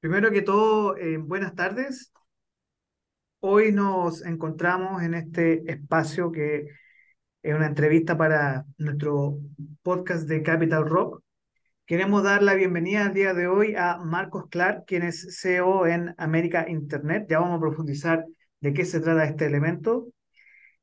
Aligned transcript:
Primero 0.00 0.30
que 0.30 0.40
todo, 0.42 0.96
eh, 0.96 1.18
buenas 1.18 1.54
tardes. 1.54 2.12
Hoy 3.40 3.72
nos 3.72 4.24
encontramos 4.24 5.02
en 5.02 5.14
este 5.14 5.62
espacio 5.70 6.32
que 6.32 6.68
es 7.42 7.54
una 7.54 7.66
entrevista 7.66 8.16
para 8.16 8.64
nuestro 8.78 9.38
podcast 9.82 10.26
de 10.28 10.42
Capital 10.42 10.88
Rock. 10.88 11.22
Queremos 11.84 12.22
dar 12.22 12.42
la 12.42 12.54
bienvenida 12.54 13.06
al 13.06 13.14
día 13.14 13.34
de 13.34 13.46
hoy 13.46 13.74
a 13.76 13.98
Marcos 13.98 14.44
Clark, 14.50 14.84
quien 14.86 15.02
es 15.02 15.38
CEO 15.38 15.86
en 15.86 16.14
América 16.16 16.66
Internet. 16.68 17.26
Ya 17.28 17.40
vamos 17.40 17.58
a 17.58 17.60
profundizar 17.60 18.24
de 18.60 18.72
qué 18.72 18.86
se 18.86 19.00
trata 19.00 19.24
este 19.24 19.46
elemento. 19.46 20.08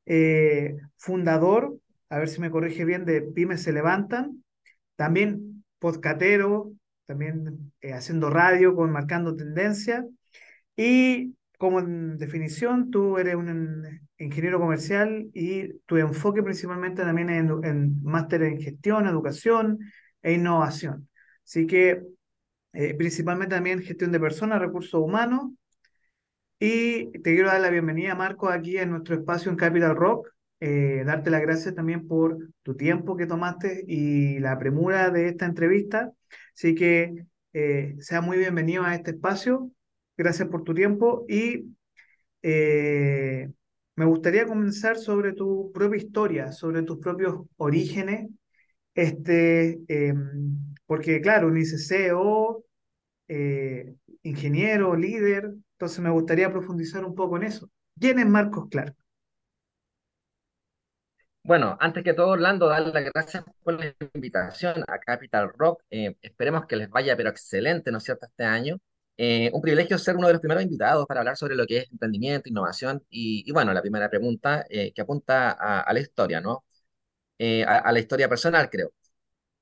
Eh, 0.06 0.76
fundador, 0.96 1.76
a 2.08 2.18
ver 2.18 2.28
si 2.28 2.40
me 2.40 2.50
corrige 2.50 2.84
bien, 2.84 3.04
de 3.04 3.22
Pymes 3.22 3.62
Se 3.62 3.72
Levantan. 3.72 4.44
También 4.94 5.64
podcatero, 5.80 6.72
también 7.08 7.72
eh, 7.80 7.94
haciendo 7.94 8.28
radio, 8.28 8.74
con 8.76 8.92
marcando 8.92 9.34
tendencia. 9.34 10.06
Y 10.76 11.34
como 11.58 11.80
definición, 11.82 12.90
tú 12.90 13.16
eres 13.16 13.34
un 13.34 14.00
ingeniero 14.18 14.60
comercial 14.60 15.30
y 15.32 15.72
tu 15.86 15.96
enfoque 15.96 16.42
principalmente 16.42 17.02
también 17.02 17.30
es 17.30 17.40
en, 17.40 17.64
en 17.64 18.02
máster 18.04 18.42
en 18.42 18.60
gestión, 18.60 19.06
educación 19.06 19.78
e 20.22 20.34
innovación. 20.34 21.08
Así 21.44 21.66
que 21.66 22.02
eh, 22.74 22.94
principalmente 22.94 23.54
también 23.56 23.82
gestión 23.82 24.12
de 24.12 24.20
personas, 24.20 24.60
recursos 24.60 25.00
humanos. 25.00 25.52
Y 26.60 27.10
te 27.12 27.34
quiero 27.34 27.48
dar 27.48 27.60
la 27.62 27.70
bienvenida, 27.70 28.14
Marco, 28.14 28.50
aquí 28.50 28.76
en 28.76 28.90
nuestro 28.90 29.14
espacio 29.14 29.50
en 29.50 29.56
Capital 29.56 29.96
Rock. 29.96 30.28
Eh, 30.60 31.04
darte 31.06 31.30
las 31.30 31.42
gracias 31.42 31.74
también 31.74 32.08
por 32.08 32.36
tu 32.62 32.76
tiempo 32.76 33.16
que 33.16 33.26
tomaste 33.26 33.84
y 33.86 34.38
la 34.40 34.58
premura 34.58 35.10
de 35.10 35.28
esta 35.28 35.46
entrevista. 35.46 36.12
Así 36.54 36.74
que 36.74 37.26
eh, 37.52 37.96
sea 38.00 38.20
muy 38.20 38.38
bienvenido 38.38 38.84
a 38.84 38.94
este 38.94 39.12
espacio. 39.12 39.70
Gracias 40.16 40.48
por 40.48 40.64
tu 40.64 40.74
tiempo 40.74 41.24
y 41.28 41.76
eh, 42.42 43.50
me 43.96 44.04
gustaría 44.04 44.46
comenzar 44.46 44.96
sobre 44.98 45.32
tu 45.32 45.70
propia 45.72 45.98
historia, 45.98 46.52
sobre 46.52 46.82
tus 46.82 46.98
propios 46.98 47.46
orígenes, 47.56 48.28
este, 48.94 49.80
porque 50.86 51.20
claro, 51.20 51.48
un 51.48 51.64
CEO, 51.64 52.64
eh, 53.28 53.94
ingeniero, 54.22 54.96
líder, 54.96 55.52
entonces 55.72 56.00
me 56.00 56.10
gustaría 56.10 56.50
profundizar 56.50 57.04
un 57.04 57.14
poco 57.14 57.36
en 57.36 57.44
eso. 57.44 57.70
¿Quién 58.00 58.18
es 58.18 58.26
Marcos 58.26 58.68
Clark? 58.70 58.96
Bueno, 61.48 61.78
antes 61.80 62.04
que 62.04 62.12
todo, 62.12 62.28
Orlando, 62.28 62.68
darle 62.68 62.92
las 62.92 63.04
gracias 63.10 63.42
por 63.62 63.80
la 63.80 63.94
invitación 64.12 64.84
a 64.86 64.98
Capital 64.98 65.50
Rock. 65.56 65.82
Eh, 65.90 66.14
esperemos 66.20 66.66
que 66.66 66.76
les 66.76 66.90
vaya, 66.90 67.16
pero 67.16 67.30
excelente, 67.30 67.90
¿no 67.90 67.96
es 67.98 68.04
cierto?, 68.04 68.26
este 68.26 68.44
año. 68.44 68.78
Eh, 69.16 69.50
un 69.54 69.62
privilegio 69.62 69.96
ser 69.96 70.16
uno 70.16 70.26
de 70.26 70.34
los 70.34 70.42
primeros 70.42 70.62
invitados 70.62 71.06
para 71.06 71.20
hablar 71.20 71.38
sobre 71.38 71.56
lo 71.56 71.66
que 71.66 71.78
es 71.78 71.90
emprendimiento, 71.90 72.50
innovación 72.50 73.02
y, 73.08 73.44
y 73.46 73.52
bueno, 73.52 73.72
la 73.72 73.80
primera 73.80 74.10
pregunta 74.10 74.66
eh, 74.68 74.92
que 74.92 75.00
apunta 75.00 75.52
a, 75.52 75.90
la 75.94 76.00
historia, 76.00 76.42
¿no? 76.42 76.64
A, 77.66 77.92
la 77.92 77.98
historia 77.98 78.28
personal, 78.28 78.68
creo. 78.70 78.92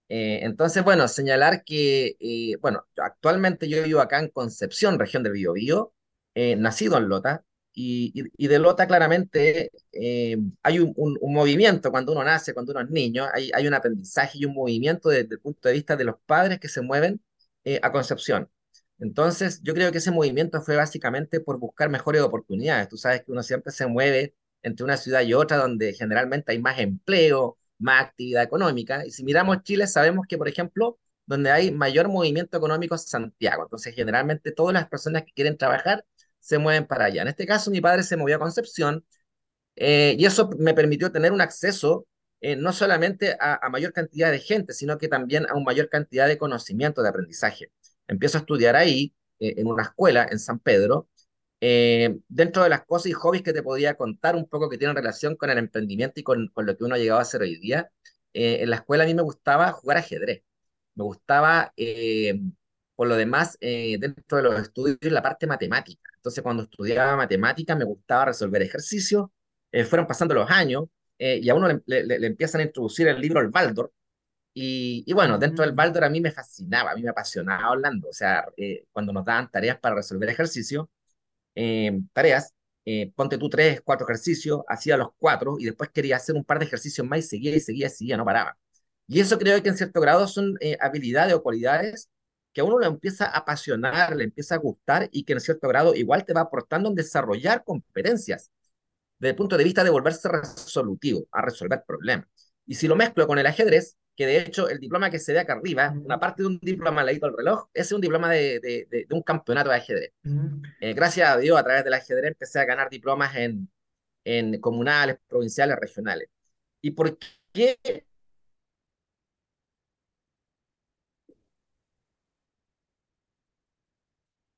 Entonces, 0.08 0.84
bueno, 0.84 1.08
señalar 1.08 1.64
que, 1.64 2.16
bueno, 2.60 2.86
actualmente 2.96 3.68
yo 3.68 3.82
vivo 3.84 4.00
acá 4.00 4.20
en 4.20 4.30
Concepción, 4.30 4.98
región 4.98 5.22
del 5.22 5.34
Biobío, 5.34 5.94
nacido 6.34 6.98
en 6.98 7.08
Lota, 7.08 7.44
y, 7.76 8.12
y- 8.14 8.46
y 8.46 8.48
de 8.48 8.58
Lota 8.60 8.88
claramente 8.88 9.70
eh, 9.92 10.38
hay 10.64 10.80
un, 10.80 10.94
un- 10.96 11.18
un 11.20 11.34
movimiento 11.34 11.92
cuando 11.92 12.12
uno 12.12 12.24
nace, 12.24 12.54
cuando 12.54 12.72
uno 12.72 12.82
es 12.82 12.90
niño, 12.90 13.26
hay, 13.34 13.50
hay 13.54 13.68
un 13.68 13.74
aprendizaje 13.74 14.38
y 14.40 14.46
un 14.46 14.54
movimiento 14.54 15.10
desde 15.10 15.34
el 15.36 15.40
punto 15.40 15.68
de 15.68 15.74
vista 15.74 15.96
de 15.96 16.04
los 16.04 16.16
padres 16.26 16.60
que 16.60 16.68
se 16.68 16.82
mueven 16.82 17.22
eh, 17.64 17.80
a 17.82 17.92
Concepción. 17.92 18.50
Entonces, 18.98 19.60
yo 19.62 19.74
creo 19.74 19.92
que 19.92 19.98
ese 19.98 20.10
movimiento 20.10 20.62
fue 20.62 20.76
básicamente 20.76 21.40
por 21.40 21.58
buscar 21.58 21.90
mejores 21.90 22.22
oportunidades. 22.22 22.88
Tú 22.88 22.96
sabes 22.96 23.22
que 23.22 23.32
uno 23.32 23.42
siempre 23.42 23.72
se 23.72 23.86
mueve 23.86 24.34
entre 24.62 24.84
una 24.84 24.96
ciudad 24.96 25.20
y 25.22 25.34
otra 25.34 25.58
donde 25.58 25.92
generalmente 25.92 26.52
hay 26.52 26.58
más 26.60 26.78
empleo, 26.78 27.58
más 27.78 28.04
actividad 28.06 28.42
económica. 28.42 29.04
Y 29.06 29.10
si 29.10 29.22
miramos 29.24 29.62
Chile, 29.62 29.86
sabemos 29.86 30.26
que, 30.28 30.38
por 30.38 30.48
ejemplo, 30.48 30.98
donde 31.26 31.50
hay 31.50 31.70
mayor 31.72 32.08
movimiento 32.08 32.56
económico 32.56 32.94
es 32.94 33.02
Santiago. 33.08 33.64
Entonces, 33.64 33.94
generalmente 33.94 34.52
todas 34.52 34.72
las 34.74 34.88
personas 34.88 35.24
que 35.24 35.32
quieren 35.32 35.56
trabajar 35.58 36.04
se 36.46 36.58
mueven 36.58 36.86
para 36.86 37.06
allá. 37.06 37.22
En 37.22 37.28
este 37.28 37.46
caso, 37.46 37.70
mi 37.72 37.80
padre 37.80 38.04
se 38.04 38.16
movió 38.16 38.36
a 38.36 38.38
Concepción 38.38 39.04
eh, 39.76 40.16
y 40.18 40.26
eso 40.26 40.50
me 40.58 40.74
permitió 40.74 41.12
tener 41.12 41.32
un 41.32 41.40
acceso 41.40 42.06
eh, 42.40 42.56
no 42.56 42.72
solamente 42.72 43.36
a, 43.40 43.68
mayor 43.70 43.92
cantidad 43.92 44.30
de 44.30 44.38
gente, 44.40 44.72
sino 44.74 44.98
que 44.98 45.08
también 45.08 45.46
a 45.48 45.54
una 45.54 45.64
mayor 45.64 45.88
cantidad 45.88 46.28
de 46.28 46.38
conocimiento, 46.38 47.02
de 47.02 47.08
aprendizaje. 47.08 47.72
Empiezo 48.08 48.38
a 48.38 48.40
estudiar 48.42 48.76
ahí, 48.76 49.14
eh, 49.40 49.54
en 49.58 49.66
una 49.66 49.84
escuela 49.84 50.26
en 50.30 50.38
San 50.38 50.58
Pedro, 50.60 51.08
dentro 52.28 52.62
de 52.62 52.68
las 52.68 52.84
cosas 52.84 53.06
y 53.06 53.12
hobbies 53.12 53.42
que 53.42 53.52
te 53.52 53.62
podía 53.62 53.94
contar 53.96 54.36
un 54.36 54.48
poco 54.48 54.68
que 54.70 54.78
tienen 54.78 54.96
relación 54.96 55.36
con 55.36 55.50
el 55.50 55.58
emprendimiento 55.58 56.20
y 56.20 56.22
con, 56.22 56.48
con 56.48 56.66
lo 56.66 56.76
que 56.76 56.84
uno 56.84 56.94
ha 56.94 56.98
llegado 56.98 57.18
a 57.18 57.22
hacer 57.22 57.42
hoy 57.42 57.56
día. 57.58 57.90
en 58.32 58.70
la 58.70 58.76
escuela 58.76 59.04
a 59.04 59.06
mí 59.06 59.14
me 59.14 59.22
gustaba 59.22 59.72
jugar 59.72 59.98
ajedrez. 59.98 60.42
Me 60.94 61.04
gustaba, 61.04 61.72
por 62.94 63.08
lo 63.08 63.16
demás, 63.16 63.58
dentro 63.60 64.38
de 64.38 64.44
los 64.44 64.60
estudios, 64.60 64.98
la 65.12 65.22
parte 65.22 65.46
matemática. 65.46 66.15
Entonces, 66.26 66.42
cuando 66.42 66.64
estudiaba 66.64 67.16
matemática, 67.16 67.74
me 67.76 67.84
gustaba 67.84 68.26
resolver 68.26 68.62
ejercicios. 68.62 69.26
Eh, 69.72 69.84
fueron 69.84 70.06
pasando 70.06 70.34
los 70.34 70.50
años 70.50 70.84
eh, 71.18 71.38
y 71.42 71.48
a 71.48 71.54
uno 71.54 71.68
le, 71.68 72.04
le- 72.04 72.18
le 72.18 72.26
empiezan 72.26 72.60
a 72.62 72.64
introducir 72.64 73.08
el 73.08 73.20
libro 73.20 73.40
El 73.40 73.48
Baldor. 73.48 73.92
Y, 74.54 75.04
y 75.06 75.12
bueno, 75.14 75.38
dentro 75.38 75.64
del 75.64 75.74
Baldor 75.74 76.04
a 76.04 76.10
mí 76.10 76.20
me 76.20 76.32
fascinaba, 76.32 76.92
a 76.92 76.94
mí 76.96 77.02
me 77.02 77.10
apasionaba 77.10 77.70
Orlando. 77.72 78.08
O 78.10 78.12
sea, 78.14 78.46
eh, 78.56 78.86
cuando 78.92 79.12
nos 79.12 79.24
daban 79.24 79.50
tareas 79.50 79.78
para 79.80 79.96
resolver 79.96 80.28
ejercicios, 80.30 80.86
eh, 81.54 82.00
tareas, 82.12 82.54
eh, 82.84 83.12
ponte 83.14 83.38
tú 83.38 83.48
tres, 83.48 83.80
cuatro 83.84 84.06
ejercicios, 84.06 84.60
hacía 84.68 84.96
los 84.96 85.08
cuatro 85.18 85.56
y 85.58 85.64
después 85.66 85.90
quería 85.90 86.16
hacer 86.16 86.34
un 86.36 86.44
par 86.44 86.58
de 86.58 86.66
ejercicios 86.66 87.06
más 87.06 87.20
y 87.20 87.22
seguía 87.22 87.56
y 87.56 87.60
seguía 87.60 87.86
y 87.88 87.90
seguía, 87.90 88.16
no 88.16 88.24
paraba. 88.24 88.56
Y 89.08 89.20
eso 89.20 89.38
creo 89.38 89.62
que 89.62 89.68
en 89.70 89.76
cierto 89.76 90.00
grado 90.00 90.26
son 90.28 90.56
eh, 90.60 90.76
habilidades 90.80 91.34
o 91.34 91.42
cualidades 91.42 92.10
que 92.56 92.62
a 92.62 92.64
uno 92.64 92.78
le 92.78 92.86
empieza 92.86 93.26
a 93.26 93.36
apasionar, 93.40 94.16
le 94.16 94.24
empieza 94.24 94.54
a 94.54 94.58
gustar 94.58 95.10
y 95.12 95.24
que 95.24 95.34
en 95.34 95.40
cierto 95.40 95.68
grado 95.68 95.94
igual 95.94 96.24
te 96.24 96.32
va 96.32 96.40
aportando 96.40 96.88
en 96.88 96.94
desarrollar 96.94 97.64
competencias 97.64 98.50
desde 99.18 99.32
el 99.32 99.36
punto 99.36 99.58
de 99.58 99.64
vista 99.64 99.84
de 99.84 99.90
volverse 99.90 100.26
resolutivo, 100.26 101.26
a 101.32 101.42
resolver 101.42 101.84
problemas. 101.86 102.26
Y 102.66 102.76
si 102.76 102.88
lo 102.88 102.96
mezclo 102.96 103.26
con 103.26 103.38
el 103.38 103.46
ajedrez, 103.46 103.98
que 104.16 104.26
de 104.26 104.38
hecho 104.40 104.70
el 104.70 104.80
diploma 104.80 105.10
que 105.10 105.18
se 105.18 105.34
ve 105.34 105.40
acá 105.40 105.52
arriba, 105.52 105.94
una 106.02 106.18
parte 106.18 106.44
de 106.44 106.48
un 106.48 106.58
diploma 106.62 107.04
leído 107.04 107.26
al 107.26 107.36
reloj, 107.36 107.66
ese 107.74 107.82
es 107.88 107.92
un 107.92 108.00
diploma 108.00 108.30
de, 108.30 108.58
de, 108.60 108.88
de, 108.90 109.04
de 109.06 109.14
un 109.14 109.22
campeonato 109.22 109.68
de 109.68 109.76
ajedrez. 109.76 110.12
Eh, 110.80 110.94
gracias 110.94 111.28
a 111.28 111.36
Dios, 111.36 111.58
a 111.58 111.62
través 111.62 111.84
del 111.84 111.92
ajedrez 111.92 112.28
empecé 112.28 112.58
a 112.58 112.64
ganar 112.64 112.88
diplomas 112.88 113.36
en, 113.36 113.70
en 114.24 114.60
comunales, 114.60 115.18
provinciales, 115.28 115.76
regionales. 115.78 116.28
¿Y 116.80 116.92
por 116.92 117.18
qué 117.52 117.78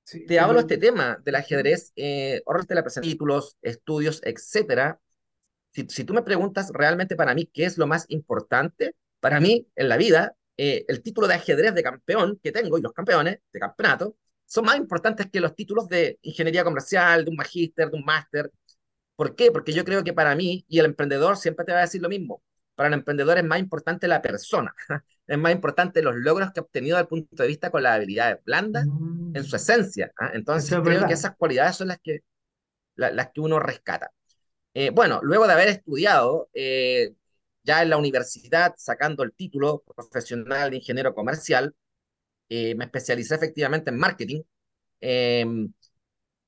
Sí, 0.09 0.25
te 0.25 0.41
hablo 0.41 0.55
de 0.55 0.61
este 0.61 0.79
tema 0.79 1.19
del 1.23 1.35
ajedrez? 1.35 1.93
Eh, 1.95 2.43
ahorrarte 2.47 2.75
la 2.75 2.83
presentación, 2.83 3.13
títulos, 3.13 3.59
estudios, 3.61 4.23
etcétera. 4.25 4.99
Si, 5.73 5.87
si 5.91 6.05
tú 6.05 6.15
me 6.15 6.23
preguntas 6.23 6.71
realmente 6.73 7.15
para 7.15 7.35
mí 7.35 7.45
qué 7.53 7.67
es 7.67 7.77
lo 7.77 7.87
más 7.87 8.07
importante, 8.09 8.95
para 9.21 9.39
mí 9.39 9.69
en 9.77 9.89
la 9.91 9.99
vida, 9.99 10.35
eh, 10.57 10.87
el 10.89 11.03
título 11.03 11.29
de 11.29 11.35
ajedrez 11.35 11.75
de 11.75 11.83
campeón 11.83 12.41
que 12.43 12.53
tengo 12.53 12.79
y 12.79 12.81
los 12.81 12.95
campeones 12.95 13.41
de 13.53 13.61
campeonato 13.61 14.17
son 14.47 14.65
más 14.65 14.79
importantes 14.79 15.27
que 15.31 15.41
los 15.41 15.55
títulos 15.55 15.89
de 15.89 16.19
ingeniería 16.23 16.65
comercial, 16.65 17.27
de 17.27 17.31
un 17.31 17.37
magíster, 17.37 17.91
de 17.91 17.97
un 17.99 18.05
máster. 18.07 18.51
¿Por 19.15 19.37
qué? 19.37 19.53
Porque 19.53 19.75
yo 19.75 19.85
creo 19.85 20.03
que 20.05 20.15
para 20.15 20.35
mí, 20.35 20.65
y 20.69 20.79
el 20.79 20.87
emprendedor 20.87 21.37
siempre 21.37 21.67
te 21.67 21.73
va 21.73 21.81
a 21.81 21.83
decir 21.83 22.01
lo 22.01 22.09
mismo, 22.09 22.43
para 22.75 22.89
el 22.89 22.95
emprendedor 22.95 23.37
es 23.37 23.45
más 23.45 23.59
importante 23.59 24.09
la 24.09 24.23
persona, 24.23 24.75
es 25.29 25.39
más 25.39 25.53
importante 25.53 26.03
los 26.03 26.17
logros 26.17 26.53
que 26.53 26.61
ha 26.61 26.65
obtenido 26.65 26.97
desde 26.97 27.03
el 27.05 27.09
punto 27.09 27.43
de 27.45 27.49
vista 27.49 27.71
con 27.71 27.83
las 27.85 27.97
habilidades 27.97 28.45
blandas 28.45 28.89
en 29.35 29.45
su 29.45 29.57
Mm, 29.57 29.59
esencia. 29.59 30.13
Eso 30.53 30.77
Entonces 30.77 30.79
es 30.79 30.83
creo 30.83 31.07
que 31.07 31.13
verdad. 31.13 31.15
esas 31.15 31.37
cualidades 31.37 31.77
son 31.77 31.89
las 31.89 32.01
que, 32.01 32.21
la- 32.97 33.11
las 33.13 33.31
que 33.33 33.41
uno 33.41 33.59
rescata. 33.61 34.11
Eh, 34.75 34.91
bueno, 34.91 35.21
luego 35.23 35.47
de 35.47 35.53
haber 35.55 35.69
estudiado 35.69 36.51
eh, 36.55 37.15
ya 37.65 37.83
en 37.83 37.91
la 37.91 37.97
universidad, 37.99 38.75
sacando 38.79 39.23
el 39.25 39.33
título 39.35 39.83
profesional 39.97 40.71
de 40.71 40.77
ingeniero 40.79 41.15
comercial, 41.15 41.75
eh, 42.49 42.75
me 42.77 42.87
especialicé 42.87 43.37
efectivamente 43.37 43.91
en 43.91 43.99
marketing. 43.99 44.43
eh, 45.03 45.47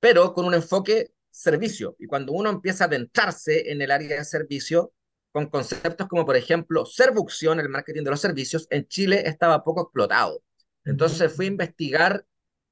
pero 0.00 0.32
con 0.34 0.44
un 0.46 0.54
enfoque 0.54 1.12
servicio. 1.30 1.96
Y 1.98 2.06
cuando 2.06 2.32
uno 2.32 2.50
empieza 2.50 2.84
a 2.84 2.86
adentrarse 2.88 3.70
en 3.72 3.82
el 3.82 3.90
área 3.90 4.16
de 4.18 4.24
servicio, 4.24 4.92
con 5.32 5.46
conceptos 5.46 6.08
como, 6.08 6.26
por 6.26 6.36
ejemplo, 6.36 6.84
Servucción, 6.86 7.60
el 7.60 7.68
marketing 7.68 8.04
de 8.04 8.10
los 8.10 8.20
servicios, 8.20 8.66
en 8.70 8.86
Chile 8.88 9.22
estaba 9.26 9.64
poco 9.64 9.82
explotado. 9.82 10.42
Entonces 10.84 11.32
fui 11.34 11.46
a 11.46 11.48
investigar 11.48 12.24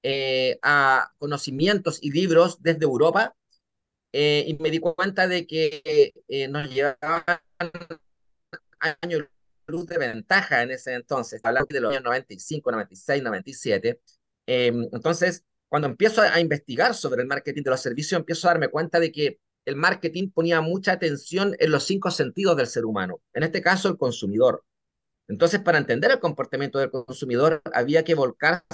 eh, 0.03 0.59
a 0.63 1.13
conocimientos 1.19 1.99
y 2.03 2.11
libros 2.11 2.63
desde 2.63 2.85
Europa 2.85 3.37
eh, 4.13 4.45
y 4.47 4.55
me 4.63 4.71
di 4.71 4.79
cuenta 4.79 5.29
de 5.29 5.47
que 5.47 6.13
eh, 6.29 6.49
nos 6.49 6.69
llevaban 6.71 7.41
años 8.81 9.27
luz 9.67 9.87
de 9.87 9.99
ventaja 9.99 10.63
en 10.63 10.71
ese 10.71 10.95
entonces, 10.95 11.41
hablando 11.45 11.69
de 11.71 11.81
los 11.81 11.93
años 11.93 12.05
95, 12.05 12.73
96, 12.73 13.23
97. 13.23 14.01
Eh, 14.47 14.73
entonces, 14.93 15.45
cuando 15.69 15.89
empiezo 15.89 16.23
a, 16.23 16.35
a 16.35 16.41
investigar 16.41 16.95
sobre 16.95 17.23
el 17.23 17.29
marketing 17.29 17.63
de 17.63 17.71
los 17.71 17.81
servicios, 17.81 18.19
empiezo 18.19 18.49
a 18.49 18.53
darme 18.53 18.69
cuenta 18.69 18.99
de 18.99 19.13
que 19.13 19.41
el 19.69 19.77
marketing 19.77 20.31
ponía 20.31 20.63
mucha 20.63 20.93
atención 20.93 21.55
en 21.59 21.71
los 21.71 21.85
cinco 21.85 22.11
sentidos 22.11 22.57
del 22.57 22.67
ser 22.69 22.87
humano, 22.87 23.21
en 23.35 23.43
este 23.43 23.61
caso 23.61 23.91
el 23.91 23.99
consumidor. 23.99 24.65
Entonces, 25.29 25.61
para 25.61 25.77
entender 25.77 26.11
el 26.11 26.21
comportamiento 26.21 26.79
del 26.79 26.91
consumidor, 26.91 27.61
había 27.75 28.03
que 28.03 28.15
volcarse 28.15 28.65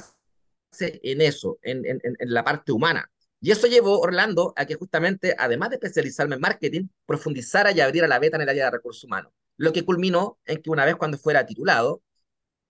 en 0.79 1.21
eso, 1.21 1.59
en, 1.63 2.01
la 2.21 2.45
parte 2.45 2.71
humana. 2.71 3.11
Y 3.41 3.51
eso 3.51 3.67
llevó 3.67 3.99
Orlando 3.99 4.53
a 4.57 4.67
que 4.67 4.77
justamente, 4.77 5.35
además 5.37 5.71
de 5.71 5.77
especializarme 5.77 6.37
en 6.37 6.43
marketing, 6.43 6.87
profundizara 7.07 7.73
y 7.73 7.81
abriera 7.81 8.07
la 8.07 8.21
beta 8.21 8.37
en 8.37 8.43
el 8.43 8.49
área 8.49 8.67
de 8.67 8.71
recursos 8.71 9.03
humanos. 9.03 9.33
Lo 9.57 9.73
que 9.73 9.85
culminó 9.85 10.39
en 10.47 10.63
que 10.63 10.71
una 10.71 10.85
vez 10.85 10.95
cuando 10.95 11.19
fuera 11.19 11.45
titulado, 11.45 12.03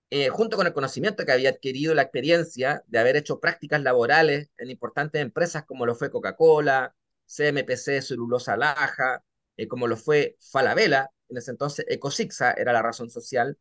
eh, 0.09 0.31
junto 0.31 0.57
con 0.57 0.67
el 0.67 0.73
conocimiento 0.73 1.27
que 1.27 1.33
había 1.33 1.51
adquirido, 1.51 1.93
la 1.93 2.03
experiencia 2.03 2.83
de 2.87 2.99
haber 2.99 3.17
hecho 3.17 3.39
prácticas 3.39 3.83
laborales 3.83 4.49
en 4.57 4.71
importantes 4.71 5.21
empresas 5.21 5.65
como 5.67 5.85
lo 5.85 5.95
fue 5.95 6.11
Coca-Cola, 6.11 6.95
CMPC, 7.27 8.03
Celulosa 8.03 8.57
Laja, 8.57 9.23
eh, 9.57 9.69
como 9.69 9.87
lo 9.87 9.97
fue 9.97 10.37
Falabella, 10.41 11.11
en 11.29 11.37
ese 11.39 11.51
entonces 11.53 11.85
Ecosixa 11.89 12.53
era 12.53 12.73
la 12.73 12.83
razón 12.83 13.11
social. 13.11 13.59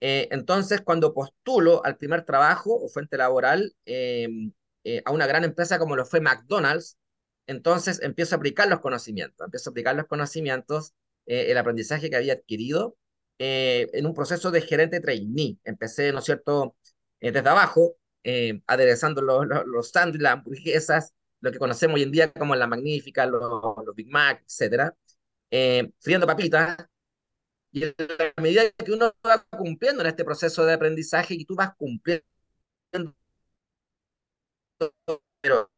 Eh, 0.00 0.28
entonces, 0.30 0.80
cuando 0.82 1.14
postulo 1.14 1.84
al 1.84 1.96
primer 1.96 2.24
trabajo 2.24 2.74
o 2.74 2.88
fuente 2.88 3.16
laboral 3.18 3.74
em, 3.84 4.52
eh, 4.84 5.02
a 5.04 5.12
una 5.12 5.26
gran 5.26 5.44
empresa 5.44 5.78
como 5.78 5.96
lo 5.96 6.06
fue 6.06 6.20
McDonald's, 6.20 6.96
entonces 7.46 8.00
empiezo 8.02 8.34
a 8.34 8.38
aplicar 8.38 8.68
los 8.68 8.80
conocimientos, 8.80 9.44
empiezo 9.44 9.70
a 9.70 9.72
aplicar 9.72 9.96
los 9.96 10.06
conocimientos, 10.06 10.94
el 11.26 11.56
aprendizaje 11.58 12.10
que 12.10 12.16
había 12.16 12.32
adquirido 12.34 12.96
en 13.38 14.06
un 14.06 14.14
proceso 14.14 14.50
de 14.50 14.62
gerente 14.62 15.00
trainee. 15.00 15.58
Empecé, 15.64 16.12
¿no 16.12 16.18
es 16.20 16.24
cierto?, 16.24 16.76
desde 17.20 17.48
abajo, 17.48 17.96
aderezando 18.66 19.22
los, 19.22 19.46
los, 19.66 19.92
las 19.94 20.32
hamburguesas, 20.32 21.14
lo 21.40 21.52
que 21.52 21.58
conocemos 21.58 21.96
hoy 21.96 22.02
en 22.02 22.12
día 22.12 22.32
como 22.32 22.54
la 22.54 22.66
Magnífica, 22.66 23.26
los, 23.26 23.42
Big 23.94 24.10
Mac, 24.10 24.42
etcétera, 24.46 24.94
eh, 25.50 25.90
friendo 26.00 26.26
papitas, 26.26 26.76
y 27.72 27.84
a 27.84 27.94
medida 28.42 28.70
que 28.72 28.92
uno 28.92 29.14
va 29.26 29.44
cumpliendo 29.50 30.02
en 30.02 30.08
este 30.08 30.24
proceso 30.24 30.64
de 30.64 30.72
aprendizaje 30.74 31.34
y 31.34 31.44
tú 31.44 31.54
vas 31.54 31.74
cumpliendo, 31.76 32.24
pero 35.40 35.70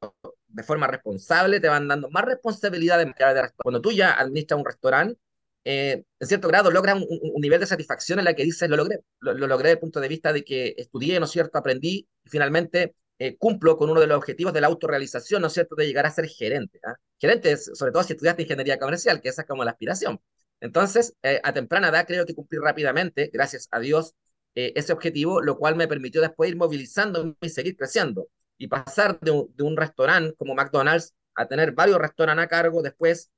de 0.48 0.62
forma 0.62 0.86
responsable, 0.86 1.60
te 1.60 1.68
van 1.68 1.88
dando 1.88 2.10
más 2.10 2.24
responsabilidad 2.24 2.98
de 2.98 3.12
Cuando 3.56 3.80
tú 3.80 3.92
ya 3.92 4.12
administras 4.12 4.58
un 4.58 4.66
restaurante, 4.66 5.18
eh, 5.64 6.04
en 6.18 6.26
cierto 6.26 6.48
grado 6.48 6.70
logras 6.70 6.96
un, 6.96 7.40
nivel 7.40 7.60
de 7.60 7.66
satisfacción 7.66 8.18
en 8.18 8.24
la 8.24 8.34
que 8.34 8.44
dices, 8.44 8.68
lo 8.68 8.76
logré, 8.76 9.00
lo, 9.20 9.32
lo, 9.34 9.46
logré 9.46 9.68
desde 9.68 9.74
el 9.74 9.80
punto 9.80 10.00
de 10.00 10.08
vista 10.08 10.32
de 10.32 10.44
que 10.44 10.74
estudié, 10.76 11.18
¿no 11.20 11.26
es 11.26 11.30
cierto?, 11.30 11.58
aprendí, 11.58 12.08
y 12.24 12.28
finalmente 12.28 12.94
eh, 13.18 13.36
cumplo 13.38 13.76
con 13.76 13.90
uno 13.90 14.00
de 14.00 14.06
los 14.06 14.16
objetivos 14.18 14.52
de 14.52 14.60
la 14.60 14.66
autorrealización, 14.68 15.42
¿no 15.42 15.48
es 15.48 15.54
cierto?, 15.54 15.74
de 15.76 15.86
llegar 15.86 16.06
a 16.06 16.10
ser 16.10 16.26
gerente. 16.28 16.78
¿eh? 16.78 16.94
Gerente, 17.18 17.56
sobre 17.56 17.92
todo 17.92 18.02
si 18.02 18.12
estudiaste 18.14 18.42
ingeniería 18.42 18.78
comercial, 18.78 19.20
que 19.20 19.28
esa 19.28 19.42
es 19.42 19.48
como 19.48 19.64
la 19.64 19.72
aspiración. 19.72 20.20
Entonces, 20.60 21.14
eh, 21.22 21.40
a 21.42 21.52
temprana 21.52 21.88
edad 21.88 22.06
creo 22.06 22.24
que 22.24 22.34
cumplí 22.34 22.58
rápidamente, 22.58 23.30
gracias 23.32 23.68
a 23.72 23.80
Dios, 23.80 24.14
eh, 24.54 24.72
ese 24.76 24.92
objetivo, 24.92 25.40
lo 25.42 25.58
cual 25.58 25.76
me 25.76 25.88
permitió 25.88 26.20
después 26.20 26.50
ir 26.50 26.56
movilizando 26.56 27.36
y 27.40 27.48
seguir 27.48 27.76
creciendo. 27.76 28.28
Y 28.58 28.68
pasar 28.68 29.18
de 29.20 29.30
un, 29.32 29.52
de 29.56 29.64
un 29.64 29.76
restaurante 29.76 30.34
como 30.36 30.54
McDonald's 30.54 31.14
a 31.34 31.46
tener 31.48 31.72
varios 31.72 31.98
restaurantes 31.98 32.44
a 32.44 32.48
cargo, 32.48 32.82
después 32.82 33.30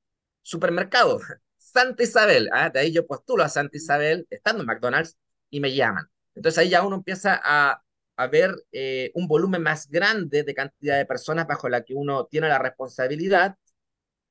supermercado, 0.43 1.19
Santa 1.57 2.03
Isabel. 2.03 2.49
¿eh? 2.55 2.69
De 2.73 2.79
ahí 2.79 2.91
yo 2.91 3.07
postulo 3.07 3.43
a 3.43 3.49
Santa 3.49 3.77
Isabel, 3.77 4.27
estando 4.29 4.61
en 4.61 4.67
McDonald's, 4.67 5.17
y 5.49 5.59
me 5.59 5.73
llaman. 5.73 6.07
Entonces 6.35 6.59
ahí 6.59 6.69
ya 6.69 6.83
uno 6.83 6.97
empieza 6.97 7.39
a 7.43 7.81
haber 8.17 8.55
eh, 8.71 9.11
un 9.15 9.27
volumen 9.27 9.61
más 9.63 9.89
grande 9.89 10.43
de 10.43 10.53
cantidad 10.53 10.97
de 10.97 11.05
personas 11.05 11.47
bajo 11.47 11.69
la 11.69 11.83
que 11.83 11.93
uno 11.93 12.25
tiene 12.25 12.47
la 12.47 12.59
responsabilidad. 12.59 13.55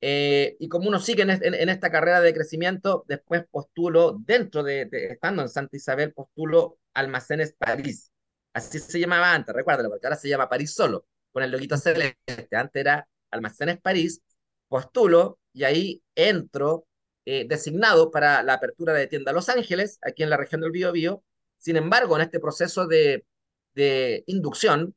Eh, 0.01 0.57
y 0.61 0.69
como 0.69 0.89
uno 0.89 1.01
sigue 1.01 1.23
en, 1.23 1.31
en, 1.31 1.69
esta 1.69 1.91
carrera 1.91 2.21
de 2.21 2.35
crecimiento, 2.35 3.05
después 3.09 3.45
postulo, 3.51 4.17
dentro 4.21 4.63
de, 4.63 4.85
de, 4.87 5.07
estando 5.13 5.43
en 5.43 5.49
Santa 5.49 5.77
Isabel, 5.77 6.13
postulo 6.13 6.79
Almacenes 6.95 7.55
París. 7.55 8.13
Así 8.53 8.79
se 8.79 9.01
llamaba 9.01 9.33
antes, 9.35 9.55
recuérdalo, 9.55 9.91
porque 9.91 10.07
ahora 10.07 10.17
se 10.17 10.29
llama 10.29 10.49
París 10.49 10.75
solo, 10.75 11.07
con 11.33 11.43
el 11.43 11.51
loguito 11.51 11.77
celeste. 11.77 12.49
Antes 12.53 12.81
era 12.81 13.09
Almacenes 13.31 13.81
París. 13.81 14.23
Postulo 14.69 15.39
y 15.53 15.65
ahí 15.65 16.03
entro 16.15 16.87
eh, 17.27 17.47
designado 17.49 18.11
para 18.11 18.43
la 18.43 18.55
apertura 18.55 18.93
de 18.93 19.07
tienda 19.07 19.33
Los 19.33 19.49
Ángeles, 19.49 19.99
aquí 20.03 20.23
en 20.23 20.31
la 20.31 20.37
región 20.37 20.61
del 20.61 20.71
Biobío. 20.71 21.23
Sin 21.59 21.77
embargo, 21.77 22.17
en 22.17 22.23
este 22.23 22.41
proceso 22.41 22.87
de 22.87 23.25
de 23.75 24.25
inducción 24.27 24.95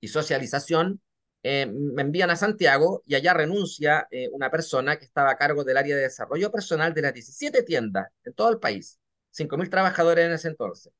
y 0.00 0.08
socialización, 0.08 1.00
eh, 1.42 1.66
me 1.66 2.02
envían 2.02 2.30
a 2.30 2.36
Santiago 2.36 3.02
y 3.06 3.14
allá 3.14 3.34
renuncia 3.34 4.08
eh, 4.10 4.28
una 4.32 4.50
persona 4.50 4.98
que 4.98 5.04
estaba 5.04 5.30
a 5.30 5.36
cargo 5.36 5.62
del 5.62 5.76
área 5.76 5.94
de 5.94 6.02
desarrollo 6.02 6.50
personal 6.50 6.94
de 6.94 7.02
las 7.02 7.12
17 7.12 7.62
tiendas 7.64 8.08
en 8.24 8.32
todo 8.32 8.50
el 8.50 8.58
país, 8.58 8.98
5.000 9.30 9.68
trabajadores 9.68 10.26
en 10.26 10.32
ese 10.32 10.48
entonces. 10.48 10.92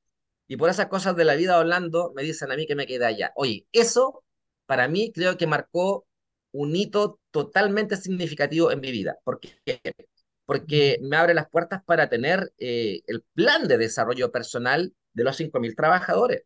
Y 0.47 0.57
por 0.59 0.69
esas 0.69 0.89
cosas 0.89 1.17
de 1.17 1.25
la 1.25 1.35
vida 1.35 1.59
Orlando 1.59 2.13
me 2.15 2.23
dicen 2.23 2.53
a 2.53 2.57
mí 2.57 2.67
que 2.67 2.75
me 2.77 2.87
quedé 2.87 3.07
allá. 3.07 3.33
Oye, 3.37 3.67
eso 3.73 4.23
para 4.67 4.87
mí 4.89 5.13
creo 5.13 5.39
que 5.39 5.47
marcó 5.47 6.07
un 6.53 6.77
hito 6.77 7.21
totalmente 7.31 7.97
significativo 7.97 8.71
en 8.71 8.81
mi 8.81 8.93
vida. 8.93 9.19
¿Por 9.25 9.41
qué? 9.41 9.55
Porque 10.47 10.99
me 11.03 11.17
abre 11.17 11.35
las 11.35 11.49
puertas 11.49 11.83
para 11.85 12.09
tener 12.11 12.53
eh, 12.59 13.03
el 13.07 13.23
plan 13.35 13.67
de 13.67 13.79
desarrollo 13.79 14.31
personal 14.31 14.95
de 15.15 15.25
los 15.25 15.37
5.000 15.41 15.75
trabajadores 15.75 16.45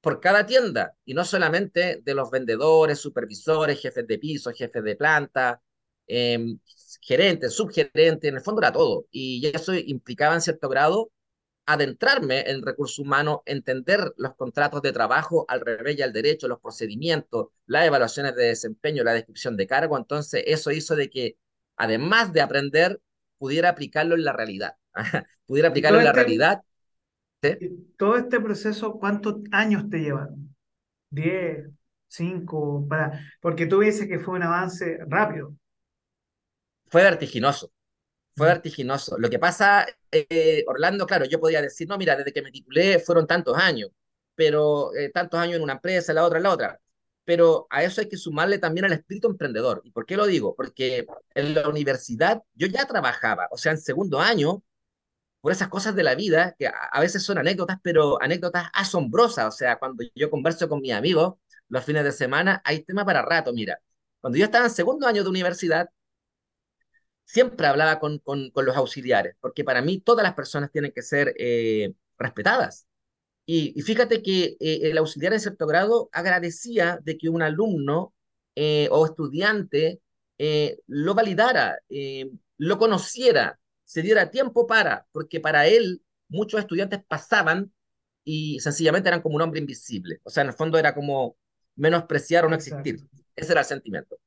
por 0.00 0.20
cada 0.20 0.46
tienda, 0.46 0.94
y 1.04 1.14
no 1.14 1.24
solamente 1.24 2.00
de 2.02 2.14
los 2.14 2.30
vendedores, 2.30 2.98
supervisores, 2.98 3.80
jefes 3.80 4.06
de 4.06 4.18
piso, 4.18 4.52
jefes 4.52 4.82
de 4.84 4.96
planta, 4.96 5.60
eh, 6.06 6.38
gerentes, 7.00 7.54
subgerentes, 7.54 8.28
en 8.28 8.36
el 8.36 8.40
fondo 8.42 8.60
era 8.62 8.72
todo. 8.72 9.06
Y 9.10 9.46
eso 9.54 9.74
implicaba 9.74 10.34
en 10.34 10.40
cierto 10.40 10.68
grado 10.68 11.10
adentrarme 11.66 12.48
en 12.50 12.62
recursos 12.62 12.98
humanos, 12.98 13.40
entender 13.44 14.14
los 14.16 14.34
contratos 14.36 14.80
de 14.82 14.92
trabajo 14.92 15.44
al 15.48 15.60
revés 15.60 15.98
y 15.98 16.02
al 16.02 16.14
derecho, 16.14 16.48
los 16.48 16.60
procedimientos, 16.60 17.48
las 17.66 17.86
evaluaciones 17.86 18.34
de 18.36 18.44
desempeño, 18.46 19.04
la 19.04 19.12
descripción 19.12 19.56
de 19.56 19.66
cargo. 19.66 19.98
Entonces, 19.98 20.44
eso 20.46 20.70
hizo 20.70 20.96
de 20.96 21.10
que, 21.10 21.36
además 21.76 22.32
de 22.32 22.40
aprender, 22.40 23.00
pudiera 23.36 23.68
aplicarlo 23.68 24.14
en 24.14 24.24
la 24.24 24.32
realidad. 24.32 24.76
pudiera 25.46 25.68
aplicarlo 25.68 25.98
en 25.98 26.06
la 26.06 26.12
realidad 26.12 26.62
¿Sí? 27.42 27.94
Todo 27.96 28.16
este 28.16 28.40
proceso, 28.40 28.98
¿cuántos 28.98 29.36
años 29.52 29.88
te 29.88 29.98
llevaron? 29.98 30.54
¿Diez? 31.10 31.68
¿Cinco? 32.08 32.86
Para... 32.88 33.20
Porque 33.40 33.66
tú 33.66 33.80
dices 33.80 34.08
que 34.08 34.18
fue 34.18 34.34
un 34.34 34.42
avance 34.42 34.98
rápido. 35.06 35.54
Fue 36.86 37.02
vertiginoso, 37.02 37.70
fue 38.34 38.46
vertiginoso. 38.46 39.18
Lo 39.18 39.28
que 39.28 39.38
pasa, 39.38 39.86
eh, 40.10 40.64
Orlando, 40.66 41.06
claro, 41.06 41.26
yo 41.26 41.38
podía 41.38 41.60
decir, 41.60 41.86
no, 41.88 41.98
mira, 41.98 42.16
desde 42.16 42.32
que 42.32 42.42
me 42.42 42.50
titulé 42.50 42.98
fueron 42.98 43.26
tantos 43.26 43.56
años, 43.58 43.90
pero 44.34 44.94
eh, 44.96 45.10
tantos 45.10 45.38
años 45.38 45.56
en 45.56 45.62
una 45.62 45.74
empresa, 45.74 46.12
la 46.12 46.24
otra, 46.24 46.40
la 46.40 46.50
otra. 46.50 46.80
Pero 47.24 47.66
a 47.68 47.82
eso 47.82 48.00
hay 48.00 48.08
que 48.08 48.16
sumarle 48.16 48.58
también 48.58 48.86
al 48.86 48.92
espíritu 48.94 49.28
emprendedor. 49.28 49.82
¿Y 49.84 49.90
por 49.90 50.06
qué 50.06 50.16
lo 50.16 50.26
digo? 50.26 50.54
Porque 50.56 51.06
en 51.34 51.54
la 51.54 51.68
universidad 51.68 52.42
yo 52.54 52.66
ya 52.68 52.86
trabajaba, 52.86 53.48
o 53.50 53.58
sea, 53.58 53.72
en 53.72 53.78
segundo 53.78 54.18
año 54.18 54.62
por 55.40 55.52
esas 55.52 55.68
cosas 55.68 55.94
de 55.94 56.02
la 56.02 56.14
vida, 56.14 56.54
que 56.58 56.66
a, 56.66 57.00
veces 57.00 57.22
son 57.22 57.38
anécdotas, 57.38 57.78
pero 57.82 58.20
anécdotas 58.20 58.68
asombrosas. 58.72 59.46
O 59.46 59.56
sea, 59.56 59.78
cuando 59.78 60.04
yo 60.14 60.30
converso 60.30 60.68
con 60.68 60.80
mis 60.80 60.92
amigos 60.92 61.34
los 61.68 61.84
fines 61.84 62.04
de 62.04 62.12
semana, 62.12 62.60
hay 62.64 62.82
tema 62.84 63.04
para 63.04 63.22
rato. 63.22 63.52
Mira, 63.52 63.78
cuando 64.20 64.38
yo 64.38 64.44
estaba 64.46 64.66
en 64.66 64.70
segundo 64.72 65.06
año 65.06 65.22
de 65.22 65.30
universidad, 65.30 65.88
siempre 67.24 67.66
hablaba 67.66 68.00
con, 68.00 68.18
con, 68.18 68.50
los 68.54 68.76
auxiliares, 68.76 69.36
porque 69.40 69.64
para 69.64 69.82
mí 69.82 70.00
todas 70.00 70.22
las 70.24 70.34
personas 70.34 70.70
tienen 70.72 70.92
que 70.92 71.02
ser 71.02 71.34
eh, 71.38 71.92
respetadas. 72.18 72.86
Y, 73.46 73.80
fíjate 73.82 74.22
que 74.22 74.56
eh, 74.60 74.80
el 74.84 74.98
auxiliar 74.98 75.32
en 75.34 75.40
cierto 75.40 75.66
grado 75.66 76.10
agradecía 76.12 76.98
de 77.02 77.18
que 77.18 77.28
un 77.30 77.42
alumno 77.42 78.14
eh, 78.54 78.88
o 78.90 79.06
estudiante 79.06 80.00
lo 80.86 81.14
validara, 81.14 81.78
lo 82.58 82.78
conociera, 82.78 83.58
se 83.88 84.02
diera 84.02 84.30
tiempo 84.30 84.66
para, 84.66 85.06
porque 85.12 85.40
para 85.40 85.66
él 85.66 86.02
muchos 86.28 86.60
estudiantes 86.60 87.00
pasaban 87.08 87.72
y 88.22 88.60
sencillamente 88.60 89.08
eran 89.08 89.22
como 89.22 89.36
un 89.36 89.40
hombre 89.40 89.60
invisible. 89.60 90.20
O 90.24 90.30
sea, 90.30 90.42
en 90.42 90.48
el 90.48 90.54
fondo 90.54 90.78
era 90.78 90.94
como 90.94 91.38
menospreciar 91.74 92.44
o 92.44 92.50
no 92.50 92.54
existir. 92.54 92.96
Exacto. 92.96 93.24
Ese 93.34 93.52
era 93.52 93.62
el 93.62 93.66
sentimiento. 93.66 94.18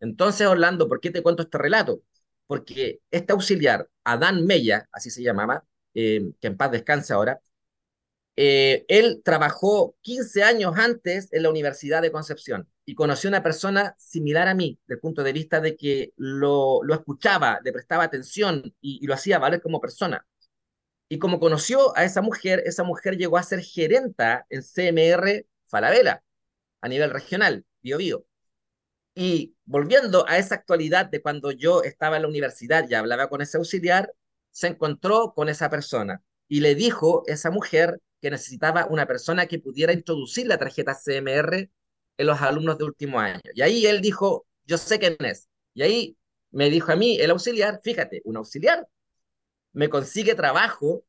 Entonces, 0.00 0.46
Orlando, 0.46 0.86
¿por 0.86 1.00
qué 1.00 1.10
te 1.10 1.22
cuento 1.22 1.44
este 1.44 1.56
relato? 1.56 2.02
Porque 2.46 3.00
este 3.10 3.32
auxiliar, 3.32 3.88
Adán 4.04 4.44
Mella, 4.44 4.86
así 4.92 5.08
se 5.08 5.22
llamaba, 5.22 5.64
eh, 5.94 6.32
que 6.38 6.48
en 6.48 6.58
paz 6.58 6.72
descanse 6.72 7.14
ahora, 7.14 7.40
eh, 8.36 8.84
él 8.88 9.22
trabajó 9.24 9.96
15 10.02 10.42
años 10.42 10.74
antes 10.76 11.32
en 11.32 11.42
la 11.42 11.50
Universidad 11.50 12.02
de 12.02 12.12
Concepción 12.12 12.68
y 12.84 12.94
conoció 12.94 13.28
una 13.28 13.42
persona 13.42 13.94
similar 13.98 14.46
a 14.48 14.54
mí, 14.54 14.78
desde 14.86 15.00
punto 15.00 15.22
de 15.22 15.32
vista 15.32 15.60
de 15.60 15.76
que 15.76 16.12
lo, 16.16 16.82
lo 16.84 16.94
escuchaba, 16.94 17.60
le 17.64 17.72
prestaba 17.72 18.04
atención 18.04 18.62
y, 18.80 19.02
y, 19.02 19.06
lo 19.06 19.14
hacía 19.14 19.38
valer 19.38 19.60
como 19.62 19.80
persona. 19.80 20.26
Y 21.08 21.18
como 21.18 21.40
conoció 21.40 21.96
a 21.96 22.04
esa 22.04 22.20
mujer, 22.22 22.62
esa 22.66 22.84
mujer 22.84 23.16
llegó 23.16 23.38
a 23.38 23.42
ser 23.42 23.60
gerenta 23.60 24.46
en 24.50 24.62
CMR 24.62 25.46
Falabella. 25.68 26.22
a 26.80 26.88
nivel 26.88 27.10
regional, 27.10 27.64
Bio 27.82 27.98
Bio. 27.98 28.26
Y 29.14 29.54
volviendo 29.64 30.28
a 30.28 30.38
esa 30.38 30.56
actualidad 30.56 31.06
de 31.06 31.22
cuando 31.22 31.50
yo 31.50 31.82
estaba 31.82 32.16
en 32.16 32.22
la 32.22 32.28
universidad 32.28 32.88
y 32.88 32.94
hablaba 32.94 33.28
con 33.28 33.40
ese 33.40 33.56
auxiliar, 33.56 34.12
se 34.50 34.68
encontró 34.68 35.32
con 35.34 35.48
esa 35.48 35.70
persona 35.70 36.22
y 36.48 36.60
le 36.60 36.74
dijo 36.74 37.24
esa 37.26 37.50
mujer 37.50 38.00
necesitaba 38.30 38.86
una 38.86 39.06
persona 39.06 39.46
que 39.46 39.58
pudiera 39.58 39.92
introducir 39.92 40.46
la 40.46 40.58
tarjeta 40.58 40.94
CMR 40.94 41.70
en 42.18 42.26
los 42.26 42.40
alumnos 42.40 42.78
de 42.78 42.84
último 42.84 43.20
año. 43.20 43.40
Y 43.54 43.62
ahí 43.62 43.86
él 43.86 44.00
dijo, 44.00 44.46
yo 44.64 44.78
sé 44.78 44.98
quién 44.98 45.16
es. 45.20 45.48
Y 45.74 45.82
ahí 45.82 46.16
me 46.50 46.70
dijo 46.70 46.92
a 46.92 46.96
mí 46.96 47.18
el 47.20 47.30
auxiliar, 47.30 47.80
fíjate, 47.82 48.22
un 48.24 48.36
auxiliar 48.38 48.86
me 49.76 49.90
consigue 49.90 50.34
trabajo 50.34 51.04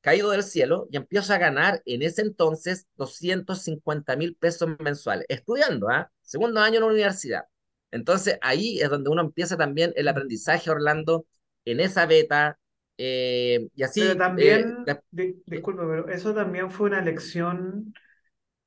caído 0.00 0.30
del 0.30 0.42
cielo 0.42 0.88
y 0.90 0.96
empiezo 0.96 1.32
a 1.32 1.38
ganar 1.38 1.80
en 1.86 2.02
ese 2.02 2.22
entonces 2.22 2.88
250 2.96 4.16
mil 4.16 4.34
pesos 4.34 4.68
mensuales, 4.80 5.26
estudiando, 5.28 5.88
¿ah? 5.88 6.10
Segundo 6.22 6.60
año 6.60 6.76
en 6.76 6.80
la 6.82 6.88
universidad. 6.88 7.44
Entonces 7.92 8.38
ahí 8.42 8.80
es 8.80 8.90
donde 8.90 9.10
uno 9.10 9.22
empieza 9.22 9.56
también 9.56 9.92
el 9.94 10.08
aprendizaje, 10.08 10.70
Orlando, 10.70 11.26
en 11.64 11.78
esa 11.78 12.04
beta. 12.06 12.58
Eh, 12.98 13.68
y 13.74 13.82
así. 13.82 14.00
Pero 14.00 14.16
también, 14.18 14.84
eh, 14.86 15.34
disculpa, 15.46 15.82
pero 15.86 16.08
eso 16.08 16.34
también 16.34 16.70
fue 16.70 16.88
una 16.88 17.00
lección 17.02 17.92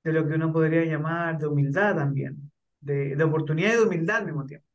de 0.04 0.14
lo 0.14 0.28
que 0.28 0.36
uno 0.36 0.54
podría 0.54 0.86
llamar 0.86 1.38
de 1.40 1.48
humildad 1.48 1.96
también, 1.96 2.52
de, 2.82 3.16
de 3.16 3.24
oportunidad 3.24 3.74
y 3.74 3.78
de 3.78 3.84
humildad 3.84 4.18
al 4.18 4.26
mismo 4.28 4.46
tiempo. 4.46 4.68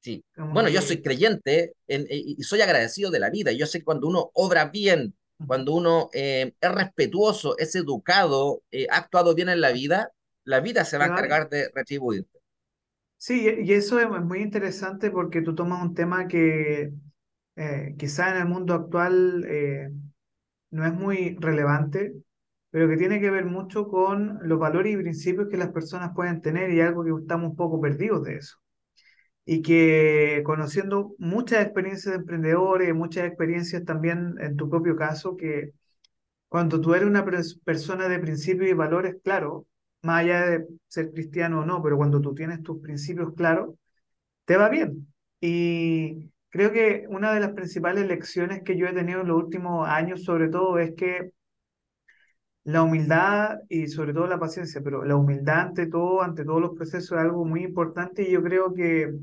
Sí. 0.00 0.24
bueno, 0.36 0.68
yo 0.68 0.80
soy 0.82 1.02
creyente 1.02 1.74
y 1.88 2.40
soy 2.44 2.60
agradecido 2.60 3.10
de 3.10 3.18
la 3.18 3.30
vida. 3.30 3.50
Yo 3.52 3.66
sé 3.66 3.80
que 3.80 3.84
cuando 3.84 4.06
uno 4.06 4.30
obra 4.34 4.66
bien, 4.66 5.16
cuando 5.46 5.72
uno 5.74 6.10
eh, 6.12 6.54
es 6.60 6.72
respetuoso, 6.72 7.58
es 7.58 7.74
educado, 7.74 8.62
ha 8.90 8.96
actuado 8.96 9.34
bien 9.34 9.48
en 9.48 9.60
la 9.60 9.72
vida, 9.72 10.12
la 10.44 10.60
vida 10.60 10.84
se 10.84 10.96
va 10.98 11.06
a 11.06 11.08
encargar 11.08 11.48
de 11.48 11.70
retribuirte. 11.74 12.38
Sí, 13.18 13.48
y 13.64 13.72
eso 13.72 13.98
es 13.98 14.08
muy 14.22 14.40
interesante 14.40 15.10
porque 15.10 15.42
tú 15.42 15.54
tomas 15.54 15.82
un 15.82 15.94
tema 15.94 16.28
que 16.28 16.92
eh, 17.56 17.94
quizá 17.98 18.30
en 18.30 18.38
el 18.42 18.48
mundo 18.48 18.74
actual 18.74 19.44
eh, 19.48 19.90
no 20.70 20.86
es 20.86 20.94
muy 20.94 21.36
relevante, 21.40 22.14
pero 22.70 22.88
que 22.88 22.96
tiene 22.96 23.20
que 23.20 23.30
ver 23.30 23.46
mucho 23.46 23.88
con 23.88 24.38
los 24.42 24.58
valores 24.58 24.92
y 24.94 24.96
principios 24.98 25.48
que 25.48 25.56
las 25.56 25.72
personas 25.72 26.12
pueden 26.14 26.42
tener 26.42 26.70
y 26.70 26.80
algo 26.80 27.04
que 27.04 27.12
estamos 27.22 27.50
un 27.50 27.56
poco 27.56 27.80
perdidos 27.80 28.24
de 28.24 28.36
eso. 28.36 28.58
Y 29.44 29.62
que 29.62 30.42
conociendo 30.44 31.14
muchas 31.18 31.62
experiencias 31.64 32.14
de 32.14 32.20
emprendedores, 32.20 32.94
muchas 32.94 33.26
experiencias 33.26 33.84
también 33.84 34.34
en 34.40 34.56
tu 34.56 34.68
propio 34.68 34.96
caso, 34.96 35.36
que 35.36 35.72
cuando 36.48 36.80
tú 36.80 36.94
eres 36.94 37.08
una 37.08 37.24
persona 37.64 38.08
de 38.08 38.18
principios 38.20 38.70
y 38.70 38.74
valores, 38.74 39.16
claro, 39.24 39.66
más 40.02 40.22
allá 40.24 40.46
de 40.46 40.66
ser 40.88 41.12
cristiano 41.12 41.60
o 41.60 41.66
no, 41.66 41.82
pero 41.82 41.96
cuando 41.96 42.20
tú 42.20 42.34
tienes 42.34 42.62
tus 42.62 42.80
principios 42.80 43.34
claros, 43.34 43.74
te 44.44 44.56
va 44.56 44.68
bien. 44.68 45.08
Y 45.40 46.30
creo 46.50 46.72
que 46.72 47.06
una 47.08 47.32
de 47.34 47.40
las 47.40 47.52
principales 47.52 48.06
lecciones 48.06 48.62
que 48.62 48.76
yo 48.78 48.86
he 48.86 48.92
tenido 48.94 49.20
en 49.22 49.28
los 49.28 49.42
últimos 49.42 49.88
años, 49.88 50.24
sobre 50.24 50.48
todo, 50.48 50.78
es 50.78 50.94
que 50.96 51.32
la 52.64 52.82
humildad 52.82 53.60
y 53.68 53.86
sobre 53.88 54.12
todo 54.12 54.26
la 54.26 54.38
paciencia, 54.40 54.80
pero 54.82 55.04
la 55.04 55.14
humildad 55.16 55.60
ante 55.68 55.86
todo, 55.86 56.22
ante 56.22 56.44
todos 56.44 56.60
los 56.60 56.74
procesos 56.74 57.12
es 57.12 57.18
algo 57.18 57.44
muy 57.44 57.62
importante 57.64 58.22
y 58.22 58.32
yo 58.32 58.42
creo 58.42 58.74
que 58.74 59.14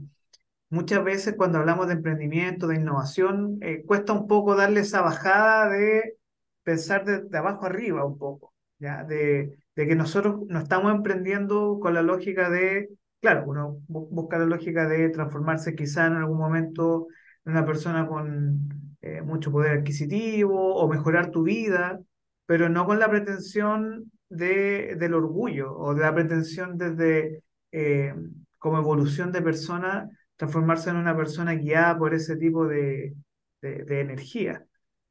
muchas 0.70 1.04
veces 1.04 1.36
cuando 1.38 1.60
hablamos 1.60 1.88
de 1.88 1.94
emprendimiento, 1.96 2.68
de 2.68 2.78
innovación, 2.78 3.60
eh, 3.62 3.84
cuesta 3.86 4.14
un 4.14 4.28
poco 4.28 4.56
darle 4.56 4.82
esa 4.82 5.02
bajada 5.02 5.70
de 5.70 6.18
pensar 6.64 7.06
de, 7.06 7.22
de 7.24 7.38
abajo 7.38 7.66
arriba 7.66 8.06
un 8.06 8.18
poco, 8.20 8.54
¿ya? 8.80 9.04
De, 9.06 9.58
de 9.76 9.88
que 9.88 9.96
nosotros 9.96 10.42
no 10.50 10.60
estamos 10.60 10.94
emprendiendo 10.96 11.80
con 11.82 11.94
la 11.96 12.02
lógica 12.04 12.50
de, 12.50 12.90
claro, 13.24 13.46
uno 13.48 13.82
busca 13.88 14.38
la 14.38 14.46
lógica 14.46 14.86
de 14.86 15.08
transformarse 15.08 15.76
quizá 15.76 16.08
en 16.08 16.16
algún 16.16 16.38
momento 16.38 17.08
en 17.46 17.54
una 17.54 17.66
persona 17.66 18.06
con 18.06 18.68
eh, 19.02 19.22
mucho 19.22 19.50
poder 19.50 19.78
adquisitivo 19.80 20.76
o 20.76 20.90
mejorar 20.90 21.32
tu 21.32 21.44
vida, 21.44 22.02
pero 22.46 22.68
no 22.68 22.86
con 22.86 23.00
la 23.00 23.10
pretensión 23.10 24.12
de, 24.28 24.98
del 25.00 25.14
orgullo 25.14 25.74
o 25.74 25.96
de 25.96 26.02
la 26.02 26.14
pretensión 26.14 26.78
desde 26.78 27.44
eh, 27.72 28.14
como 28.58 28.78
evolución 28.80 29.32
de 29.32 29.42
persona, 29.42 30.10
transformarse 30.36 30.90
en 30.90 30.98
una 30.98 31.16
persona 31.16 31.54
guiada 31.56 31.98
por 31.98 32.14
ese 32.14 32.36
tipo 32.36 32.68
de, 32.68 33.16
de, 33.62 33.86
de 33.86 34.02
energía. 34.02 34.66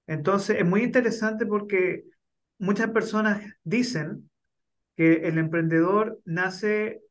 Entonces, 0.06 0.58
es 0.58 0.66
muy 0.66 0.82
interesante 0.82 1.46
porque 1.46 2.04
muchas 2.58 2.90
personas 2.90 3.42
dicen 3.64 4.28
que 4.96 5.28
el 5.28 5.38
emprendedor 5.38 6.20
nace 6.26 7.01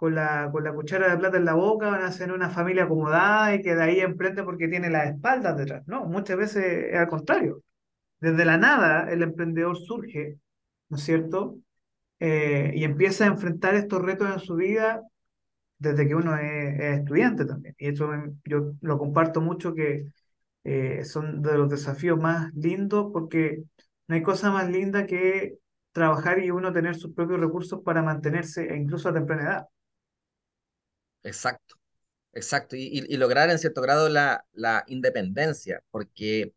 con 0.00 0.14
la, 0.14 0.48
con 0.50 0.64
la 0.64 0.72
cuchara 0.72 1.10
de 1.10 1.18
plata 1.18 1.36
en 1.36 1.44
la 1.44 1.52
boca, 1.52 1.90
nace 1.98 2.24
en 2.24 2.30
una 2.30 2.48
familia 2.48 2.84
acomodada 2.84 3.54
y 3.54 3.60
que 3.60 3.74
de 3.74 3.82
ahí 3.82 4.00
emprende 4.00 4.42
porque 4.42 4.66
tiene 4.66 4.88
las 4.88 5.08
espaldas 5.10 5.58
detrás. 5.58 5.86
No, 5.86 6.06
muchas 6.06 6.38
veces 6.38 6.64
es 6.90 6.96
al 6.98 7.06
contrario. 7.06 7.62
Desde 8.18 8.46
la 8.46 8.56
nada 8.56 9.10
el 9.12 9.22
emprendedor 9.22 9.76
surge, 9.76 10.38
¿no 10.88 10.96
es 10.96 11.02
cierto? 11.02 11.58
Eh, 12.18 12.72
y 12.74 12.84
empieza 12.84 13.24
a 13.24 13.28
enfrentar 13.28 13.74
estos 13.74 14.00
retos 14.02 14.32
en 14.32 14.40
su 14.40 14.56
vida 14.56 15.02
desde 15.78 16.08
que 16.08 16.14
uno 16.14 16.34
es, 16.38 16.80
estudiante 17.00 17.44
también. 17.44 17.74
Y 17.78 17.88
eso 17.88 18.10
yo 18.44 18.72
lo 18.80 18.98
comparto 18.98 19.42
mucho 19.42 19.74
que 19.74 20.06
eh, 20.64 21.04
son 21.04 21.42
de 21.42 21.58
los 21.58 21.68
desafíos 21.68 22.18
más 22.18 22.54
lindos 22.54 23.10
porque 23.12 23.64
no 24.08 24.14
hay 24.14 24.22
cosa 24.22 24.50
más 24.50 24.70
linda 24.70 25.06
que 25.06 25.58
trabajar 25.92 26.42
y 26.42 26.50
uno 26.50 26.72
tener 26.72 26.96
sus 26.96 27.12
propios 27.14 27.40
recursos 27.40 27.82
para 27.84 28.02
mantenerse 28.02 28.64
e 28.72 28.76
incluso 28.76 29.10
a 29.10 29.14
temprana 29.14 29.42
edad. 29.42 29.66
Exacto, 31.22 31.76
exacto. 32.32 32.76
Y, 32.76 33.16
lograr 33.16 33.50
en 33.50 33.58
cierto 33.58 33.82
grado 33.82 34.08
la, 34.08 34.46
la 34.52 34.84
independencia, 34.88 35.82
porque 35.90 36.54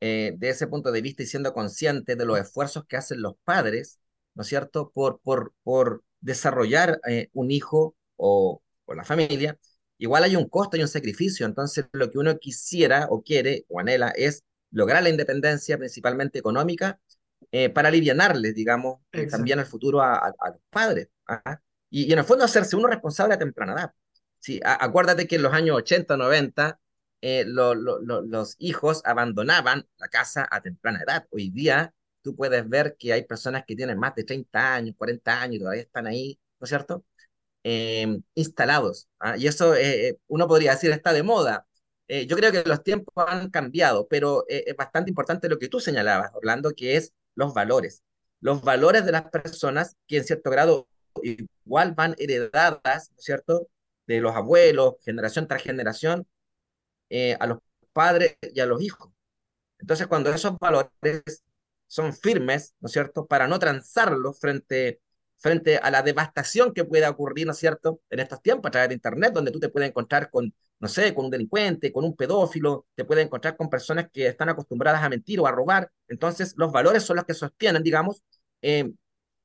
eh, 0.00 0.34
de 0.38 0.48
ese 0.50 0.66
punto 0.66 0.92
de 0.92 1.02
vista 1.02 1.22
y 1.22 1.26
siendo 1.26 1.52
consciente 1.54 2.16
de 2.16 2.24
los 2.24 2.38
esfuerzos 2.38 2.84
que 2.86 2.96
hacen 2.96 3.22
los 3.22 3.34
padres, 3.44 4.00
¿no 4.34 4.42
es 4.42 4.48
cierto?, 4.48 4.90
por, 4.92 5.20
por, 5.20 5.54
por 5.62 6.04
desarrollar 6.20 7.00
eh, 7.08 7.28
un 7.32 7.50
hijo 7.50 7.96
o, 8.16 8.62
o 8.86 8.94
la 8.94 9.04
familia, 9.04 9.58
igual 9.98 10.24
hay 10.24 10.36
un 10.36 10.48
costo 10.48 10.76
y 10.76 10.82
un 10.82 10.88
sacrificio. 10.88 11.46
Entonces, 11.46 11.86
lo 11.92 12.10
que 12.10 12.18
uno 12.18 12.38
quisiera 12.38 13.06
o 13.10 13.22
quiere 13.22 13.66
o 13.68 13.80
anhela 13.80 14.10
es 14.16 14.44
lograr 14.70 15.02
la 15.02 15.10
independencia, 15.10 15.78
principalmente 15.78 16.38
económica, 16.38 17.00
eh, 17.52 17.68
para 17.70 17.88
aliviarles, 17.88 18.54
digamos, 18.54 19.00
eh, 19.12 19.26
también 19.26 19.58
al 19.58 19.66
futuro 19.66 20.00
a, 20.00 20.32
los 20.52 20.60
padres. 20.70 21.08
¿ah? 21.26 21.60
Y, 21.88 22.12
en 22.12 22.18
el 22.18 22.24
fondo 22.24 22.44
hacerse 22.44 22.76
uno 22.76 22.88
responsable 22.88 23.34
a 23.34 23.38
temprana 23.38 23.72
edad. 23.72 23.92
Sí, 24.40 24.60
acuérdate 24.64 25.26
que 25.26 25.36
en 25.36 25.42
los 25.42 25.52
años 25.52 25.76
80, 25.76 26.16
90, 26.16 26.80
eh, 27.20 27.44
los 27.46 28.56
hijos 28.58 29.02
abandonaban 29.04 29.86
la 29.98 30.08
casa 30.08 30.48
a 30.50 30.62
temprana 30.62 31.02
edad. 31.06 31.26
Hoy 31.30 31.50
día 31.50 31.94
tú 32.22 32.34
puedes 32.34 32.66
ver 32.68 32.96
que 32.98 33.12
hay 33.12 33.24
personas 33.24 33.64
que 33.66 33.76
tienen 33.76 33.98
más 33.98 34.14
de 34.14 34.24
30 34.24 34.74
años, 34.74 34.96
40 34.96 35.42
años 35.42 35.56
y 35.56 35.58
todavía 35.60 35.82
están 35.82 36.06
ahí, 36.06 36.40
¿no 36.58 36.64
es 36.64 36.68
cierto? 36.70 37.04
Em, 37.64 38.22
instalados. 38.34 39.08
¿ah? 39.18 39.36
Y 39.36 39.46
eso 39.46 39.74
uno 40.28 40.48
podría 40.48 40.72
decir 40.72 40.90
está 40.92 41.12
de 41.12 41.22
moda. 41.22 41.66
yo 42.26 42.36
creo 42.36 42.52
que 42.52 42.64
los 42.64 42.82
tiempos 42.82 43.14
han 43.28 43.50
cambiado, 43.50 44.08
pero 44.08 44.44
es 44.48 44.74
bastante 44.76 45.10
importante 45.10 45.48
lo 45.48 45.58
que 45.58 45.68
tú 45.68 45.80
señalabas, 45.80 46.32
Orlando, 46.34 46.72
que 46.74 46.96
es 46.96 47.12
los 47.36 47.54
valores. 47.54 48.02
Los 48.40 48.62
valores 48.62 49.04
de 49.06 49.12
las 49.12 49.30
personas 49.30 49.96
que 50.06 50.18
en 50.18 50.24
cierto 50.24 50.50
grado 50.50 50.88
igual 51.22 51.94
van 51.94 52.14
heredadas, 52.18 53.10
¿no 53.12 53.18
es 53.18 53.24
cierto?, 53.24 53.68
de 54.14 54.20
los 54.20 54.34
abuelos, 54.36 54.96
generación 55.04 55.46
tras 55.48 55.62
generación, 55.62 56.26
eh, 57.10 57.36
a 57.40 57.46
los 57.46 57.58
padres 57.92 58.36
y 58.42 58.60
a 58.60 58.66
los 58.66 58.82
hijos. 58.82 59.12
Entonces, 59.78 60.06
cuando 60.08 60.32
esos 60.32 60.58
valores 60.58 61.44
son 61.86 62.14
firmes, 62.14 62.74
¿no 62.80 62.86
es 62.86 62.92
cierto?, 62.92 63.26
para 63.26 63.48
no 63.48 63.58
transarlos 63.58 64.38
frente, 64.40 65.00
frente 65.38 65.78
a 65.78 65.90
la 65.90 66.02
devastación 66.02 66.72
que 66.74 66.84
pueda 66.84 67.10
ocurrir, 67.10 67.46
¿no 67.46 67.52
es 67.52 67.58
cierto?, 67.58 68.00
en 68.10 68.20
estos 68.20 68.42
tiempos 68.42 68.68
a 68.68 68.72
través 68.72 68.88
de 68.90 68.94
Internet, 68.96 69.32
donde 69.34 69.50
tú 69.52 69.60
te 69.60 69.68
puedes 69.68 69.88
encontrar 69.90 70.30
con 70.30 70.54
no 70.80 70.88
sé, 70.88 71.14
con 71.14 71.26
un 71.26 71.30
delincuente, 71.30 71.92
con 71.92 72.04
un 72.04 72.16
pedófilo, 72.16 72.86
te 72.94 73.04
puede 73.04 73.20
encontrar 73.22 73.54
con 73.56 73.68
personas 73.68 74.08
que 74.10 74.26
están 74.28 74.48
acostumbradas 74.48 75.02
a 75.02 75.10
mentir 75.10 75.38
o 75.38 75.46
a 75.46 75.52
robar. 75.52 75.90
Entonces, 76.08 76.54
los 76.56 76.72
valores 76.72 77.02
son 77.02 77.16
los 77.16 77.26
que 77.26 77.34
sostienen, 77.34 77.82
digamos, 77.82 78.22
eh, 78.62 78.90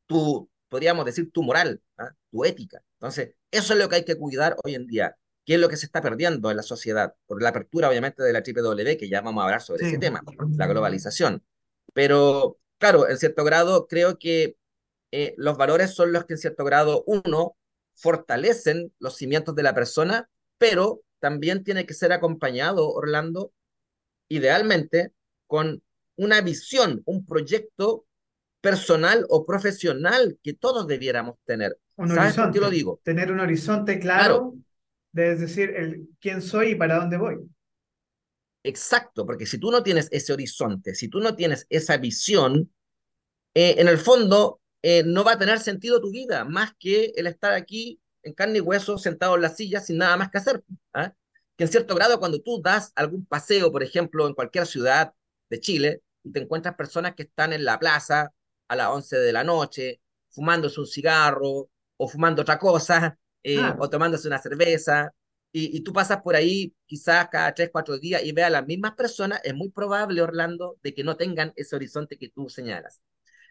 tu, 0.07 0.49
podríamos 0.69 1.05
decir, 1.05 1.31
tu 1.31 1.43
moral, 1.43 1.81
¿ah? 1.97 2.11
tu 2.31 2.45
ética. 2.45 2.81
Entonces, 2.99 3.35
eso 3.57 3.73
es 3.73 3.79
lo 3.79 3.89
que 3.89 3.97
hay 3.97 4.05
que 4.05 4.15
cuidar 4.15 4.55
hoy 4.63 4.75
en 4.75 4.87
día. 4.87 5.17
¿Qué 5.45 5.55
es 5.55 5.59
lo 5.59 5.69
que 5.69 5.77
se 5.77 5.85
está 5.85 6.01
perdiendo 6.01 6.49
en 6.49 6.57
la 6.57 6.63
sociedad? 6.63 7.13
Por 7.27 7.41
la 7.41 7.49
apertura, 7.49 7.89
obviamente, 7.89 8.23
de 8.23 8.33
la 8.33 8.41
W, 8.41 8.97
que 8.97 9.09
ya 9.09 9.21
vamos 9.21 9.41
a 9.41 9.45
hablar 9.45 9.61
sobre 9.61 9.87
ese 9.87 9.99
tema, 9.99 10.21
la 10.57 10.67
globalización. 10.67 11.43
Pero, 11.93 12.57
claro, 12.79 13.07
en 13.07 13.17
cierto 13.17 13.43
grado, 13.43 13.87
creo 13.87 14.17
que 14.17 14.57
eh, 15.11 15.35
los 15.37 15.55
valores 15.55 15.91
son 15.91 16.11
los 16.11 16.25
que, 16.25 16.33
en 16.33 16.39
cierto 16.39 16.63
grado, 16.63 17.03
uno, 17.05 17.55
fortalecen 17.93 18.91
los 18.99 19.15
cimientos 19.15 19.55
de 19.55 19.63
la 19.63 19.75
persona, 19.75 20.29
pero 20.57 21.01
también 21.19 21.63
tiene 21.63 21.85
que 21.85 21.93
ser 21.93 22.11
acompañado, 22.11 22.89
Orlando, 22.91 23.53
idealmente, 24.27 25.13
con 25.47 25.83
una 26.17 26.41
visión, 26.41 27.03
un 27.05 27.25
proyecto 27.25 28.05
personal 28.69 29.25
o 29.29 29.45
profesional 29.45 30.37
que 30.43 30.53
todos 30.53 30.87
debiéramos 30.87 31.35
tener. 31.45 31.77
Un 31.97 32.09
¿Sabes 32.09 32.33
horizonte. 32.33 32.41
por 32.41 32.51
qué 32.51 32.59
lo 32.59 32.69
digo? 32.69 33.01
Tener 33.03 33.31
un 33.31 33.39
horizonte 33.39 33.99
Claro, 33.99 34.45
claro, 34.45 34.55
de 35.11 35.35
decir, 35.35 35.71
el 35.75 36.09
quién 36.19 36.41
soy 36.41 36.71
y 36.71 36.75
para 36.75 36.97
dónde 36.99 37.17
voy. 37.17 37.37
exacto, 38.63 39.25
porque 39.25 39.45
si 39.45 39.57
tú 39.57 39.71
no 39.71 39.83
tienes 39.83 40.07
ese 40.11 40.33
horizonte, 40.33 40.95
si 40.95 41.07
tú 41.09 41.19
no 41.19 41.35
tienes 41.35 41.65
esa 41.69 41.97
visión, 41.97 42.71
eh, 43.55 43.75
en 43.79 43.89
el 43.89 43.99
fondo 43.99 44.61
eh, 44.83 45.03
no 45.05 45.25
va 45.25 45.33
a 45.33 45.39
tener 45.39 45.59
sentido 45.59 46.01
tu 46.01 46.11
vida, 46.11 46.45
más 46.45 46.73
que 46.79 47.13
el 47.17 47.27
estar 47.27 47.53
aquí 47.53 48.01
en 48.23 48.33
carne 48.35 48.59
y 48.59 48.61
hueso, 48.61 48.99
sentado 48.99 49.35
en 49.37 49.43
la 49.43 49.49
silla, 49.49 49.81
sin 49.81 49.99
nada 49.99 50.17
más 50.17 50.31
que 50.31 50.39
hacer. 50.39 50.63
¿ah? 50.93 51.13
Que 51.57 51.65
en 51.65 51.71
cierto 51.71 51.95
grado, 51.95 52.19
cuando 52.19 52.41
tú 52.41 52.61
das 52.63 52.93
algún 52.95 53.25
paseo, 53.27 53.71
por 53.71 53.83
ejemplo, 53.83 54.27
en 54.27 54.35
cualquier 54.35 54.67
ciudad 54.67 55.13
de 55.49 55.61
Chile, 55.61 56.03
y 56.23 56.31
te 56.33 56.41
encuentras 56.41 56.75
personas 56.75 57.15
que 57.15 57.23
están 57.25 57.53
en 57.53 57.65
la 57.65 57.79
plaza 57.79 58.33
a 58.67 58.75
las 58.75 58.89
11 58.89 59.17
de 59.17 59.33
la 59.33 59.43
noche, 59.43 60.01
fumándose 60.29 60.79
un 60.79 60.87
cigarro 60.87 61.69
o 61.97 62.07
fumando 62.07 62.41
otra 62.41 62.59
cosa, 62.59 63.17
eh, 63.43 63.59
o 63.79 63.89
tomándose 63.89 64.27
una 64.27 64.41
cerveza, 64.41 65.13
y, 65.51 65.77
y 65.77 65.81
tú 65.81 65.93
pasas 65.93 66.21
por 66.21 66.35
ahí 66.35 66.75
quizás 66.85 67.29
cada 67.29 67.53
tres, 67.53 67.69
cuatro 67.71 67.97
días 67.97 68.23
y 68.23 68.33
ves 68.33 68.45
a 68.45 68.49
las 68.49 68.65
mismas 68.65 68.93
personas, 68.95 69.39
es 69.43 69.53
muy 69.53 69.69
probable, 69.69 70.21
Orlando, 70.21 70.77
de 70.83 70.93
que 70.93 71.03
no 71.03 71.15
tengan 71.15 71.53
ese 71.55 71.75
horizonte 71.75 72.17
que 72.17 72.29
tú 72.29 72.49
señalas. 72.49 73.01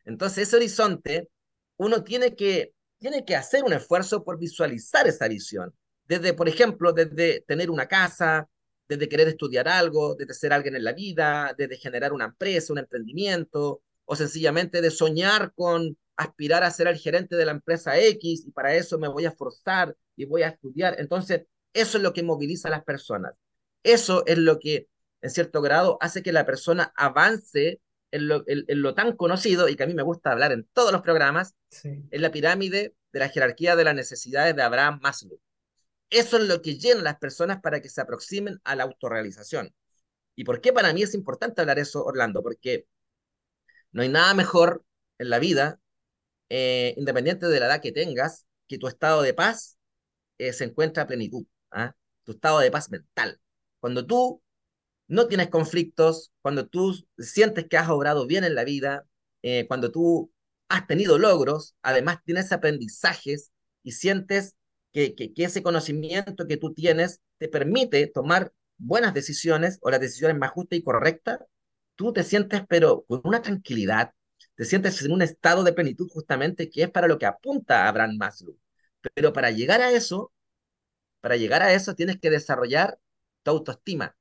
Entonces, 0.05 0.49
ese 0.49 0.57
horizonte, 0.57 1.31
uno 1.77 2.05
tiene 2.05 2.35
que, 2.37 2.75
tiene 2.99 3.25
que 3.25 3.37
hacer 3.37 3.65
un 3.65 3.73
esfuerzo 3.73 4.25
por 4.25 4.39
visualizar 4.39 5.07
esa 5.07 5.29
visión. 5.29 5.75
Desde, 6.07 6.35
por 6.35 6.49
ejemplo, 6.49 6.93
desde 6.93 7.41
tener 7.43 7.71
una 7.71 7.87
casa, 7.87 8.49
desde 8.89 9.09
querer 9.09 9.29
estudiar 9.29 9.69
algo, 9.69 10.15
desde 10.15 10.35
ser 10.35 10.53
alguien 10.53 10.77
en 10.77 10.85
la 10.85 10.93
vida, 10.93 11.55
desde 11.57 11.77
generar 11.77 12.13
una 12.13 12.27
empresa, 12.27 12.73
un 12.73 12.79
emprendimiento, 12.81 13.83
o 14.05 14.17
sencillamente 14.17 14.81
de 14.83 14.91
soñar 14.91 15.53
con 15.55 15.97
aspirar 16.17 16.63
a 16.63 16.71
ser 16.71 16.87
el 16.89 16.97
gerente 16.99 17.37
de 17.37 17.45
la 17.47 17.53
empresa 17.53 17.99
X 17.99 18.45
y 18.47 18.51
para 18.53 18.75
eso 18.75 18.99
me 18.99 19.09
voy 19.09 19.25
a 19.27 19.31
esforzar 19.31 19.97
y 20.17 20.25
voy 20.27 20.43
a 20.43 20.49
estudiar. 20.49 20.97
Entonces, 20.99 21.43
eso 21.73 21.97
es 21.99 22.03
lo 22.03 22.13
que 22.13 22.23
moviliza 22.23 22.69
a 22.69 22.71
las 22.71 22.85
personas. 22.85 23.35
Eso 23.83 24.25
es 24.27 24.39
lo 24.39 24.59
que, 24.61 24.89
en 25.23 25.31
cierto 25.31 25.61
grado, 25.63 25.99
hace 26.01 26.23
que 26.23 26.33
la 26.33 26.47
persona 26.47 26.93
avance 26.97 27.81
en 28.13 28.29
lo, 28.29 28.45
en, 28.47 28.65
en 28.69 28.83
lo 28.83 28.95
tan 28.95 29.17
conocido 29.17 29.69
y 29.69 29.75
que 29.77 29.83
a 29.83 29.87
mí 29.87 29.95
me 29.95 30.03
gusta 30.05 30.31
hablar 30.31 30.53
en 30.53 30.69
todos 30.73 30.93
los 30.93 31.03
programas, 31.03 31.55
Sí. 31.69 32.05
en 32.11 32.23
la 32.23 32.31
pirámide 32.31 32.95
de 33.13 33.19
la 33.19 33.29
jerarquía 33.29 33.75
de 33.75 33.85
las 33.85 33.95
necesidades 33.97 34.55
de 34.55 34.63
Abraham 34.63 35.01
Maslow. 35.03 35.41
Eso 36.11 36.37
es 36.37 36.45
lo 36.45 36.63
que 36.63 36.77
llena 36.79 37.01
a 37.01 37.05
las 37.05 37.19
personas 37.19 37.61
para 37.61 37.81
que 37.81 37.89
se 37.89 38.01
aproximen 38.01 38.61
a 38.63 38.77
la 38.77 38.85
autorrealización. 38.85 39.75
¿Y 40.37 40.45
por 40.45 40.61
qué 40.61 40.73
para 40.73 40.93
mí 40.93 41.03
es 41.03 41.15
importante 41.15 41.61
hablar 41.61 41.79
eso, 41.79 42.05
Orlando? 42.05 42.43
Porque 42.43 42.87
no 43.95 44.03
hay 44.03 44.09
nada 44.11 44.35
mejor 44.35 44.85
en 45.19 45.31
la 45.31 45.39
vida, 45.39 45.81
eh, 46.51 46.95
independiente 46.99 47.47
de 47.47 47.61
la 47.61 47.67
edad 47.67 47.81
que 47.81 47.93
tengas, 47.93 48.47
que 48.69 48.77
tu 48.77 48.89
estado 48.89 49.23
de 49.23 49.35
paz 49.35 49.79
eh, 50.39 50.53
se 50.53 50.65
encuentra 50.65 51.05
a 51.05 51.07
plenitud, 51.07 51.47
¿ah? 51.71 51.95
tu 52.25 52.33
estado 52.33 52.59
de 52.59 52.71
paz 52.73 52.91
mental. 52.91 53.41
Cuando 53.81 54.05
tú 54.05 54.43
no 55.07 55.29
tienes 55.29 55.49
conflictos, 55.49 56.33
cuando 56.43 56.67
tú 56.67 57.07
sientes 57.19 57.67
que 57.69 57.77
has 57.77 57.89
obrado 57.89 58.27
bien 58.27 58.43
en 58.43 58.57
la 58.57 58.65
vida, 58.65 59.07
eh, 59.43 59.67
cuando 59.69 59.93
tú 59.93 60.33
has 60.69 60.87
tenido 60.89 61.17
logros, 61.19 61.77
además 61.83 62.19
tienes 62.25 62.51
aprendizajes 62.51 63.53
y 63.85 63.93
sientes 63.93 64.57
que, 64.93 65.15
que, 65.15 65.33
que, 65.33 65.45
ese 65.45 65.63
conocimiento 65.63 66.49
que 66.49 66.57
tú 66.57 66.75
tienes 66.75 67.21
te 67.39 67.49
permite 67.49 68.09
tomar 68.09 68.53
buenas 68.77 69.15
decisiones 69.15 69.79
o 69.83 69.91
las 69.91 70.01
decisiones 70.01 70.37
más 70.37 70.51
justas 70.51 70.79
y 70.81 70.83
correctas, 70.83 71.41
tú 71.97 72.13
te 72.13 72.23
sientes 72.25 72.63
pero 72.69 73.05
con 73.07 73.21
una 73.25 73.43
tranquilidad, 73.43 74.13
te 74.55 74.65
sientes 74.65 75.03
en 75.03 75.13
un 75.13 75.23
estado 75.23 75.65
de 75.65 75.73
plenitud 75.73 76.09
justamente 76.11 76.71
que 76.71 76.85
es 76.85 76.91
para 76.91 77.09
lo 77.09 77.19
que 77.19 77.27
apunta 77.27 77.89
Abraham 77.89 78.17
Maslow. 78.19 78.57
Pero 79.15 79.33
para 79.33 79.51
llegar 79.51 79.81
a 79.81 79.91
eso, 79.93 80.33
para 81.21 81.37
llegar 81.37 81.63
a 81.63 81.73
eso 81.73 81.95
tienes 81.95 82.19
que 82.21 82.31
desarrollar 82.31 82.99
tu 83.43 83.51
autoestima, 83.51 84.17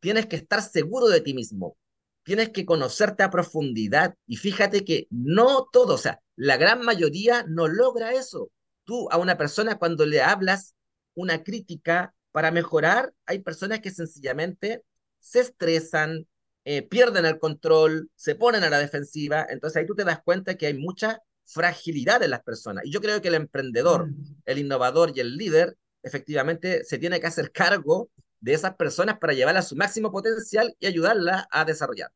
tienes 0.00 0.26
que 0.26 0.36
estar 0.36 0.62
seguro 0.62 1.08
de 1.08 1.20
ti 1.20 1.34
mismo, 1.34 1.76
tienes 2.22 2.50
que 2.50 2.64
conocerte 2.66 3.22
a 3.22 3.30
profundidad 3.30 4.14
y 4.26 4.36
fíjate 4.36 4.84
que 4.84 5.06
no 5.10 5.68
todo, 5.72 5.94
o 5.94 5.98
sea, 5.98 6.20
la 6.36 6.56
gran 6.56 6.82
mayoría 6.82 7.44
no 7.48 7.68
logra 7.68 8.12
eso. 8.12 8.50
Tú 8.84 9.08
a 9.10 9.18
una 9.18 9.36
persona 9.36 9.78
cuando 9.78 10.06
le 10.06 10.22
hablas 10.22 10.74
una 11.14 11.42
crítica 11.42 12.14
para 12.32 12.50
mejorar, 12.50 13.12
hay 13.26 13.40
personas 13.40 13.80
que 13.80 13.90
sencillamente 13.90 14.84
se 15.18 15.40
estresan, 15.40 16.26
eh, 16.68 16.82
pierden 16.82 17.24
el 17.26 17.38
control, 17.38 18.10
se 18.14 18.34
ponen 18.34 18.64
a 18.64 18.70
la 18.70 18.78
defensiva, 18.78 19.46
entonces 19.48 19.78
ahí 19.78 19.86
tú 19.86 19.94
te 19.94 20.04
das 20.04 20.20
cuenta 20.22 20.56
que 20.56 20.66
hay 20.66 20.74
mucha 20.74 21.22
fragilidad 21.46 22.22
en 22.22 22.30
las 22.30 22.42
personas. 22.42 22.84
Y 22.86 22.90
yo 22.92 23.00
creo 23.00 23.22
que 23.22 23.28
el 23.28 23.34
emprendedor, 23.34 24.10
Mm. 24.10 24.34
el 24.44 24.58
innovador 24.58 25.12
y 25.14 25.20
el 25.20 25.36
líder, 25.36 25.76
efectivamente 26.02 26.84
se 26.84 26.98
tiene 26.98 27.20
que 27.20 27.26
hacer 27.28 27.52
cargo 27.52 28.10
de 28.40 28.54
esas 28.54 28.74
personas 28.76 29.18
para 29.18 29.32
llevarla 29.34 29.60
a 29.60 29.62
su 29.62 29.76
máximo 29.76 30.10
potencial 30.12 30.74
y 30.80 30.86
ayudarla 30.86 31.48
a 31.50 31.64
desarrollar. 31.64 32.10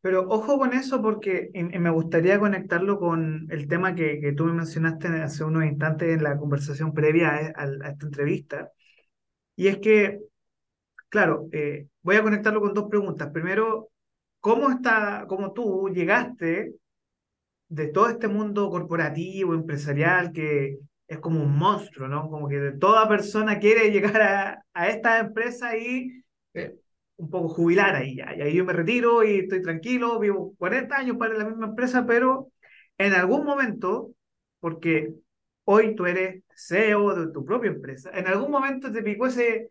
Pero 0.00 0.28
ojo 0.28 0.58
con 0.58 0.72
eso 0.74 1.02
porque 1.02 1.50
y- 1.54 1.60
y 1.76 1.78
me 1.78 1.90
gustaría 1.90 2.38
conectarlo 2.38 2.98
con 2.98 3.48
el 3.50 3.66
tema 3.68 3.94
que, 3.94 4.20
que 4.20 4.32
tú 4.32 4.44
me 4.46 4.52
mencionaste 4.52 5.08
hace 5.08 5.44
unos 5.44 5.64
instantes 5.64 6.10
en 6.16 6.22
la 6.22 6.38
conversación 6.38 6.94
previa 6.94 7.30
a, 7.30 7.36
a- 7.62 7.86
a 7.88 7.90
esta 7.90 8.06
entrevista. 8.06 8.72
Y 9.56 9.68
es 9.68 9.78
que, 9.78 10.20
claro, 11.08 11.48
eh, 11.52 11.88
voy 12.02 12.16
a 12.16 12.22
conectarlo 12.22 12.60
con 12.60 12.74
dos 12.74 12.88
preguntas. 12.88 13.30
Primero, 13.32 13.90
¿cómo 14.40 14.70
está, 14.70 15.26
cómo 15.28 15.52
tú 15.52 15.88
llegaste 15.90 16.74
de 17.68 17.88
todo 17.88 18.08
este 18.08 18.28
mundo 18.28 18.70
corporativo, 18.70 19.54
empresarial, 19.54 20.32
que 20.32 20.78
es 21.06 21.18
como 21.18 21.42
un 21.42 21.56
monstruo, 21.56 22.08
¿no? 22.08 22.28
Como 22.30 22.48
que 22.48 22.72
toda 22.78 23.08
persona 23.08 23.58
quiere 23.58 23.90
llegar 23.90 24.62
a, 24.74 24.88
esta 24.88 25.18
empresa 25.18 25.76
y 25.76 26.22
eh, 26.54 26.74
un 27.16 27.30
poco 27.30 27.48
jubilar 27.48 27.96
ahí 27.96 28.16
ya. 28.16 28.34
Y 28.36 28.42
ahí 28.42 28.54
yo 28.54 28.64
me 28.64 28.72
retiro 28.72 29.24
y 29.24 29.40
estoy 29.40 29.62
tranquilo, 29.62 30.18
vivo 30.18 30.54
40 30.58 30.96
años 30.96 31.16
para 31.16 31.34
la 31.34 31.44
misma 31.44 31.66
empresa, 31.66 32.06
pero 32.06 32.48
en 32.98 33.12
algún 33.14 33.44
momento, 33.44 34.12
porque 34.60 35.14
hoy 35.64 35.94
tú 35.94 36.06
eres 36.06 36.42
CEO 36.54 37.14
de 37.14 37.32
tu 37.32 37.44
propia 37.44 37.70
empresa, 37.70 38.10
en 38.12 38.26
algún 38.26 38.50
momento 38.50 38.90
te 38.92 39.02
picó 39.02 39.26
ese, 39.26 39.70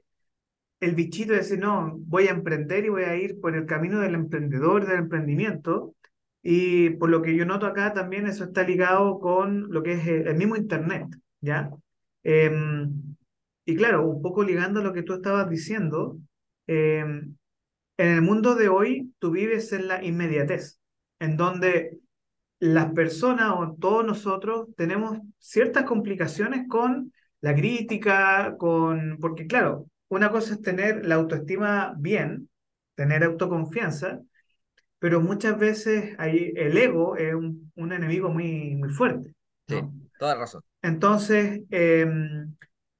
el 0.79 0.95
bichito 0.95 1.33
de 1.33 1.39
decir, 1.39 1.59
no, 1.59 1.95
voy 1.99 2.27
a 2.27 2.31
emprender 2.31 2.85
y 2.85 2.89
voy 2.89 3.03
a 3.03 3.15
ir 3.15 3.39
por 3.39 3.55
el 3.55 3.65
camino 3.65 3.99
del 3.99 4.15
emprendedor, 4.15 4.87
del 4.87 4.99
emprendimiento. 4.99 5.95
Y 6.43 6.91
por 6.91 7.09
lo 7.09 7.21
que 7.21 7.35
yo 7.35 7.45
noto 7.45 7.65
acá 7.65 7.93
también 7.93 8.27
eso 8.27 8.45
está 8.45 8.63
ligado 8.63 9.19
con 9.19 9.71
lo 9.71 9.83
que 9.83 9.93
es 9.93 10.07
el, 10.07 10.27
el 10.27 10.35
mismo 10.35 10.55
Internet, 10.55 11.07
¿ya? 11.41 11.71
Em, 12.23 13.15
y 13.65 13.75
claro, 13.75 14.07
un 14.07 14.21
poco 14.21 14.43
ligando 14.43 14.79
a 14.79 14.83
lo 14.83 14.93
que 14.93 15.03
tú 15.03 15.13
estabas 15.15 15.49
diciendo, 15.49 16.17
em, 16.67 17.35
en 17.97 18.07
el 18.07 18.21
mundo 18.21 18.55
de 18.55 18.69
hoy 18.69 19.13
tú 19.19 19.31
vives 19.31 19.73
en 19.73 19.87
la 19.87 20.03
inmediatez, 20.03 20.79
en 21.19 21.37
donde 21.37 21.99
las 22.59 22.91
personas 22.93 23.53
o 23.57 23.75
todos 23.79 24.05
nosotros 24.05 24.67
tenemos 24.75 25.19
ciertas 25.39 25.83
complicaciones 25.85 26.67
con 26.67 27.13
la 27.41 27.55
crítica, 27.55 28.55
con, 28.57 29.17
porque 29.19 29.47
claro, 29.47 29.87
una 30.09 30.31
cosa 30.31 30.53
es 30.55 30.61
tener 30.61 31.05
la 31.05 31.15
autoestima 31.15 31.95
bien, 31.97 32.49
tener 32.95 33.23
autoconfianza, 33.23 34.21
pero 34.99 35.21
muchas 35.21 35.59
veces 35.59 36.15
ahí 36.19 36.53
el 36.55 36.77
ego 36.77 37.17
es 37.17 37.35
un, 37.35 37.71
un 37.75 37.93
enemigo 37.93 38.29
muy, 38.29 38.75
muy 38.75 38.89
fuerte, 38.89 39.35
sí, 39.67 39.83
toda 40.17 40.35
razón. 40.35 40.61
Entonces, 40.81 41.61
em, 41.71 42.55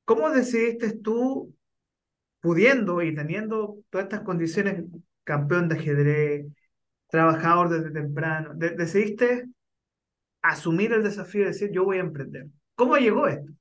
¿cómo 0.05 0.29
decidiste 0.31 0.93
tú, 0.97 1.55
pudiendo 2.41 3.01
y 3.01 3.15
teniendo 3.15 3.79
todas 3.89 4.05
estas 4.05 4.21
condiciones, 4.21 4.85
campeón 5.23 5.69
de 5.69 5.75
ajedrez, 5.77 6.47
trabajador 7.09 7.69
desde 7.69 7.91
temprano, 7.91 8.53
de- 8.55 8.71
decidiste 8.71 9.47
asumir 10.41 10.93
el 10.93 11.03
desafío 11.03 11.41
de 11.43 11.47
decir, 11.49 11.71
yo 11.71 11.85
voy 11.85 11.97
a 11.97 12.01
emprender? 12.01 12.47
¿Cómo 12.75 12.97
llegó 12.97 13.27
esto? 13.27 13.51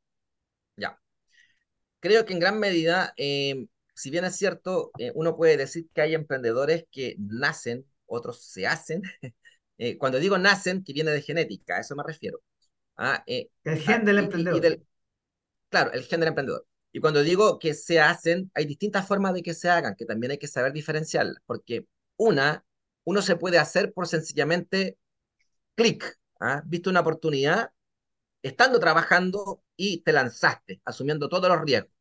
Creo 2.07 2.25
que 2.25 2.33
en 2.35 2.40
gran 2.40 2.59
medida, 2.61 3.12
eh, 3.16 3.66
si 3.95 4.11
bien 4.11 4.25
es 4.25 4.37
cierto, 4.37 4.95
eh, 4.99 5.12
uno 5.14 5.37
puede 5.37 5.57
decir 5.57 5.88
que 5.95 6.03
hay 6.03 6.14
emprendedores 6.14 6.85
que 6.90 7.16
nacen, 7.19 7.87
otros 8.07 8.42
se 8.45 8.66
hacen. 8.66 9.03
Eh, 9.79 9.99
cuando 9.99 10.19
digo 10.19 10.38
nacen, 10.38 10.83
que 10.83 10.95
viene 10.95 11.11
de 11.11 11.21
genética, 11.21 11.77
a 11.77 11.81
eso 11.81 11.95
me 11.97 12.03
refiero. 12.03 12.40
Ah, 12.97 13.25
eh, 13.27 13.51
El 13.64 13.77
ah, 13.87 13.88
gen 13.88 14.07
del 14.07 14.16
y, 14.16 14.25
y- 14.42 14.57
y 14.57 14.61
emprendedor. 14.61 14.61
del, 14.61 14.87
claro, 15.69 15.92
el 15.92 16.05
gen 16.05 16.21
del 16.21 16.29
emprendedor. 16.31 16.66
Y 16.92 17.01
cuando 17.01 17.23
digo 17.23 17.59
que 17.59 17.75
se 17.75 18.01
hacen, 18.01 18.51
hay 18.55 18.66
distintas 18.66 19.07
formas 19.07 19.35
de 19.35 19.42
que 19.42 19.55
se 19.55 19.69
hagan, 19.71 19.97
que 19.97 20.07
también 20.07 20.33
hay 20.33 20.38
que 20.38 20.49
saber 20.49 20.73
diferenciarlas, 20.73 21.42
porque 21.47 21.87
una, 22.16 22.64
uno 23.05 23.23
se 23.23 23.37
puede 23.37 23.59
hacer 23.59 23.92
por 23.92 24.07
sencillamente 24.09 24.99
clic, 25.75 26.19
¿ah? 26.40 26.62
Viste 26.66 26.90
una 26.90 27.01
oportunidad, 27.01 27.71
estando 28.42 28.81
trabajando 28.81 29.62
y 29.77 30.03
te 30.03 30.12
lanzaste, 30.12 30.81
asumiendo 30.85 31.29
todos 31.31 31.49
los 31.51 31.62
riesgos. 31.62 31.92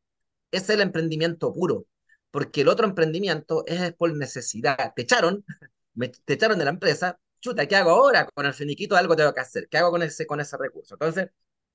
Es 0.56 0.70
el 0.70 0.80
emprendimiento 0.80 1.52
puro, 1.52 1.86
porque 2.30 2.62
el 2.62 2.68
otro 2.68 2.86
emprendimiento 2.86 3.64
es 3.66 3.92
por 3.94 4.16
necesidad. 4.16 4.92
Te 4.94 5.02
echaron, 5.02 5.44
me, 5.94 6.08
te 6.08 6.34
echaron 6.34 6.58
de 6.58 6.64
la 6.64 6.70
empresa, 6.70 7.18
chuta, 7.40 7.66
¿qué 7.66 7.76
hago 7.76 7.90
ahora? 7.90 8.26
Con 8.34 8.46
el 8.46 8.54
finiquito 8.54 8.96
algo 8.96 9.16
tengo 9.16 9.34
que 9.34 9.40
hacer. 9.40 9.68
¿Qué 9.68 9.78
hago 9.78 9.90
con 9.90 10.02
ese, 10.02 10.26
con 10.26 10.40
ese 10.40 10.56
recurso? 10.58 10.94
Entonces, 10.94 11.30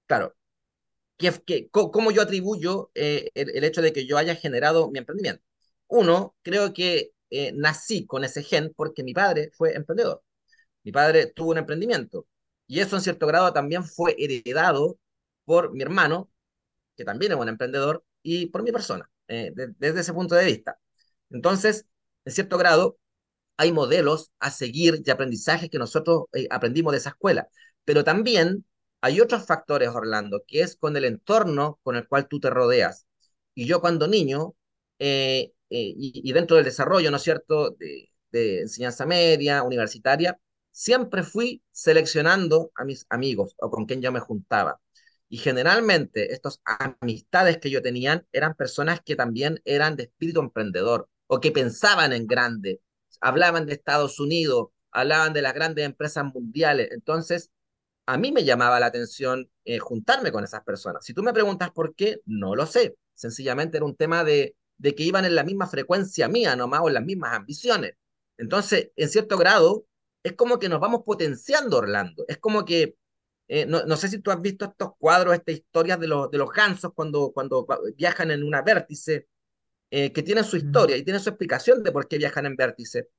claro, 0.08 0.36
¿qué, 1.18 1.34
qué, 1.46 1.70
¿cómo 1.72 2.12
yo 2.12 2.22
atribuyo 2.24 2.92
eh, 2.96 3.30
el, 3.36 3.52
el, 3.56 3.64
hecho 3.64 3.82
de 3.82 3.94
que 3.94 4.06
yo 4.08 4.18
haya 4.18 4.36
generado 4.36 4.92
mi 4.92 5.00
emprendimiento? 5.00 5.44
Uno, 5.88 6.36
creo 6.44 6.74
que 6.74 7.14
eh, 7.30 7.54
nací 7.56 8.06
con 8.08 8.24
ese 8.24 8.44
gen 8.44 8.74
porque 8.76 9.04
mi 9.04 9.14
padre 9.14 9.52
fue 9.54 9.76
emprendedor. 9.76 10.24
Mi 10.84 10.92
padre 10.92 11.28
tuvo 11.28 11.52
un 11.52 11.60
emprendimiento 11.60 12.28
y 12.68 12.80
eso 12.82 12.96
en 12.96 13.04
cierto 13.04 13.28
grado 13.28 13.54
también 13.54 13.86
fue 13.86 14.16
heredado 14.20 15.00
por 15.46 15.74
mi 15.74 15.82
hermano, 15.84 16.32
que 16.98 17.06
también 17.06 17.34
es 17.34 17.38
un 17.40 17.50
emprendedor, 17.50 18.06
y 18.24 18.48
por 18.48 18.64
mi 18.64 18.72
persona, 18.72 19.10
eh, 19.28 19.52
de, 19.56 19.74
desde 19.80 20.02
ese 20.02 20.14
punto 20.14 20.36
de 20.36 20.46
vista. 20.46 20.78
Entonces, 21.30 21.86
en 22.26 22.34
cierto 22.34 22.58
grado, 22.58 22.98
hay 23.58 23.72
modelos 23.72 24.32
a 24.40 24.52
seguir 24.52 25.02
y 25.06 25.12
aprendizajes 25.12 25.70
que 25.70 25.78
nosotros 25.80 26.26
eh, 26.34 26.48
aprendimos 26.52 26.92
de 26.94 26.98
esa 27.00 27.10
escuela, 27.12 27.48
pero 27.86 28.04
también 28.04 28.66
hay 29.02 29.22
otros 29.22 29.46
factores, 29.46 29.90
Orlando, 29.90 30.44
que 30.48 30.62
es 30.62 30.76
con 30.76 30.96
el 30.98 31.06
entorno 31.06 31.80
con 31.84 31.96
el 31.96 32.08
cual 32.08 32.28
tú 32.28 32.40
te 32.40 32.50
rodeas. 32.50 33.08
Y 33.56 33.66
yo 33.68 33.82
cuando 33.82 34.08
niño, 34.08 34.56
eh, 35.00 35.52
y, 35.70 36.22
y, 36.24 36.34
dentro 36.34 36.56
del 36.58 36.66
desarrollo, 36.66 37.10
¿no 37.12 37.18
es 37.18 37.24
cierto?, 37.24 37.72
de, 37.72 38.10
de 38.32 38.62
enseñanza 38.62 39.06
media, 39.06 39.64
universitaria, 39.64 40.38
siempre 40.72 41.24
fui 41.24 41.62
seleccionando 41.72 42.72
a 42.76 42.86
mis 42.86 43.06
amigos 43.10 43.56
o 43.60 43.70
con 43.70 43.86
quien 43.86 44.02
yo 44.02 44.12
me 44.12 44.20
juntaba. 44.20 44.80
Y 45.32 45.38
generalmente 45.38 46.34
estas 46.34 46.62
amistades 46.66 47.58
que 47.60 47.70
yo 47.70 47.82
tenía 47.82 48.26
eran 48.34 48.54
personas 48.54 49.00
que 49.00 49.16
también 49.16 49.62
eran 49.64 49.96
de 49.96 50.04
espíritu 50.04 50.42
emprendedor 50.42 51.08
o 51.28 51.40
que 51.40 51.54
pensaban 51.54 52.12
en 52.12 52.28
grande, 52.28 52.82
hablaban 53.22 53.66
de 53.66 53.72
Estados 53.72 54.20
Unidos, 54.20 54.72
hablaban 54.92 55.32
de 55.32 55.42
las 55.42 55.54
grandes 55.54 55.86
empresas 55.86 56.26
mundiales. 56.26 56.90
Entonces, 56.92 57.50
a 58.08 58.18
mí 58.18 58.34
me 58.34 58.44
llamaba 58.44 58.82
la 58.82 58.88
atención 58.88 59.50
eh, 59.64 59.80
juntarme 59.80 60.34
con 60.34 60.44
esas 60.44 60.66
personas. 60.66 61.06
Si 61.06 61.14
tú 61.14 61.24
me 61.24 61.32
preguntas 61.32 61.72
por 61.72 61.96
qué, 61.96 62.20
no 62.26 62.54
lo 62.54 62.66
sé. 62.66 62.98
Sencillamente 63.14 63.78
era 63.78 63.86
un 63.86 63.96
tema 63.96 64.26
de, 64.26 64.58
de 64.80 64.96
que 64.96 65.04
iban 65.04 65.24
en 65.24 65.36
la 65.36 65.46
misma 65.46 65.66
frecuencia 65.68 66.28
mía, 66.28 66.58
nomás, 66.58 66.82
o 66.84 66.90
en 66.90 66.96
las 66.96 67.06
mismas 67.06 67.38
ambiciones. 67.38 67.94
Entonces, 68.38 68.92
en 68.98 69.08
cierto 69.08 69.38
grado, 69.38 69.86
es 70.24 70.34
como 70.34 70.60
que 70.60 70.68
nos 70.68 70.82
vamos 70.82 71.04
potenciando, 71.06 71.78
Orlando. 71.78 72.26
Es 72.28 72.38
como 72.38 72.66
que, 72.66 72.98
eh, 73.54 73.66
no, 73.66 73.84
no, 73.84 73.98
sé 73.98 74.08
si 74.08 74.20
tú 74.20 74.32
has 74.32 74.42
visto 74.42 74.64
estos 74.64 74.92
cuadros, 74.98 75.34
estas 75.34 75.56
historias 75.56 76.00
de 76.00 76.08
los, 76.08 76.32
de 76.32 76.38
los 76.38 76.50
gansos 76.52 76.94
cuando, 76.94 77.34
cuando 77.34 77.68
viajan 77.98 78.32
en 78.32 78.44
una 78.44 78.62
vértice, 78.62 79.28
eh, 79.90 80.14
que 80.14 80.24
tienen 80.24 80.46
su 80.46 80.56
historia 80.56 80.96
y 80.96 81.04
tienen 81.04 81.22
su 81.22 81.28
explicación 81.32 81.84
de 81.84 81.92
por 81.92 82.08
qué 82.08 82.18
viajan 82.18 82.46
en 82.46 82.56
vértice. 82.56 83.10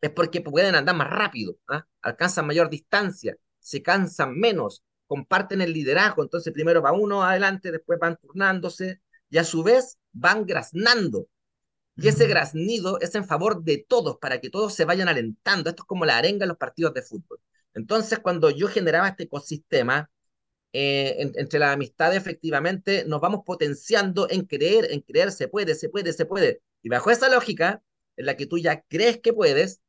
Es 0.00 0.10
porque 0.10 0.40
pueden 0.40 0.74
andar 0.74 0.96
más 0.96 1.08
rápido, 1.08 1.56
¿eh? 1.72 1.80
alcanzan 2.02 2.48
mayor 2.48 2.68
distancia, 2.68 3.36
se 3.60 3.80
cansan 3.80 4.36
menos, 4.36 4.82
comparten 5.06 5.62
el 5.62 5.72
liderazgo, 5.72 6.24
entonces 6.24 6.52
primero 6.52 6.82
va 6.82 6.90
uno 6.90 7.22
adelante, 7.22 7.70
después 7.70 8.00
van 8.00 8.16
turnándose 8.16 9.02
y 9.30 9.38
a 9.38 9.44
su 9.44 9.62
vez 9.62 9.98
van 10.12 10.46
graznando. 10.46 11.28
Y 11.94 12.08
ese 12.08 12.26
graznido 12.26 12.98
es 13.00 13.14
en 13.14 13.24
favor 13.24 13.62
de 13.62 13.86
todos, 13.88 14.18
para 14.18 14.40
que 14.40 14.50
todos 14.50 14.74
se 14.74 14.84
vayan 14.84 15.06
alentando. 15.06 15.70
Esto 15.70 15.84
es 15.84 15.86
como 15.86 16.04
la 16.04 16.18
arenga 16.18 16.42
en 16.42 16.48
los 16.48 16.58
partidos 16.58 16.92
de 16.92 17.02
fútbol. 17.02 17.38
Entonces, 17.74 18.18
cuando 18.20 18.50
yo 18.50 18.68
generaba 18.68 19.08
este 19.08 19.24
ecosistema, 19.24 20.10
eh, 20.72 21.16
en, 21.18 21.32
entre 21.36 21.58
la 21.60 21.72
amistad, 21.72 22.14
efectivamente, 22.14 23.04
nos 23.06 23.20
vamos 23.20 23.42
potenciando 23.46 24.28
en 24.30 24.44
creer, 24.46 24.88
en 24.90 25.00
creer, 25.02 25.32
se 25.32 25.48
puede, 25.48 25.74
se 25.74 25.88
puede, 25.88 26.12
se 26.12 26.26
puede. 26.26 26.62
Y 26.82 26.88
bajo 26.88 27.10
esa 27.10 27.28
lógica, 27.28 27.82
en 28.16 28.26
la 28.26 28.36
que 28.36 28.46
tú 28.46 28.58
ya 28.58 28.82
crees 28.82 29.20
que 29.20 29.32
puedes 29.32 29.80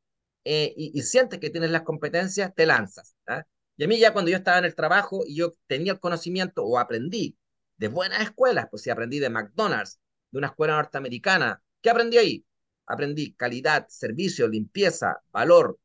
eh, 0.44 0.72
y, 0.76 0.92
y, 0.98 1.02
sientes 1.02 1.40
que 1.40 1.50
tienes 1.50 1.70
las 1.70 1.82
competencias, 1.82 2.54
te 2.54 2.66
lanzas. 2.66 3.16
¿ah? 3.26 3.44
Y 3.76 3.84
a 3.84 3.88
mí 3.88 3.98
ya 3.98 4.12
cuando 4.12 4.30
yo 4.30 4.36
estaba 4.36 4.58
en 4.58 4.64
el 4.64 4.74
trabajo 4.74 5.24
y 5.26 5.36
yo 5.36 5.52
tenía 5.66 5.92
el 5.92 6.00
conocimiento 6.00 6.64
o 6.64 6.78
aprendí 6.78 7.36
de 7.76 7.88
buenas 7.88 8.22
escuelas, 8.22 8.66
pues 8.70 8.82
si 8.82 8.90
aprendí 8.90 9.18
de 9.18 9.30
McDonald's, 9.30 10.00
de 10.30 10.38
una 10.38 10.48
escuela 10.48 10.76
norteamericana, 10.76 11.62
¿qué 11.82 11.90
aprendí 11.90 12.18
ahí? 12.18 12.44
Aprendí 12.86 13.34
calidad, 13.34 13.86
servicio, 13.88 14.48
limpieza, 14.48 15.20
valor, 15.32 15.78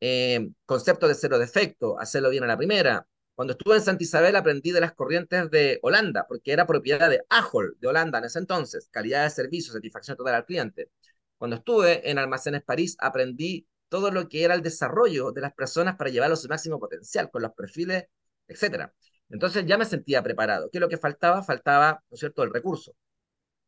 eh, 0.00 0.48
concepto 0.64 1.08
de 1.08 1.14
cero 1.14 1.38
defecto, 1.38 1.98
hacerlo 1.98 2.30
bien 2.30 2.44
a 2.44 2.46
la 2.46 2.56
primera. 2.56 3.06
Cuando 3.34 3.52
estuve 3.52 3.76
en 3.76 3.82
Santa 3.82 4.02
Isabel 4.02 4.36
aprendí 4.36 4.70
de 4.72 4.80
las 4.80 4.94
corrientes 4.94 5.50
de 5.50 5.78
Holanda, 5.82 6.26
porque 6.28 6.52
era 6.52 6.66
propiedad 6.66 7.10
de 7.10 7.22
Ahold, 7.28 7.78
de 7.78 7.88
Holanda 7.88 8.18
en 8.18 8.24
ese 8.24 8.38
entonces, 8.38 8.88
calidad 8.90 9.24
de 9.24 9.30
servicio, 9.30 9.72
satisfacción 9.72 10.16
total 10.16 10.34
al 10.36 10.46
cliente. 10.46 10.90
Cuando 11.36 11.56
estuve 11.56 12.10
en 12.10 12.18
Almacenes 12.18 12.62
París 12.62 12.96
aprendí 12.98 13.66
todo 13.88 14.10
lo 14.10 14.28
que 14.28 14.44
era 14.44 14.54
el 14.54 14.62
desarrollo 14.62 15.32
de 15.32 15.40
las 15.42 15.52
personas 15.54 15.96
para 15.96 16.10
llevarlos 16.10 16.40
a 16.40 16.42
su 16.42 16.48
máximo 16.48 16.80
potencial, 16.80 17.30
con 17.30 17.42
los 17.42 17.52
perfiles, 17.52 18.04
etc. 18.48 18.90
Entonces 19.28 19.66
ya 19.66 19.78
me 19.78 19.84
sentía 19.84 20.22
preparado. 20.22 20.70
¿Qué 20.70 20.78
es 20.78 20.80
lo 20.80 20.88
que 20.88 20.98
faltaba? 20.98 21.42
Faltaba, 21.42 22.02
¿no 22.10 22.14
es 22.14 22.20
cierto?, 22.20 22.42
el 22.42 22.52
recurso. 22.52 22.94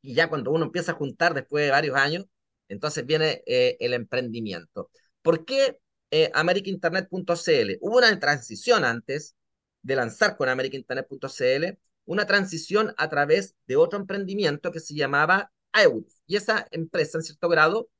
Y 0.02 0.14
ya 0.14 0.28
cuando 0.28 0.52
uno 0.52 0.66
empieza 0.66 0.92
a 0.92 0.94
juntar 0.96 1.34
después 1.34 1.64
de 1.64 1.70
varios 1.70 1.96
años, 1.96 2.26
entonces 2.68 3.06
viene 3.06 3.42
eh, 3.46 3.76
el 3.80 3.94
emprendimiento. 3.94 4.90
¿Por 5.22 5.44
qué 5.44 5.80
eh, 6.10 6.30
americainternet.cl? 6.34 7.78
Hubo 7.80 7.98
una 7.98 8.18
transición 8.18 8.84
antes 8.84 9.36
de 9.82 9.96
lanzar 9.96 10.36
con 10.36 10.48
americainternet.cl, 10.48 11.78
una 12.06 12.26
transición 12.26 12.94
a 12.96 13.08
través 13.08 13.54
de 13.66 13.76
otro 13.76 13.98
emprendimiento 13.98 14.72
que 14.72 14.80
se 14.80 14.94
llamaba 14.94 15.52
iWood. 15.74 16.04
Y 16.26 16.36
esa 16.36 16.66
empresa, 16.70 17.18
en 17.18 17.24
cierto 17.24 17.48
grado, 17.48 17.90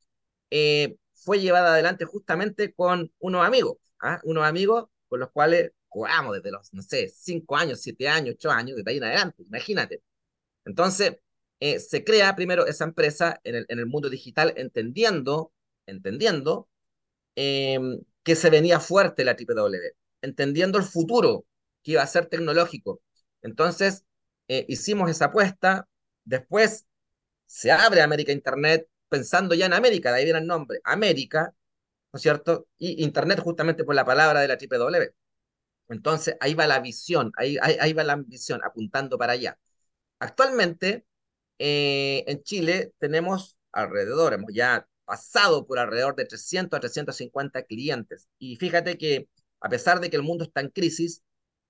eh, 0.51 0.97
fue 1.15 1.41
llevada 1.41 1.73
adelante 1.75 2.05
justamente 2.05 2.73
con 2.75 3.13
unos 3.19 3.47
amigos, 3.47 3.79
¿ah? 4.01 4.21
unos 4.25 4.45
amigos 4.45 4.87
con 5.09 5.21
los 5.21 5.31
cuales 5.31 5.73
jugamos 5.89 6.37
desde 6.37 6.51
los, 6.53 6.73
no 6.73 6.83
sé, 6.83 7.09
5 7.09 7.57
años, 7.57 7.81
7 7.81 8.09
años, 8.09 8.37
8 8.37 8.51
años, 8.51 8.77
de 8.77 8.91
ahí 8.91 8.99
en 8.99 9.05
adelante, 9.05 9.43
imagínate. 9.43 10.03
Entonces, 10.65 11.19
eh, 11.61 11.81
se 11.81 12.05
crea 12.05 12.37
primero 12.37 12.67
esa 12.67 12.85
empresa 12.85 13.41
en 13.45 13.67
el 13.69 13.87
mundo 13.87 14.11
digital 14.11 14.55
entendiendo, 14.57 15.53
entendiendo 15.87 16.69
eh, 17.41 17.79
que 18.25 18.35
se 18.37 18.51
venía 18.51 18.81
fuerte 18.81 19.25
la 19.25 19.37
TPW, 19.37 19.95
entendiendo 20.23 20.77
el 20.79 20.85
futuro 20.85 21.47
que 21.83 21.93
iba 21.93 22.03
a 22.03 22.07
ser 22.09 22.27
tecnológico. 22.27 23.01
Entonces, 23.43 24.05
eh, 24.49 24.67
hicimos 24.69 25.09
esa 25.11 25.27
apuesta, 25.27 25.89
después 26.25 26.87
se 27.47 27.73
abre 27.73 28.03
América 28.03 28.33
Internet, 28.33 28.89
pensando 29.09 29.55
ya 29.55 29.67
en 29.67 29.75
América, 29.75 30.13
de 30.13 30.19
ahí 30.19 30.25
viene 30.25 30.41
el 30.41 30.47
nombre, 30.47 30.81
América, 30.85 31.55
¿no 32.13 32.19
es 32.19 32.23
cierto? 32.23 32.69
Y 32.79 33.05
Internet 33.05 33.41
justamente 33.41 33.85
por 33.85 33.95
la 33.95 34.05
palabra 34.07 34.41
de 34.41 34.49
la 34.49 34.57
W. 34.57 35.15
Entonces, 35.91 36.37
ahí 36.41 36.55
va 36.55 36.67
la 36.67 36.81
visión, 36.81 37.33
ahí, 37.37 37.59
ahí, 37.63 37.77
ahí 37.81 37.93
va 37.95 38.05
la 38.05 38.15
ambición, 38.15 38.61
apuntando 38.65 39.19
para 39.19 39.35
allá. 39.35 39.59
Actualmente, 40.21 41.07
eh, 41.59 42.25
en 42.29 42.43
Chile 42.45 42.95
tenemos 42.99 43.59
alrededor, 43.73 44.35
hemos 44.35 44.53
ya 44.55 44.88
pasado 45.09 45.67
por 45.67 45.79
alrededor 45.79 46.15
de 46.17 46.27
300 46.27 46.77
a 46.77 46.81
350 46.81 47.63
clientes. 47.65 48.29
Y 48.39 48.57
fíjate 48.57 48.99
que 48.99 49.29
a 49.61 49.69
pesar 49.71 50.01
de 50.01 50.11
que 50.11 50.17
el 50.17 50.23
mundo 50.23 50.45
está 50.45 50.61
en 50.61 50.69
crisis, 50.69 51.23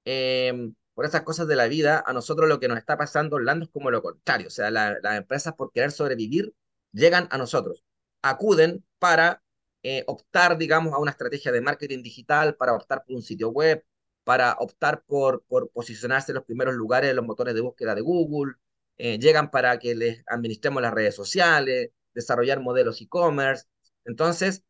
eh, 0.05 0.73
por 0.95 1.07
esas 1.07 1.23
cosas 1.23 1.47
de 1.47 1.55
la 1.57 1.69
vida, 1.69 2.03
a 2.05 2.13
nosotros 2.13 2.49
lo 2.49 2.59
que 2.59 2.67
nos 2.69 2.79
está 2.79 2.99
pasando, 2.99 3.37
Orlando, 3.37 3.67
es 3.67 3.71
como 3.71 3.91
lo 3.93 4.03
contrario. 4.03 4.49
O 4.49 4.51
sea, 4.51 4.71
la, 4.73 4.99
las 5.01 5.17
empresas 5.19 5.55
por 5.55 5.71
querer 5.73 5.93
sobrevivir 5.93 6.53
llegan 6.93 7.29
a 7.31 7.39
nosotros, 7.39 7.85
acuden 8.23 8.85
para 8.99 9.43
eh, 9.85 10.03
optar, 10.09 10.59
digamos, 10.59 10.93
a 10.95 10.99
una 10.99 11.13
estrategia 11.13 11.53
de 11.53 11.61
marketing 11.61 12.03
digital, 12.03 12.57
para 12.57 12.75
optar 12.75 13.05
por 13.05 13.15
un 13.15 13.23
sitio 13.23 13.51
web, 13.51 13.85
para 14.25 14.57
optar 14.59 15.05
por, 15.07 15.45
por 15.45 15.71
posicionarse 15.71 16.33
en 16.33 16.37
los 16.37 16.45
primeros 16.45 16.75
lugares 16.75 17.11
en 17.11 17.17
los 17.17 17.25
motores 17.25 17.55
de 17.55 17.61
búsqueda 17.61 17.95
de 17.95 18.01
Google, 18.01 18.55
eh, 18.97 19.19
llegan 19.19 19.51
para 19.51 19.79
que 19.79 19.95
les 19.95 20.25
administremos 20.27 20.83
las 20.83 20.93
redes 20.93 21.15
sociales, 21.15 21.91
desarrollar 22.15 22.61
modelos 22.61 23.01
e-commerce. 23.01 23.67
Entonces, 24.05 24.65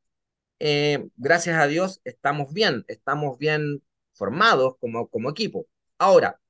eh, 0.61 1.09
gracias 1.17 1.59
a 1.61 1.67
Dios, 1.67 2.01
estamos 2.05 2.53
bien, 2.53 2.85
estamos 2.89 3.39
bien 3.39 3.83
formados 4.15 4.77
como, 4.81 5.09
como 5.09 5.31
equipo. 5.31 5.69
Ahora, 5.99 6.41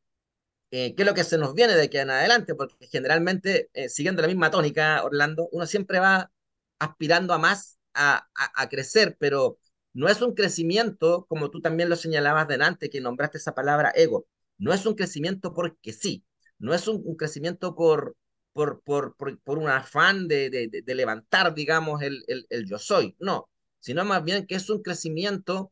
eh, 0.70 0.94
qué 0.94 1.02
es 1.02 1.08
lo 1.08 1.14
que 1.14 1.24
se 1.24 1.38
nos 1.38 1.54
viene 1.54 1.74
de 1.74 1.84
aquí 1.84 1.98
en 1.98 2.10
adelante, 2.10 2.54
porque 2.54 2.86
generalmente, 2.88 3.70
eh, 3.74 3.88
siguiendo 3.88 4.22
la 4.22 4.28
misma 4.28 4.50
tónica, 4.50 5.02
Orlando, 5.04 5.48
uno 5.52 5.66
siempre 5.66 5.98
va 5.98 6.30
aspirando 6.78 7.32
a 7.34 7.38
más, 7.38 7.78
a, 7.94 8.28
a, 8.34 8.62
a, 8.62 8.68
crecer, 8.68 9.16
pero 9.18 9.58
no 9.94 10.08
es 10.08 10.20
un 10.22 10.34
crecimiento, 10.34 11.26
como 11.28 11.50
tú 11.50 11.60
también 11.60 11.88
lo 11.88 11.96
señalabas 11.96 12.48
delante, 12.48 12.90
que 12.90 13.00
nombraste 13.00 13.38
esa 13.38 13.54
palabra 13.54 13.92
ego, 13.94 14.26
no 14.58 14.72
es 14.74 14.84
un 14.86 14.94
crecimiento 14.94 15.54
porque 15.54 15.92
sí, 15.92 16.24
no 16.58 16.74
es 16.74 16.86
un, 16.88 17.02
un 17.04 17.16
crecimiento 17.16 17.74
por, 17.74 18.16
por, 18.58 18.82
por, 18.82 19.14
por, 19.44 19.58
un 19.58 19.68
afán 19.68 20.26
de, 20.26 20.50
de, 20.50 20.82
de 20.84 20.94
levantar, 20.96 21.54
digamos, 21.54 22.02
el, 22.02 22.24
el, 22.26 22.44
el 22.50 22.66
yo 22.66 22.76
soy, 22.76 23.14
no, 23.20 23.48
sino 23.78 24.04
más 24.04 24.24
bien 24.24 24.48
que 24.48 24.56
es 24.56 24.68
un 24.68 24.82
crecimiento 24.82 25.70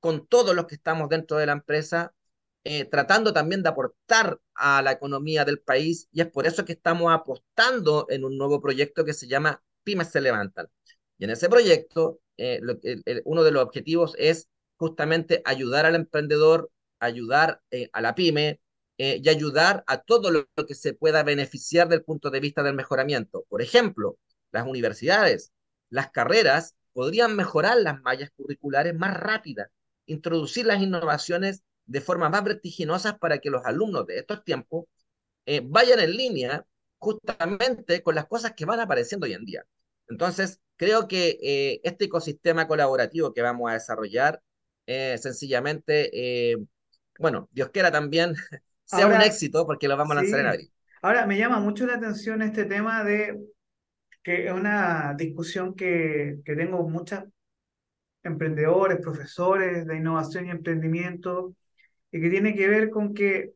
con 0.00 0.26
todos 0.26 0.54
los 0.54 0.66
que 0.66 0.74
estamos 0.74 1.08
dentro 1.08 1.38
de 1.38 1.46
la 1.46 1.52
empresa, 1.52 2.12
eh, 2.64 2.84
tratando 2.84 3.32
también 3.32 3.62
de 3.62 3.70
aportar 3.70 4.38
a 4.54 4.82
la 4.82 4.92
economía 4.92 5.46
del 5.46 5.60
país 5.60 6.08
y 6.12 6.20
es 6.20 6.26
por 6.26 6.46
eso 6.46 6.66
que 6.66 6.74
estamos 6.74 7.10
apostando 7.10 8.06
en 8.10 8.22
un 8.22 8.36
nuevo 8.36 8.60
proyecto 8.60 9.06
que 9.06 9.14
se 9.14 9.26
llama 9.26 9.62
Pymes 9.82 10.08
se 10.08 10.20
levantan. 10.20 10.66
Y 11.16 11.24
en 11.24 11.30
ese 11.30 11.48
proyecto, 11.48 12.20
eh, 12.36 12.60
uno 13.24 13.44
de 13.44 13.50
los 13.50 13.62
objetivos 13.62 14.14
es 14.18 14.50
justamente 14.76 15.40
ayudar 15.46 15.86
al 15.86 15.94
emprendedor, 15.94 16.70
ayudar 16.98 17.62
eh, 17.70 17.88
a 17.94 18.02
la 18.02 18.14
pyme 18.14 18.60
eh, 18.98 19.20
y 19.22 19.28
ayudar 19.28 19.84
a 19.86 19.98
todo 20.02 20.30
lo, 20.30 20.46
que 20.66 20.74
se 20.74 20.94
pueda 20.94 21.22
beneficiar 21.22 21.88
del 21.88 22.02
punto 22.02 22.30
de 22.30 22.40
vista 22.40 22.62
del 22.62 22.74
mejoramiento. 22.74 23.44
Por 23.48 23.60
ejemplo, 23.62 24.18
las 24.52 24.66
universidades, 24.66 25.52
las 25.90 26.10
carreras 26.10 26.74
podrían 26.92 27.36
mejorar 27.36 27.78
las 27.78 28.00
mallas 28.02 28.30
curriculares 28.36 28.94
más 28.94 29.14
rápidas, 29.14 29.68
introducir 30.06 30.66
las 30.66 30.80
innovaciones 30.82 31.62
de 31.84 32.00
forma 32.00 32.30
más 32.30 32.42
vertiginosa 32.44 33.18
para 33.18 33.38
que 33.38 33.50
los 33.50 33.64
alumnos 33.66 34.06
de 34.06 34.18
estos 34.18 34.44
tiempos 34.44 34.86
eh, 35.46 35.60
vayan 35.64 36.00
en 36.00 36.12
línea 36.16 36.66
justamente 36.98 38.02
con 38.02 38.14
las 38.14 38.26
cosas 38.26 38.54
que 38.54 38.64
van 38.64 38.80
apareciendo 38.80 39.26
hoy 39.26 39.34
en 39.34 39.44
día. 39.44 39.66
Entonces, 40.08 40.60
creo 40.76 41.08
que 41.08 41.38
eh, 41.42 41.80
este 41.84 42.06
ecosistema 42.06 42.66
colaborativo 42.68 43.32
que 43.34 43.42
vamos 43.42 43.70
a 43.70 43.74
desarrollar, 43.74 44.42
eh, 44.86 45.18
sencillamente, 45.20 46.56
bueno, 47.18 47.48
Dios 47.52 47.70
quiera 47.70 47.90
también 47.90 48.34
sea 48.86 49.06
Ahora, 49.06 49.08
un 49.08 49.20
éxito 49.22 49.66
porque 49.66 49.88
lo 49.88 49.96
vamos 49.96 50.12
a 50.12 50.16
lanzar 50.16 50.40
en 50.40 50.46
sí. 50.46 50.48
abril. 50.48 50.72
Ahora 51.02 51.26
me 51.26 51.38
llama 51.38 51.60
mucho 51.60 51.86
la 51.86 51.94
atención 51.94 52.42
este 52.42 52.64
tema 52.64 53.04
de 53.04 53.38
que 54.22 54.46
es 54.46 54.52
una 54.52 55.14
discusión 55.18 55.74
que, 55.76 56.38
que 56.44 56.56
tengo 56.56 56.88
muchos 56.88 57.24
emprendedores, 58.22 59.00
profesores 59.00 59.86
de 59.86 59.96
innovación 59.96 60.46
y 60.46 60.50
emprendimiento, 60.50 61.54
y 62.12 62.20
que 62.20 62.30
tiene 62.30 62.54
que 62.54 62.68
ver 62.68 62.90
con 62.90 63.14
que 63.14 63.52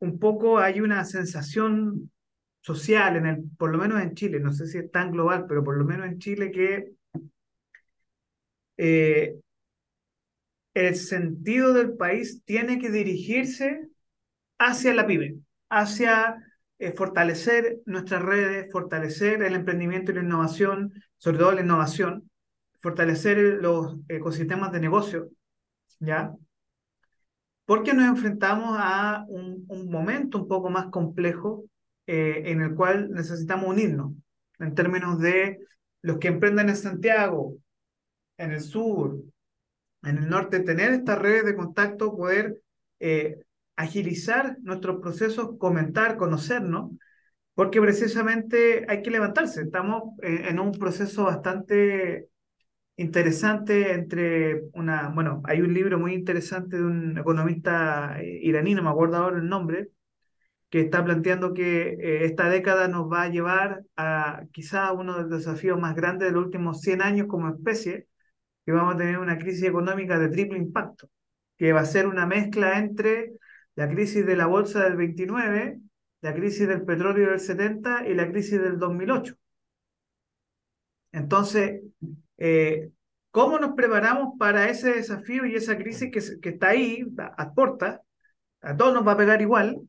un 0.00 0.18
poco 0.18 0.58
hay 0.58 0.80
una 0.80 1.04
sensación 1.04 2.10
social, 2.60 3.16
en 3.16 3.26
el, 3.26 3.44
por 3.58 3.70
lo 3.70 3.78
menos 3.78 4.02
en 4.02 4.14
Chile, 4.14 4.40
no 4.40 4.52
sé 4.52 4.66
si 4.66 4.78
es 4.78 4.90
tan 4.90 5.10
global, 5.12 5.46
pero 5.48 5.64
por 5.64 5.76
lo 5.76 5.84
menos 5.84 6.06
en 6.06 6.18
Chile, 6.18 6.50
que 6.50 6.92
eh, 8.76 9.36
el 10.76 10.94
sentido 10.96 11.72
del 11.72 11.96
país 11.96 12.42
tiene 12.44 12.78
que 12.78 12.90
dirigirse 12.90 13.88
hacia 14.58 14.92
la 14.92 15.06
pyme, 15.06 15.38
hacia 15.70 16.36
eh, 16.78 16.92
fortalecer 16.92 17.78
nuestras 17.86 18.22
redes, 18.22 18.70
fortalecer 18.70 19.42
el 19.42 19.54
emprendimiento 19.54 20.12
y 20.12 20.16
la 20.16 20.20
innovación, 20.20 20.92
sobre 21.16 21.38
todo 21.38 21.52
la 21.52 21.62
innovación, 21.62 22.30
fortalecer 22.80 23.38
los 23.38 23.96
ecosistemas 24.08 24.70
de 24.70 24.80
negocio, 24.80 25.30
¿ya? 25.98 26.34
Porque 27.64 27.94
nos 27.94 28.04
enfrentamos 28.04 28.76
a 28.78 29.24
un, 29.28 29.66
momento 29.90 30.42
un 30.42 30.46
poco 30.46 30.68
más 30.68 30.88
complejo 30.90 31.64
eh, 32.06 32.42
en 32.44 32.60
el 32.60 32.74
cual 32.74 33.10
necesitamos 33.12 33.70
unirnos 33.70 34.12
en 34.58 34.74
términos 34.74 35.18
de 35.20 35.58
los 36.02 36.18
que 36.18 36.28
emprenden 36.28 36.68
en 36.68 36.76
Santiago, 36.76 37.56
en 38.36 38.50
el 38.50 38.60
sur, 38.60 39.18
en 40.06 40.18
el 40.18 40.28
norte, 40.28 40.60
tener 40.60 40.92
estas 40.92 41.18
redes 41.18 41.44
de 41.44 41.56
contacto, 41.56 42.16
poder 42.16 42.60
eh, 43.00 43.38
agilizar 43.76 44.56
nuestros 44.62 45.00
procesos, 45.00 45.58
comentar, 45.58 46.16
conocernos, 46.16 46.92
porque 47.54 47.80
precisamente 47.80 48.84
hay 48.88 49.02
que 49.02 49.10
levantarse. 49.10 49.62
Estamos 49.62 50.14
en, 50.22 50.58
un 50.60 50.72
proceso 50.72 51.24
bastante 51.24 52.28
interesante 52.96 53.92
entre 53.92 54.62
una, 54.74 55.08
bueno, 55.10 55.42
hay 55.44 55.60
un 55.60 55.74
libro 55.74 55.98
muy 55.98 56.14
interesante 56.14 56.76
de 56.76 56.84
un 56.84 57.18
economista 57.18 58.20
eh, 58.20 58.40
iraní, 58.42 58.74
no 58.74 58.82
me 58.82 58.90
acuerdo 58.90 59.16
ahora 59.16 59.38
el 59.38 59.48
nombre, 59.48 59.90
que 60.70 60.80
está 60.82 61.04
planteando 61.04 61.54
que 61.54 61.88
eh, 62.00 62.24
esta 62.24 62.48
década 62.48 62.88
nos 62.88 63.10
va 63.10 63.22
a 63.24 63.28
llevar 63.28 63.82
a 63.96 64.44
quizá 64.52 64.92
uno 64.92 65.16
de 65.16 65.22
los 65.22 65.44
desafíos 65.44 65.78
más 65.80 65.94
grandes 65.94 66.28
de 66.28 66.34
los 66.34 66.44
últimos 66.44 66.80
100 66.80 67.02
años 67.02 67.26
como 67.28 67.48
especie, 67.48 68.06
que 68.66 68.72
vamos 68.72 68.96
a 68.96 68.98
tener 68.98 69.18
una 69.18 69.38
crisis 69.38 69.62
económica 69.62 70.18
de 70.18 70.28
triple 70.28 70.58
impacto, 70.58 71.08
que 71.56 71.72
va 71.72 71.80
a 71.80 71.86
ser 71.86 72.08
una 72.08 72.26
mezcla 72.26 72.78
entre 72.78 73.32
la 73.76 73.88
crisis 73.88 74.26
de 74.26 74.36
la 74.36 74.46
bolsa 74.46 74.82
del 74.82 74.96
29, 74.96 75.78
la 76.20 76.34
crisis 76.34 76.66
del 76.66 76.84
petróleo 76.84 77.30
del 77.30 77.40
70 77.40 78.08
y 78.08 78.14
la 78.14 78.28
crisis 78.28 78.60
del 78.60 78.78
2008. 78.78 79.36
Entonces, 81.12 81.80
eh, 82.38 82.90
¿cómo 83.30 83.58
nos 83.60 83.74
preparamos 83.74 84.34
para 84.38 84.68
ese 84.68 84.94
desafío 84.94 85.46
y 85.46 85.54
esa 85.54 85.78
crisis 85.78 86.10
que, 86.10 86.40
que 86.40 86.48
está 86.48 86.70
ahí, 86.70 87.06
a, 87.18 87.42
a 87.42 88.76
todos 88.76 88.94
nos 88.94 89.06
va 89.06 89.12
a 89.12 89.16
pegar 89.16 89.40
igual, 89.40 89.80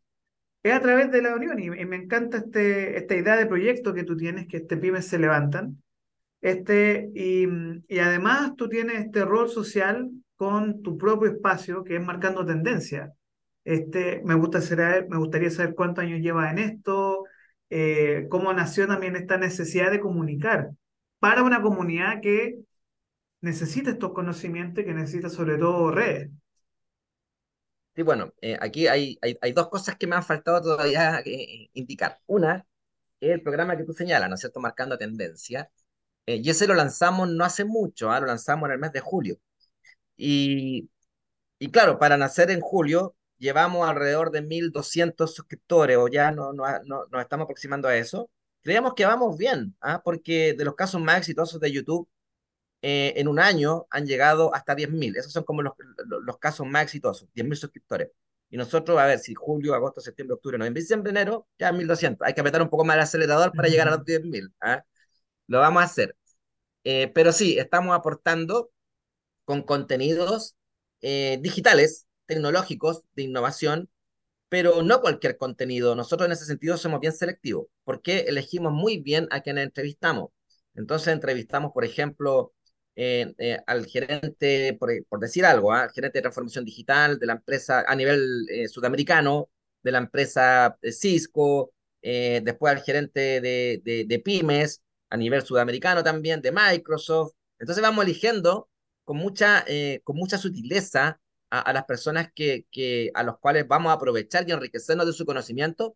es 0.61 0.73
a 0.73 0.81
través 0.81 1.11
de 1.11 1.21
la 1.21 1.35
unión 1.35 1.59
y 1.59 1.69
me 1.69 1.95
encanta 1.95 2.37
este, 2.37 2.97
esta 2.97 3.15
idea 3.15 3.35
de 3.37 3.45
proyecto 3.47 3.93
que 3.93 4.03
tú 4.03 4.15
tienes, 4.15 4.47
que 4.47 4.57
este 4.57 4.77
pymes 4.77 5.07
se 5.07 5.17
levantan. 5.17 5.81
Este, 6.47 7.11
y, 7.13 7.45
y 7.89 7.99
además 7.99 8.55
tú 8.55 8.69
tienes 8.69 9.03
este 9.03 9.25
rol 9.25 9.49
social 9.49 10.09
con 10.37 10.81
tu 10.81 10.97
propio 10.97 11.29
espacio 11.29 11.83
que 11.83 11.97
es 11.97 12.01
marcando 12.01 12.45
tendencia. 12.45 13.11
Este, 13.65 14.21
me, 14.23 14.33
gusta 14.35 14.61
saber, 14.61 15.09
me 15.09 15.17
gustaría 15.17 15.49
saber 15.51 15.75
cuántos 15.75 16.05
años 16.05 16.21
llevas 16.21 16.53
en 16.53 16.59
esto, 16.59 17.25
eh, 17.69 18.27
cómo 18.29 18.53
nació 18.53 18.87
también 18.87 19.17
esta 19.17 19.37
necesidad 19.37 19.91
de 19.91 19.99
comunicar 19.99 20.69
para 21.19 21.43
una 21.43 21.61
comunidad 21.61 22.21
que 22.21 22.59
necesita 23.41 23.89
estos 23.89 24.13
conocimientos 24.13 24.81
y 24.81 24.87
que 24.87 24.93
necesita 24.93 25.29
sobre 25.29 25.57
todo 25.57 25.91
redes. 25.91 26.31
Sí, 27.93 28.03
bueno, 28.03 28.31
eh, 28.39 28.57
aquí 28.61 28.87
hay, 28.87 29.17
hay, 29.21 29.37
hay, 29.41 29.51
dos 29.51 29.67
cosas 29.67 29.97
que 29.97 30.07
me 30.07 30.15
han 30.15 30.23
faltado 30.23 30.61
todavía 30.61 31.19
eh, 31.25 31.67
indicar. 31.73 32.19
Una 32.25 32.65
es 33.19 33.31
el 33.31 33.41
programa 33.41 33.75
que 33.75 33.83
tú 33.83 33.91
señalas, 33.91 34.29
¿no 34.29 34.35
es 34.35 34.39
cierto? 34.39 34.61
Marcando 34.61 34.97
tendencia. 34.97 35.69
Eh, 36.27 36.41
y 36.43 36.49
ese 36.49 36.67
lo 36.67 36.75
lanzamos 36.75 37.29
no 37.29 37.45
hace 37.45 37.65
mucho, 37.65 38.15
¿eh? 38.15 38.19
lo 38.19 38.27
lanzamos 38.27 38.67
en 38.67 38.73
el 38.73 38.79
mes 38.79 38.91
de 38.93 38.99
julio. 39.01 39.39
Y, 40.17 40.89
y 41.59 41.71
claro, 41.71 41.99
para 41.99 42.17
nacer 42.17 42.51
en 42.51 42.61
julio 42.61 43.15
llevamos 43.39 43.87
alrededor 43.89 44.31
de 44.31 44.41
1.200 44.41 45.33
suscriptores 45.35 45.97
o 45.97 46.07
ya 46.09 46.31
no, 46.31 46.53
no, 46.53 46.65
no, 46.85 47.05
nos 47.11 47.21
estamos 47.21 47.45
aproximando 47.45 47.87
a 47.87 47.97
eso. 47.97 48.29
Creemos 48.63 48.93
que 48.95 49.05
vamos 49.05 49.37
bien, 49.37 49.75
¿ah? 49.81 50.01
porque 50.03 50.53
de 50.53 50.65
los 50.65 50.75
casos 50.75 51.01
más 51.01 51.19
exitosos 51.19 51.59
de 51.61 51.71
YouTube, 51.71 52.09
eh, 52.81 53.13
en 53.17 53.27
un 53.27 53.39
año 53.39 53.87
han 53.89 54.05
llegado 54.05 54.53
hasta 54.53 54.75
10.000. 54.75 55.17
Esos 55.17 55.33
son 55.33 55.43
como 55.43 55.61
los, 55.61 55.73
los, 56.07 56.23
los 56.23 56.37
casos 56.39 56.67
más 56.67 56.83
exitosos, 56.83 57.29
10.000 57.33 57.55
suscriptores. 57.55 58.11
Y 58.49 58.57
nosotros, 58.57 58.97
a 58.99 59.05
ver, 59.05 59.19
si 59.19 59.33
julio, 59.35 59.73
agosto, 59.75 60.01
septiembre, 60.01 60.35
octubre, 60.35 60.57
noviembre, 60.57 60.81
diciembre, 60.81 61.11
enero, 61.11 61.47
ya 61.59 61.71
1.200. 61.71 62.25
Hay 62.25 62.33
que 62.33 62.41
apretar 62.41 62.61
un 62.61 62.69
poco 62.69 62.85
más 62.85 62.95
el 62.95 63.01
acelerador 63.03 63.51
para 63.53 63.67
llegar 63.67 63.87
a 63.89 63.91
los 63.91 64.05
10.000. 64.05 64.53
¿ah? 64.61 64.83
Lo 65.47 65.59
vamos 65.59 65.81
a 65.81 65.85
hacer. 65.85 66.15
Eh, 66.83 67.11
pero 67.13 67.33
sí, 67.33 67.57
estamos 67.59 67.95
aportando 67.95 68.71
con 69.45 69.63
contenidos 69.63 70.55
eh, 71.01 71.39
digitales, 71.41 72.07
tecnológicos, 72.27 73.03
de 73.15 73.23
innovación, 73.23 73.89
pero 74.49 74.83
no 74.83 75.01
cualquier 75.01 75.37
contenido. 75.37 75.95
Nosotros 75.95 76.27
en 76.27 76.33
ese 76.33 76.45
sentido 76.45 76.77
somos 76.77 77.01
bien 77.01 77.13
selectivos, 77.13 77.67
porque 77.83 78.21
elegimos 78.21 78.73
muy 78.73 78.99
bien 78.99 79.27
a 79.31 79.41
quienes 79.41 79.65
entrevistamos. 79.65 80.31
Entonces 80.75 81.09
entrevistamos, 81.13 81.71
por 81.73 81.85
ejemplo, 81.85 82.53
eh, 82.95 83.59
al 83.67 83.85
gerente, 83.87 84.77
por, 84.79 85.19
decir 85.19 85.45
algo, 85.45 85.73
al 85.73 85.91
gerente 85.91 86.19
de 86.19 86.23
transformación 86.23 86.65
digital 86.65 87.19
de 87.19 87.27
la 87.27 87.33
empresa 87.33 87.85
a 87.87 87.95
nivel 87.95 88.47
sudamericano, 88.69 89.49
de 89.83 89.91
la 89.91 89.99
empresa 89.99 90.77
Cisco, 90.83 91.73
después 92.01 92.73
al 92.73 92.83
gerente 92.83 93.41
de, 93.41 93.81
de 94.07 94.19
pymes 94.19 94.81
a 95.09 95.17
nivel 95.17 95.41
sudamericano 95.41 96.03
también, 96.03 96.41
de 96.41 96.51
Microsoft. 96.51 97.33
Entonces 97.59 97.81
vamos 97.81 98.03
eligiendo 98.03 98.69
con 99.03 99.17
mucha, 99.17 99.63
eh, 99.67 100.01
con 100.03 100.17
mucha 100.17 100.37
sutileza 100.37 101.19
a, 101.49 101.59
a, 101.61 101.73
las 101.73 101.85
personas 101.85 102.29
que, 102.33 102.65
que, 102.71 103.11
a 103.13 103.23
los 103.23 103.39
cuales 103.39 103.67
vamos 103.67 103.89
a 103.91 103.93
aprovechar 103.93 104.47
y 104.47 104.51
enriquecernos 104.51 105.05
de 105.05 105.13
su 105.13 105.25
conocimiento, 105.25 105.95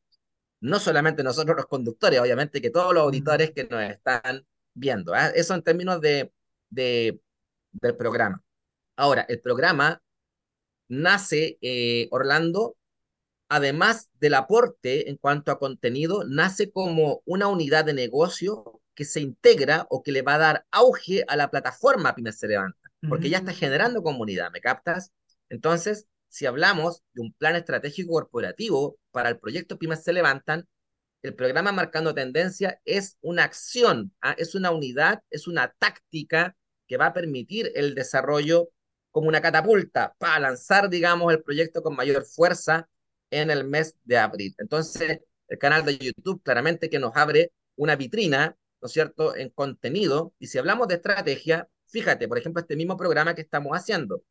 no 0.62 0.80
solamente 0.80 1.24
nosotros 1.24 1.58
los 1.58 1.66
conductores, 1.66 2.20
obviamente 2.20 2.62
que 2.62 2.70
todos 2.70 2.94
los 2.94 3.04
auditores 3.04 3.52
que 3.52 3.66
nos 3.66 3.84
están 3.84 4.46
viendo. 4.74 5.16
¿eh? 5.16 5.32
Eso 5.36 5.56
en 5.56 5.64
términos 5.64 6.00
de, 6.02 6.32
de, 6.70 7.20
del 7.72 7.96
programa. 7.98 8.44
Ahora, 8.96 9.26
el 9.28 9.42
programa 9.42 10.02
nace, 10.88 11.58
eh, 11.62 12.08
Orlando, 12.12 12.78
además 13.50 14.10
del 14.20 14.36
aporte 14.36 15.10
en 15.10 15.18
cuanto 15.18 15.52
a 15.52 15.60
contenido, 15.60 16.24
nace 16.26 16.72
como 16.72 17.22
una 17.26 17.48
unidad 17.48 17.86
de 17.86 17.94
negocio 17.94 18.81
que 19.02 19.06
se 19.06 19.20
integra 19.20 19.88
o 19.90 20.04
que 20.04 20.12
le 20.12 20.22
va 20.22 20.36
a 20.36 20.38
dar 20.38 20.66
auge 20.70 21.26
a 21.28 21.36
la 21.36 21.50
plataforma 21.50 22.14
Pymes 22.14 22.38
se 22.38 22.48
levanta, 22.48 22.92
porque 23.10 23.32
ya 23.32 23.40
está 23.40 23.52
generando 23.52 24.04
comunidad, 24.04 24.52
¿me 24.52 24.62
captas? 24.62 25.12
Entonces, 25.50 26.06
si 26.28 26.46
hablamos 26.46 27.02
de 27.14 27.24
un 27.24 27.34
plan 27.34 27.56
estratégico 27.56 28.12
corporativo 28.12 29.00
para 29.10 29.30
el 29.30 29.40
proyecto 29.40 29.80
Pymes 29.80 30.04
se 30.04 30.14
levantan, 30.14 30.68
el 31.24 31.34
programa 31.34 31.72
Marcando 31.72 32.14
Tendencia 32.14 32.80
es 32.86 33.18
una 33.22 33.44
acción, 33.44 34.14
¿ah? 34.22 34.36
es 34.38 34.54
una 34.54 34.70
unidad, 34.70 35.24
es 35.32 35.48
una 35.48 35.74
táctica 35.80 36.56
que 36.88 36.98
va 36.98 37.08
a 37.08 37.14
permitir 37.14 37.72
el 37.74 37.96
desarrollo 37.96 38.70
como 39.10 39.30
una 39.30 39.42
catapulta 39.42 40.14
para 40.20 40.38
lanzar, 40.38 40.92
digamos, 40.92 41.34
el 41.34 41.42
proyecto 41.42 41.82
con 41.82 41.96
mayor 41.96 42.24
fuerza 42.24 42.88
en 43.32 43.50
el 43.50 43.64
mes 43.64 43.96
de 44.04 44.20
abril. 44.20 44.54
Entonces, 44.60 45.22
el 45.48 45.58
canal 45.58 45.86
de 45.86 45.98
YouTube 45.98 46.44
claramente 46.44 46.88
que 46.88 47.00
nos 47.00 47.16
abre 47.16 47.52
una 47.76 47.96
vitrina 47.96 48.56
¿no 48.82 48.88
es 48.88 48.92
cierto?, 48.92 49.36
en 49.36 49.50
contenido. 49.50 50.34
Y 50.40 50.48
si 50.48 50.58
hablamos 50.58 50.88
de 50.88 50.96
estrategia, 50.96 51.70
fíjate, 51.88 52.28
por 52.28 52.38
ejemplo, 52.38 52.62
este 52.62 52.76
mismo 52.76 52.98
programa 52.98 53.36
que 53.36 53.42
estamos 53.42 53.74
haciendo. 53.78 54.24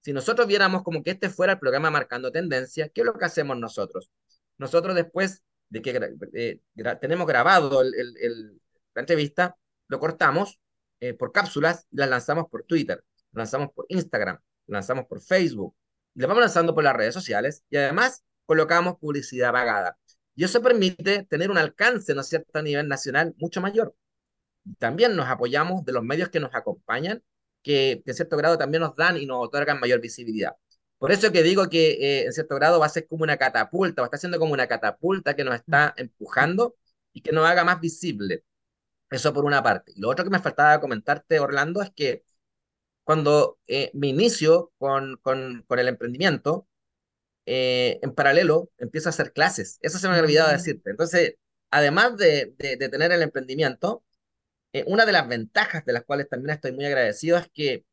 Si 0.00 0.12
nosotros 0.12 0.46
viéramos 0.46 0.82
como 0.84 1.02
que 1.02 1.10
este 1.10 1.30
fuera 1.30 1.54
el 1.54 1.58
programa 1.58 1.90
marcando 1.90 2.30
tendencia, 2.30 2.88
¿qué 2.88 3.00
es 3.00 3.06
lo 3.06 3.14
que 3.18 3.24
hacemos 3.24 3.58
nosotros? 3.58 4.10
Nosotros 4.58 4.94
después 4.94 5.42
de 5.68 5.82
que 5.82 6.16
eh, 6.34 6.60
tenemos 7.00 7.26
grabado 7.26 7.82
el, 7.82 8.60
la 8.94 9.00
entrevista, 9.00 9.56
lo 9.88 9.98
cortamos 9.98 10.60
eh, 11.00 11.14
por 11.14 11.32
cápsulas 11.32 11.86
y 11.90 11.96
las 11.96 12.08
lanzamos 12.08 12.46
por 12.48 12.62
Twitter, 12.64 13.04
lanzamos 13.32 13.72
por 13.72 13.86
Instagram, 13.88 14.38
lanzamos 14.66 15.06
por 15.06 15.20
Facebook, 15.20 15.74
las 16.14 16.28
vamos 16.28 16.40
lanzando 16.42 16.74
por 16.74 16.84
las 16.84 16.96
redes 16.96 17.14
sociales 17.14 17.64
y 17.68 17.76
además 17.76 18.24
colocamos 18.46 18.96
publicidad 18.98 19.52
pagada. 19.52 19.98
Y 20.36 20.44
eso 20.44 20.62
permite 20.62 21.24
tener 21.24 21.50
un 21.50 21.58
alcance, 21.58 22.14
¿no 22.14 22.22
cierto?, 22.22 22.62
nivel 22.62 22.88
nacional 22.88 23.34
mucho 23.38 23.60
mayor. 23.60 23.96
También 24.78 25.16
nos 25.16 25.28
apoyamos 25.28 25.84
de 25.84 25.92
los 25.92 26.02
medios 26.04 26.28
que 26.30 26.40
nos 26.40 26.54
acompañan, 26.54 27.22
que 27.62 28.02
en 28.04 28.14
cierto 28.14 28.36
grado 28.36 28.58
también 28.58 28.82
nos 28.82 28.96
dan 28.96 29.16
y 29.16 29.26
nos 29.26 29.38
otorgan 29.44 29.80
mayor 29.80 30.00
visibilidad. 30.00 30.52
Por 30.98 31.12
eso 31.12 31.30
que 31.32 31.42
digo 31.42 31.68
que 31.68 31.92
eh, 31.92 32.24
en 32.26 32.32
cierto 32.32 32.54
grado 32.56 32.80
va 32.80 32.86
a 32.86 32.88
ser 32.88 33.06
como 33.06 33.22
una 33.24 33.36
catapulta, 33.36 34.02
a 34.02 34.04
estar 34.06 34.20
siendo 34.20 34.38
como 34.38 34.52
una 34.52 34.66
catapulta 34.66 35.34
que 35.36 35.44
nos 35.44 35.54
está 35.56 35.94
empujando 35.96 36.76
y 37.12 37.20
que 37.22 37.32
nos 37.32 37.46
haga 37.46 37.64
más 37.64 37.80
visible. 37.80 38.44
Eso 39.10 39.32
por 39.34 39.44
una 39.44 39.62
parte. 39.62 39.92
Lo 39.96 40.10
otro 40.10 40.24
que 40.24 40.30
me 40.30 40.40
faltaba 40.40 40.80
comentarte, 40.80 41.40
Orlando, 41.40 41.82
es 41.82 41.90
que 41.92 42.24
cuando 43.04 43.58
eh, 43.66 43.90
me 43.94 44.08
inicio 44.08 44.72
con, 44.78 45.18
con 45.22 45.64
el 45.78 45.88
emprendimiento, 45.88 46.68
eh, 47.46 48.00
en 48.02 48.12
paralelo 48.12 48.70
empiezo 48.78 49.08
a 49.08 49.10
hacer 49.10 49.32
clases. 49.32 49.78
Eso 49.80 49.98
se 49.98 50.08
me 50.08 50.16
ha 50.16 50.20
olvidado 50.20 50.50
decirte. 50.50 50.90
Entonces, 50.90 51.36
además 51.70 52.16
de, 52.16 52.54
de, 52.58 52.76
tener 52.88 53.12
el 53.12 53.22
emprendimiento, 53.22 54.04
eh, 54.72 54.84
una 54.88 55.06
de 55.06 55.12
las 55.12 55.28
ventajas 55.28 55.84
de 55.84 55.92
las 55.92 56.04
cuales 56.04 56.28
también 56.28 56.54
estoy 56.54 56.72
muy 56.72 56.86
agradecido 56.86 57.38
es 57.38 57.48
que 57.54 57.84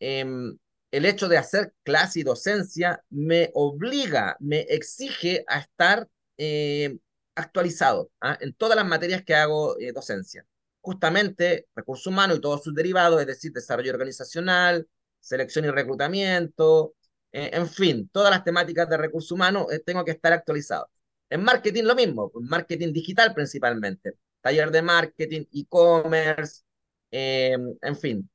em, 0.00 0.58
el 0.90 1.04
hecho 1.06 1.28
de 1.28 1.38
hacer 1.38 1.74
clase 1.84 2.20
y 2.20 2.22
docencia 2.24 3.02
me 3.10 3.50
obliga, 3.54 4.36
me 4.40 4.60
exige 4.62 5.44
a 5.48 5.60
estar 5.60 6.08
eh, 6.38 6.98
actualizado 7.34 8.10
¿ah? 8.20 8.38
en 8.40 8.54
todas 8.54 8.76
las 8.76 8.86
materias 8.86 9.22
que 9.24 9.34
hago 9.34 9.76
docencia. 9.94 10.46
Justamente 10.80 11.66
recursos 11.74 12.06
humanos 12.06 12.38
y 12.38 12.40
todos 12.40 12.62
sus 12.64 12.74
derivados, 12.74 13.20
es 13.20 13.26
decir, 13.26 13.52
desarrollo 13.52 13.92
organizacional, 13.92 14.88
selección 15.20 15.64
y 15.64 15.70
reclutamiento, 15.70 16.94
eh, 17.36 17.50
en 17.52 17.68
fin, 17.68 18.08
todas 18.12 18.30
las 18.30 18.42
temáticas 18.44 18.88
de 18.88 18.96
recursos 18.96 19.30
humanos 19.30 19.66
eh, 19.70 19.82
tengo 19.84 20.02
que 20.06 20.12
estar 20.12 20.32
actualizado. 20.32 20.88
En 21.28 21.42
marketing 21.44 21.84
lo 21.84 21.94
mismo, 21.94 22.30
pues, 22.30 22.46
marketing 22.48 22.94
digital 22.94 23.34
principalmente, 23.34 24.14
taller 24.40 24.70
de 24.70 24.80
marketing, 24.80 25.44
e-commerce, 25.52 26.62
eh, 27.10 27.58
en 27.82 27.96
fin, 27.96 28.30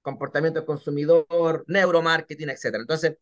comportamiento 0.00 0.60
del 0.60 0.66
consumidor, 0.66 1.64
neuromarketing, 1.68 2.48
etc. 2.48 2.76
Entonces, 2.76 3.18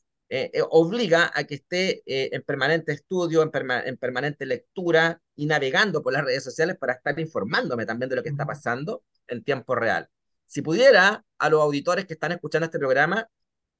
obliga 0.70 1.30
a 1.34 1.44
que 1.44 1.56
esté 1.56 2.02
en 2.06 2.42
permanente 2.42 2.92
estudio, 2.92 3.42
en, 3.42 3.50
en, 3.86 3.96
permanente 3.96 4.46
lectura 4.46 5.20
y 5.34 5.46
navegando 5.46 6.02
por 6.02 6.12
las 6.12 6.24
redes 6.24 6.44
sociales 6.44 6.76
para 6.78 6.94
estar 6.94 7.18
informándome 7.18 7.86
también 7.86 8.08
de 8.08 8.16
lo 8.16 8.22
que 8.22 8.30
está 8.30 8.46
pasando 8.46 9.02
en 9.26 9.42
tiempo 9.44 9.74
real. 9.74 10.08
Si 10.46 10.62
pudiera 10.62 11.24
a 11.38 11.48
los 11.50 11.60
auditores 11.60 12.06
que 12.06 12.14
están 12.14 12.32
escuchando 12.32 12.66
este 12.66 12.78
programa 12.78 13.28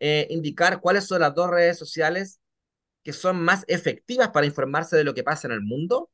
eh, 0.05 0.27
indicar 0.31 0.81
cuáles 0.81 1.05
son 1.05 1.21
las 1.21 1.33
dos 1.33 1.49
redes 1.49 1.79
sociales 1.79 2.41
que 3.05 3.12
son 3.12 3.41
más 3.41 3.65
efectivas 3.69 4.31
para 4.31 4.47
informarse 4.47 4.97
de 4.97 5.05
lo 5.05 5.15
que 5.15 5.23
pasa 5.23 5.47
en 5.47 5.53
el 5.53 5.61
mundo. 5.61 6.11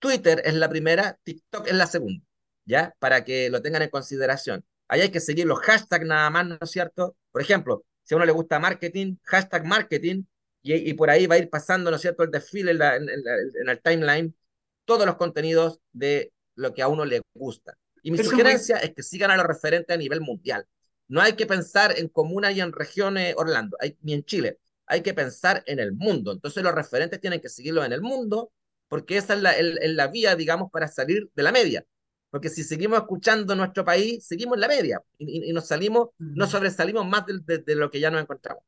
Twitter 0.00 0.42
es 0.44 0.54
la 0.54 0.68
primera, 0.68 1.20
TikTok 1.22 1.68
es 1.68 1.74
la 1.74 1.86
segunda, 1.86 2.26
¿ya? 2.64 2.96
Para 2.98 3.22
que 3.24 3.48
lo 3.48 3.62
tengan 3.62 3.82
en 3.82 3.90
consideración. 3.90 4.64
Ahí 4.88 5.02
hay 5.02 5.10
que 5.12 5.20
seguir 5.20 5.46
los 5.46 5.60
hashtags 5.60 6.04
nada 6.04 6.28
más, 6.30 6.48
¿no 6.48 6.58
es 6.60 6.68
cierto? 6.68 7.16
Por 7.30 7.40
ejemplo, 7.40 7.84
si 8.02 8.14
a 8.14 8.16
uno 8.16 8.26
le 8.26 8.32
gusta 8.32 8.58
marketing, 8.58 9.18
hashtag 9.22 9.64
marketing, 9.64 10.24
y, 10.62 10.92
por 10.94 11.08
ahí 11.08 11.28
va 11.28 11.36
a 11.36 11.38
ir 11.38 11.48
pasando, 11.48 11.90
¿no 11.90 11.96
es 11.96 12.02
cierto?, 12.02 12.24
el 12.24 12.32
desfile 12.32 12.72
en, 12.72 12.82
en, 12.82 13.68
el 13.68 13.80
timeline, 13.80 14.34
todos 14.84 15.06
los 15.06 15.14
contenidos 15.14 15.78
de 15.92 16.32
lo 16.56 16.74
que 16.74 16.82
a 16.82 16.88
uno 16.88 17.04
le 17.04 17.22
gusta. 17.34 17.78
Y 18.02 18.10
mi 18.10 18.18
sugerencia 18.18 18.78
es 18.78 18.94
que 18.94 19.04
sigan 19.04 19.30
a 19.30 19.36
los 19.36 19.46
referentes 19.46 19.94
a 19.94 19.96
nivel 19.96 20.20
mundial. 20.20 20.66
No 21.08 21.20
hay 21.20 21.34
que 21.34 21.46
pensar 21.46 21.98
en 21.98 22.08
comunas 22.08 22.54
y 22.54 22.60
en 22.60 22.72
regiones, 22.72 23.34
Orlando, 23.36 23.76
hay, 23.80 23.96
ni 24.02 24.12
en 24.12 24.24
Chile. 24.24 24.58
Hay 24.86 25.02
que 25.02 25.14
pensar 25.14 25.62
en 25.66 25.78
el 25.80 25.92
mundo. 25.92 26.32
Entonces 26.32 26.62
los 26.62 26.74
referentes 26.74 27.20
tienen 27.20 27.40
que 27.40 27.48
seguirlo 27.48 27.84
en 27.84 27.92
el 27.92 28.02
mundo, 28.02 28.52
porque 28.88 29.16
esa 29.16 29.34
es 29.34 29.42
la, 29.42 29.54
la 29.60 30.06
vía, 30.08 30.36
digamos, 30.36 30.70
para 30.70 30.88
salir 30.88 31.30
de 31.34 31.42
la 31.42 31.52
media. 31.52 31.84
Porque 32.30 32.50
si 32.50 32.62
seguimos 32.62 32.98
escuchando 32.98 33.54
nuestro 33.54 33.84
país, 33.84 34.26
seguimos 34.26 34.56
en 34.56 34.60
la 34.60 34.68
media 34.68 35.02
y, 35.16 35.52
nos 35.52 35.66
salimos, 35.66 36.10
no 36.18 36.46
sobresalimos 36.46 37.06
más 37.06 37.24
de, 37.26 37.58
de, 37.58 37.74
lo 37.74 37.90
que 37.90 38.00
ya 38.00 38.10
nos 38.10 38.20
encontramos. 38.20 38.62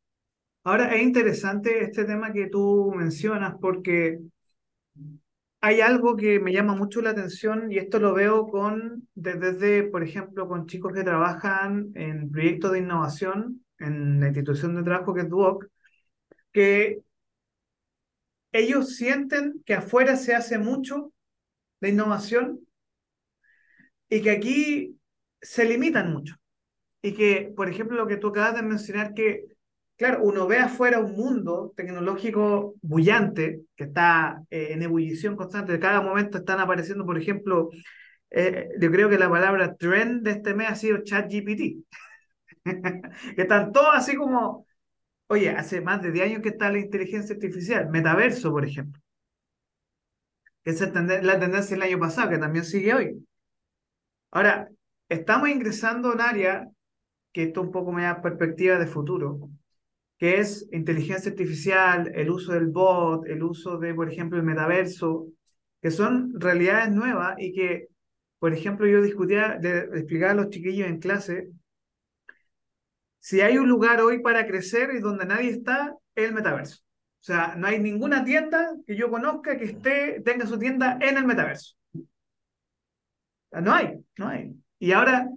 Ahora, 0.65 0.95
es 0.95 1.03
interesante 1.03 1.83
este 1.83 2.05
tema 2.05 2.33
que 2.33 2.47
tú 2.47 2.93
mencionas 2.95 3.55
porque 3.61 4.21
hay 5.61 5.81
algo 5.81 6.17
que 6.17 6.41
me 6.41 6.53
llama 6.53 6.75
mucho 6.75 7.03
la 7.03 7.11
atención 7.11 7.71
y 7.71 7.79
esto 7.79 7.99
lo 7.99 8.15
veo 8.15 8.49
con, 8.49 9.09
desde, 9.15 9.85
por 9.85 10.03
ejemplo, 10.03 10.49
con 10.49 10.67
chicos 10.67 10.93
que 10.95 11.05
trabajan 11.05 11.93
en 11.95 12.31
proyectos 12.31 12.73
de 12.73 12.79
innovación 12.81 13.65
en 13.79 14.21
la 14.21 14.29
institución 14.29 14.75
de 14.77 14.83
trabajo 14.83 15.15
que 15.15 15.23
es 15.23 15.29
Duoc, 15.29 15.67
que 16.53 17.03
ellos 18.53 18.97
sienten 18.97 19.63
que 19.65 19.75
afuera 19.75 20.17
se 20.17 20.35
hace 20.35 20.59
mucho 20.59 21.13
de 21.81 21.91
innovación 21.91 22.61
y 24.09 24.23
que 24.23 24.31
aquí 24.31 24.99
se 25.41 25.65
limitan 25.65 26.13
mucho. 26.13 26.37
Y 27.03 27.15
que, 27.15 27.53
por 27.57 27.69
ejemplo, 27.69 27.97
lo 27.97 28.07
que 28.07 28.19
tú 28.19 28.29
acabas 28.29 28.57
de 28.57 28.63
mencionar, 28.63 29.15
que 29.15 29.47
claro, 30.01 30.23
uno 30.23 30.47
ve 30.47 30.59
afuera 30.59 30.99
un 30.99 31.13
mundo 31.13 31.75
tecnológico 31.77 32.75
bullante 32.81 33.65
que 33.77 33.85
está 33.85 34.43
eh, 34.49 34.69
en 34.71 34.83
ebullición 34.83 35.37
constante. 35.37 35.73
De 35.73 35.79
cada 35.79 36.01
momento 36.01 36.39
están 36.39 36.59
apareciendo, 36.59 37.05
por 37.05 37.19
ejemplo, 37.19 37.69
eh, 38.31 38.71
yo 38.81 38.91
creo 38.91 39.11
que 39.11 39.19
la 39.19 39.29
palabra 39.29 39.77
trend 39.77 40.23
de 40.23 40.31
este 40.33 40.55
mes 40.55 40.71
ha 40.71 40.75
sido 40.75 41.05
ChatGPT. 41.05 41.85
que 43.37 43.43
están 43.43 43.73
todos 43.73 43.91
así 43.93 44.17
como, 44.17 44.67
oye, 45.29 45.51
hace 45.51 45.83
más 45.83 46.01
de 46.03 46.13
10 46.13 46.27
años 46.27 46.43
que 46.43 46.51
está 46.51 46.73
la 46.73 46.79
inteligencia 46.79 47.35
artificial, 47.35 47.91
metaverso, 47.91 48.51
por 48.51 48.65
ejemplo. 48.65 49.03
Esa 50.65 50.87
es 50.87 51.25
la 51.25 51.39
tendencia 51.39 51.77
del 51.77 51.83
año 51.83 51.99
pasado, 51.99 52.31
que 52.31 52.39
también 52.39 52.65
sigue 52.65 52.95
hoy. 52.95 53.27
Ahora, 54.31 54.71
estamos 55.11 55.51
ingresando 55.51 56.09
a 56.09 56.15
un 56.15 56.21
área 56.23 56.69
que 57.33 57.45
esto 57.45 57.61
un 57.61 57.71
poco 57.71 57.93
me 57.93 58.05
da 58.05 58.23
perspectiva 58.23 58.79
de 58.79 58.87
futuro, 58.87 59.51
que 60.21 60.39
es 60.39 60.69
inteligencia 60.71 61.31
artificial, 61.31 62.13
el 62.15 62.31
uso 62.31 62.53
del 62.53 62.67
bot, 62.67 63.27
el 63.27 63.43
uso 63.43 63.79
de, 63.79 63.95
por 63.95 64.13
ejemplo, 64.13 64.37
el 64.37 64.45
metaverso, 64.45 65.29
que 65.81 65.91
son 65.91 66.39
realidades 66.39 66.93
nuevas 66.93 67.37
y 67.39 67.55
que, 67.55 67.89
por 68.39 68.53
ejemplo, 68.53 68.87
yo 68.87 69.01
discutía, 69.01 69.57
de, 69.59 69.79
explicar 69.79 70.31
a 70.33 70.35
los 70.35 70.51
chiquillos 70.51 70.89
en 70.89 70.99
clase, 71.01 71.49
si 73.19 73.41
hay 73.41 73.57
un 73.57 73.69
lugar 73.69 74.03
hoy 74.03 74.21
para 74.21 74.47
crecer 74.47 74.91
y 74.95 75.01
donde 75.01 75.25
nadie 75.25 75.51
está, 75.51 75.97
es 76.15 76.29
el 76.29 76.35
metaverso. 76.35 76.83
O 77.21 77.23
sea, 77.23 77.55
no 77.57 77.67
hay 77.67 77.79
ninguna 77.79 78.23
tienda 78.23 78.75
que 78.87 78.97
yo 78.97 79.11
conozca 79.11 79.57
que 79.57 79.65
esté, 79.65 80.21
tenga 80.21 80.47
su 80.47 80.59
tienda 80.59 80.99
en 81.01 81.17
el 81.17 81.25
metaverso. 81.25 81.77
No 83.53 83.73
hay, 83.73 84.05
no 84.19 84.29
hay. 84.29 84.55
Y 84.79 84.93
ahora 84.93 85.31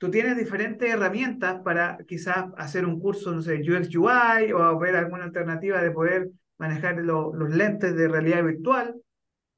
tú 0.00 0.10
tienes 0.10 0.34
diferentes 0.34 0.88
herramientas 0.90 1.60
para 1.62 1.98
quizás 2.08 2.46
hacer 2.56 2.86
un 2.86 2.98
curso, 2.98 3.32
no 3.32 3.42
sé, 3.42 3.56
UX 3.56 3.94
UI 3.94 4.50
o 4.54 4.78
ver 4.78 4.96
alguna 4.96 5.24
alternativa 5.24 5.82
de 5.82 5.90
poder 5.90 6.30
manejar 6.56 6.96
los 6.96 7.50
lentes 7.50 7.94
de 7.94 8.08
realidad 8.08 8.42
virtual. 8.42 8.98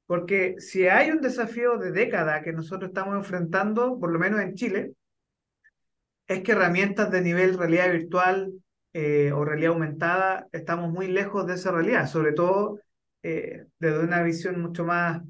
Porque 0.05 0.55
si 0.59 0.85
hay 0.89 1.11
un 1.11 1.21
desafío 1.21 1.77
de 1.77 1.93
década 1.93 2.41
que 2.41 2.51
nosotros 2.51 2.89
estamos 2.89 3.15
enfrentando, 3.15 3.97
por 3.97 4.11
lo 4.11 4.19
menos 4.19 4.41
en 4.41 4.55
Chile, 4.55 4.91
es 6.27 6.43
que 6.43 6.51
herramientas 6.51 7.09
de 7.09 7.21
nivel 7.21 7.57
realidad 7.57 7.89
virtual 7.89 8.51
eh, 8.91 9.31
o 9.31 9.45
realidad 9.45 9.71
aumentada, 9.71 10.47
estamos 10.51 10.91
muy 10.91 11.07
lejos 11.07 11.47
de 11.47 11.53
esa 11.53 11.71
realidad, 11.71 12.05
sobre 12.07 12.33
todo 12.33 12.81
eh, 13.23 13.65
desde 13.79 13.99
una 13.99 14.21
visión 14.23 14.61
mucho 14.61 14.83
más 14.83 15.21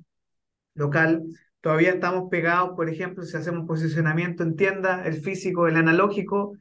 local 0.74 1.24
Todavía 1.64 1.92
estamos 1.92 2.30
pegados, 2.30 2.72
por 2.76 2.90
ejemplo, 2.90 3.24
si 3.24 3.38
hacemos 3.38 3.66
posicionamiento 3.66 4.44
en 4.44 4.58
tiendas, 4.58 5.08
el 5.08 5.22
físico, 5.22 5.66
el 5.66 5.78
analógico, 5.78 6.58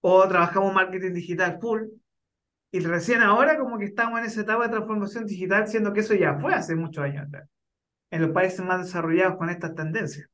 o 0.00 0.28
trabajamos 0.28 0.72
marketing 0.72 1.14
digital 1.14 1.58
full. 1.60 1.82
Y 2.70 2.78
recién 2.78 3.22
ahora 3.22 3.58
como 3.58 3.76
que 3.76 3.86
estamos 3.86 4.20
en 4.20 4.26
esa 4.26 4.42
etapa 4.42 4.62
de 4.62 4.70
transformación 4.70 5.26
digital, 5.26 5.66
siendo 5.66 5.92
que 5.92 5.98
eso 5.98 6.14
ya 6.14 6.38
fue 6.38 6.54
hace 6.54 6.76
muchos 6.76 7.02
años 7.02 7.26
atrás, 7.26 7.48
en 8.12 8.22
los 8.22 8.30
países 8.30 8.60
más 8.60 8.84
desarrollados 8.84 9.36
con 9.36 9.50
estas 9.50 9.74
tendencias. 9.74 10.28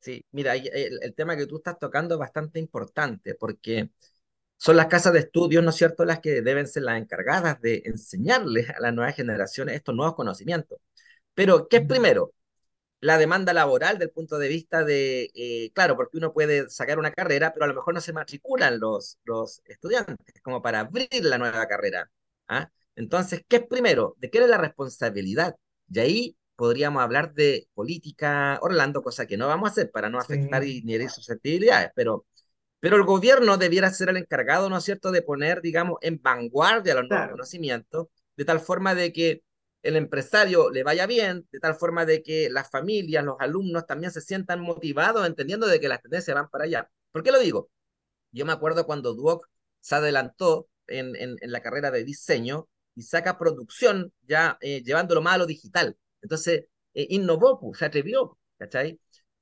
Sí, 0.00 0.24
mira, 0.32 0.56
el, 0.56 0.98
el 1.00 1.14
tema 1.14 1.36
que 1.36 1.46
tú 1.46 1.58
estás 1.58 1.78
tocando 1.78 2.16
es 2.16 2.18
bastante 2.18 2.58
importante 2.58 3.36
porque 3.36 3.90
son 4.56 4.76
las 4.76 4.86
casas 4.86 5.12
de 5.12 5.20
estudios, 5.20 5.62
¿no 5.62 5.70
es 5.70 5.76
cierto?, 5.76 6.04
las 6.04 6.18
que 6.18 6.42
deben 6.42 6.66
ser 6.66 6.82
las 6.82 7.00
encargadas 7.00 7.60
de 7.60 7.80
enseñarles 7.84 8.70
a 8.70 8.80
las 8.80 8.92
nuevas 8.92 9.14
generaciones 9.14 9.76
estos 9.76 9.94
nuevos 9.94 10.16
conocimientos. 10.16 10.80
Pero, 11.32 11.68
¿qué 11.68 11.76
es 11.76 11.86
primero? 11.86 12.32
La 13.00 13.18
demanda 13.18 13.52
laboral 13.52 13.98
del 13.98 14.10
punto 14.10 14.38
de 14.38 14.48
vista 14.48 14.84
de, 14.84 15.30
eh, 15.34 15.70
claro, 15.74 15.96
porque 15.96 16.16
uno 16.16 16.32
puede 16.32 16.70
sacar 16.70 16.98
una 16.98 17.12
carrera, 17.12 17.52
pero 17.52 17.64
a 17.64 17.68
lo 17.68 17.74
mejor 17.74 17.94
no 17.94 18.00
se 18.00 18.12
matriculan 18.12 18.80
los, 18.80 19.18
los 19.24 19.62
estudiantes 19.66 20.16
como 20.42 20.62
para 20.62 20.80
abrir 20.80 21.08
la 21.24 21.38
nueva 21.38 21.66
carrera. 21.68 22.10
¿ah? 22.48 22.70
Entonces, 22.96 23.42
¿qué 23.48 23.56
es 23.56 23.66
primero? 23.66 24.14
¿De 24.18 24.30
qué 24.30 24.38
es 24.38 24.48
la 24.48 24.58
responsabilidad? 24.58 25.56
Y 25.90 25.98
ahí 25.98 26.36
podríamos 26.56 27.02
hablar 27.02 27.34
de 27.34 27.68
política, 27.74 28.58
Orlando, 28.62 29.02
cosa 29.02 29.26
que 29.26 29.36
no 29.36 29.48
vamos 29.48 29.68
a 29.68 29.72
hacer 29.72 29.90
para 29.90 30.08
no 30.08 30.18
afectar 30.18 30.62
Sí, 30.62 30.78
y 30.78 30.82
ni 30.82 30.94
herir 30.94 31.10
susceptibilidades, 31.10 31.90
pero, 31.94 32.26
pero 32.80 32.96
el 32.96 33.04
gobierno 33.04 33.56
debiera 33.56 33.90
ser 33.90 34.08
el 34.10 34.16
encargado, 34.18 34.70
¿no 34.70 34.78
es 34.78 34.84
cierto?, 34.84 35.10
de 35.12 35.22
poner, 35.22 35.60
digamos, 35.62 35.98
en 36.02 36.20
vanguardia 36.22 36.94
los 36.94 37.08
nuevos 37.08 37.08
claro, 37.08 37.32
conocimientos, 37.32 38.08
de 38.36 38.44
tal 38.44 38.60
forma 38.60 38.94
de 38.94 39.12
que 39.12 39.42
el 39.84 39.96
empresario 39.96 40.70
le 40.70 40.82
vaya 40.82 41.06
bien, 41.06 41.46
de 41.52 41.60
tal 41.60 41.74
forma 41.76 42.04
de 42.06 42.22
que 42.22 42.50
las 42.50 42.70
familias, 42.70 43.24
los 43.24 43.36
alumnos 43.38 43.86
también 43.86 44.10
se 44.12 44.20
sientan 44.20 44.60
motivados, 44.60 45.26
entendiendo 45.26 45.66
de 45.66 45.80
que 45.80 45.88
las 45.88 46.02
tendencias 46.02 46.34
van 46.34 46.48
para 46.50 46.64
allá. 46.64 46.90
¿Por 47.12 47.22
qué 47.22 47.32
lo 47.32 47.38
digo? 47.38 47.70
Yo 48.32 48.46
me 48.46 48.52
acuerdo 48.52 48.86
cuando 48.86 49.14
Duoc 49.14 49.48
se 49.80 49.94
adelantó 49.96 50.68
en, 50.86 51.14
en, 51.16 51.38
la 51.52 51.62
carrera 51.62 51.90
de 51.90 52.04
diseño 52.04 52.68
y 52.94 53.02
saca 53.02 53.38
producción 53.38 54.12
ya 54.22 54.58
eh, 54.60 54.82
llevándolo 54.82 55.22
más 55.22 55.34
a 55.34 55.38
lo 55.38 55.46
digital. 55.46 55.96
Entonces, 56.22 56.66
eh, 56.94 57.06
innovó, 57.10 57.60
se 57.74 57.84
atrevió, 57.84 58.38
¿cachai? 58.58 58.98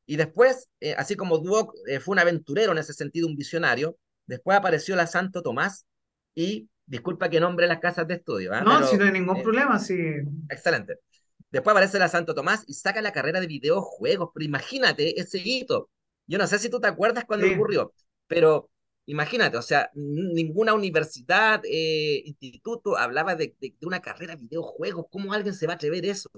Y 0.06 0.16
después, 0.16 0.68
eh, 0.80 0.94
así 0.96 1.16
como 1.16 1.38
Duoc 1.38 1.74
eh, 1.86 2.00
fue 2.00 2.12
un 2.14 2.18
aventurero 2.18 2.72
en 2.72 2.78
ese 2.78 2.92
sentido, 2.92 3.28
un 3.28 3.36
visionario, 3.36 3.98
después 4.26 4.56
apareció 4.58 4.96
la 4.96 5.06
Santo 5.06 5.42
Tomás 5.42 5.86
y, 6.34 6.68
disculpa 6.92 7.30
que 7.30 7.40
nombre 7.40 7.66
las 7.66 7.78
casas 7.78 8.06
de 8.06 8.14
estudio, 8.16 8.52
¿ah? 8.52 8.60
no, 8.60 8.86
si 8.86 8.92
no 8.92 8.98
pero 8.98 9.04
hay 9.06 9.12
ningún 9.12 9.38
eh, 9.38 9.42
problema, 9.42 9.78
sí, 9.78 9.94
excelente. 10.50 10.98
Después 11.50 11.72
aparece 11.72 11.98
la 11.98 12.06
Santo 12.08 12.34
Tomás 12.34 12.64
y 12.66 12.74
saca 12.74 13.00
la 13.00 13.12
carrera 13.12 13.40
de 13.40 13.46
videojuegos, 13.46 14.28
pero 14.34 14.44
imagínate 14.44 15.18
ese 15.18 15.38
hito. 15.42 15.88
Yo 16.26 16.36
no 16.36 16.46
sé 16.46 16.58
si 16.58 16.68
tú 16.68 16.80
te 16.80 16.88
acuerdas 16.88 17.24
cuando 17.24 17.46
sí, 17.46 17.54
ocurrió, 17.54 17.94
pero 18.26 18.68
imagínate, 19.06 19.56
o 19.56 19.62
sea, 19.62 19.90
ninguna 19.94 20.74
universidad, 20.74 21.62
eh, 21.64 22.22
instituto 22.26 22.98
hablaba 22.98 23.36
de, 23.36 23.56
de, 23.58 23.74
de, 23.80 23.86
una 23.86 24.02
carrera 24.02 24.36
de 24.36 24.42
videojuegos. 24.42 25.06
¿Cómo 25.10 25.32
alguien 25.32 25.54
se 25.54 25.66
va 25.66 25.72
a 25.72 25.76
atrever 25.76 26.04
eso? 26.04 26.28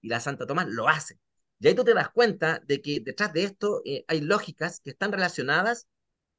Y 0.00 0.08
la 0.08 0.18
Santa 0.18 0.44
Tomás 0.44 0.66
lo 0.68 0.88
hace. 0.88 1.20
Y 1.60 1.68
ahí 1.68 1.74
tú 1.74 1.84
te 1.84 1.94
das 1.94 2.10
cuenta 2.10 2.60
de 2.66 2.82
que 2.82 2.98
detrás 2.98 3.32
de 3.32 3.44
esto 3.44 3.80
eh, 3.84 4.04
hay 4.08 4.22
lógicas 4.22 4.80
que 4.80 4.90
están 4.90 5.12
relacionadas 5.12 5.86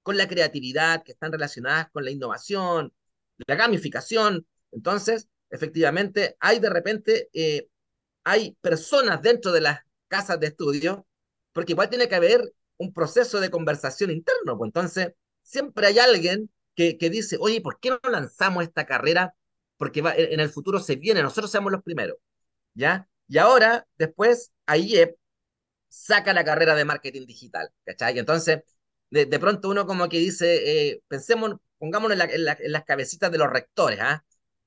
con 0.04 0.18
la 0.18 0.28
creatividad, 0.28 1.04
que 1.04 1.14
están 1.14 1.32
relacionadas 1.32 1.90
con 1.92 2.04
la 2.04 2.12
innovación, 2.12 2.92
la 3.48 3.56
gamificación. 3.56 4.46
Entonces, 4.72 5.28
efectivamente, 5.50 6.36
hay 6.39 6.60
de 6.60 6.70
repente 6.70 7.30
eh, 7.34 7.68
hay 8.24 8.56
personas 8.62 9.22
dentro 9.22 9.52
de 9.52 9.62
las 9.62 9.80
casas 10.08 10.39
de 10.39 10.48
estudio, 10.48 11.08
porque 11.54 11.74
igual 11.74 11.89
tiene 11.89 12.08
que 12.08 12.16
haber 12.16 12.54
un 12.78 12.94
proceso 12.94 13.39
de 13.39 13.50
conversación 13.50 14.12
interno. 14.12 14.58
Pues 14.58 14.70
entonces, 14.70 15.14
siempre 15.42 15.88
hay 15.88 16.00
alguien 16.00 16.50
que, 16.76 16.98
que 16.98 17.10
dice, 17.10 17.38
oye, 17.39 17.62
¿por 17.62 17.80
qué 17.80 17.92
no 17.92 18.10
lanzamos 18.10 18.64
esta 18.64 18.86
carrera? 18.86 19.36
Porque 19.78 20.02
va, 20.02 20.14
en 20.16 20.39
el 20.39 20.50
futuro 20.50 20.80
se 20.80 20.96
viene, 20.96 21.22
nosotros 21.24 21.52
seamos 21.52 21.72
los 21.72 21.84
primeros, 21.84 22.18
¿ya? 22.74 23.08
Y 23.28 23.38
ahora, 23.38 23.88
después, 23.98 24.52
AIEP 24.68 25.16
saca 25.89 26.34
la 26.34 26.46
carrera 26.46 26.76
de 26.76 26.86
marketing 26.86 27.26
digital, 27.26 27.70
¿cachai? 27.86 28.20
Entonces, 28.20 28.64
de, 29.10 29.26
de, 29.26 29.39
pronto 29.39 29.70
uno 29.70 29.86
como 29.86 30.10
que 30.10 30.20
dice, 30.20 30.89
eh, 30.92 31.04
pensemos, 31.08 31.56
pongámonos 31.82 32.14
en, 32.14 32.20
la, 32.20 32.26
en, 32.26 32.46
la, 32.46 32.58
en, 32.60 32.72
las 32.72 32.86
cabecitas 32.86 33.32
de 33.32 33.40
los 33.40 33.50
rectores, 33.50 34.00
¿ah? 34.02 34.24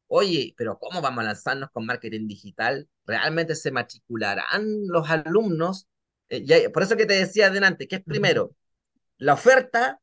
Oye, 0.08 0.54
pero 0.56 0.78
¿cómo 0.80 1.00
vamos 1.00 1.22
a 1.22 1.28
lanzarnos 1.28 1.70
con 1.70 1.86
marketing 1.86 2.26
digital? 2.28 2.88
¿Realmente 3.06 3.54
se 3.54 3.70
matricularán 3.70 4.86
los 4.88 5.08
alumnos? 5.08 5.86
Eh, 6.28 6.44
ya, 6.44 6.56
por 6.72 6.82
eso 6.82 6.96
que 6.96 7.06
te 7.06 7.14
decía 7.14 7.46
adelante, 7.46 7.88
¿qué 7.88 7.96
es 7.96 8.04
primero? 8.04 8.56
¿La 9.18 9.34
oferta 9.34 10.00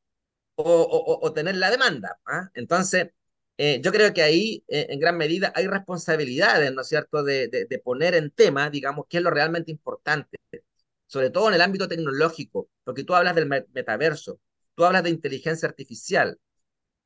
o, 0.55 0.63
o, 0.63 1.27
o 1.27 1.33
tener 1.33 1.55
la 1.57 1.69
demanda? 1.71 2.19
¿ah? 2.25 2.49
Entonces, 2.53 3.09
eh, 3.57 3.81
yo 3.83 3.91
creo 3.91 4.13
que 4.13 4.23
ahí, 4.23 4.63
eh, 4.69 4.87
en 4.89 4.99
gran 4.99 5.17
medida, 5.17 5.51
hay 5.55 5.67
responsabilidades, 5.67 6.73
¿no 6.73 6.81
es 6.81 6.87
cierto?, 6.87 7.23
de, 7.23 7.47
de, 7.49 7.65
de, 7.65 7.79
poner 7.79 8.15
en 8.15 8.31
tema, 8.31 8.69
digamos, 8.69 9.05
qué 9.09 9.17
es 9.17 9.23
lo 9.23 9.31
realmente 9.31 9.71
importante, 9.71 10.39
sobre 11.07 11.29
todo 11.29 11.49
en 11.49 11.55
el 11.55 11.61
ámbito 11.61 11.87
tecnológico, 11.87 12.69
porque 12.83 13.03
tú 13.03 13.15
hablas 13.15 13.35
del 13.35 13.47
metaverso, 13.47 14.39
tú 14.75 14.85
hablas 14.85 15.03
de 15.03 15.09
inteligencia 15.11 15.67
artificial, 15.67 16.39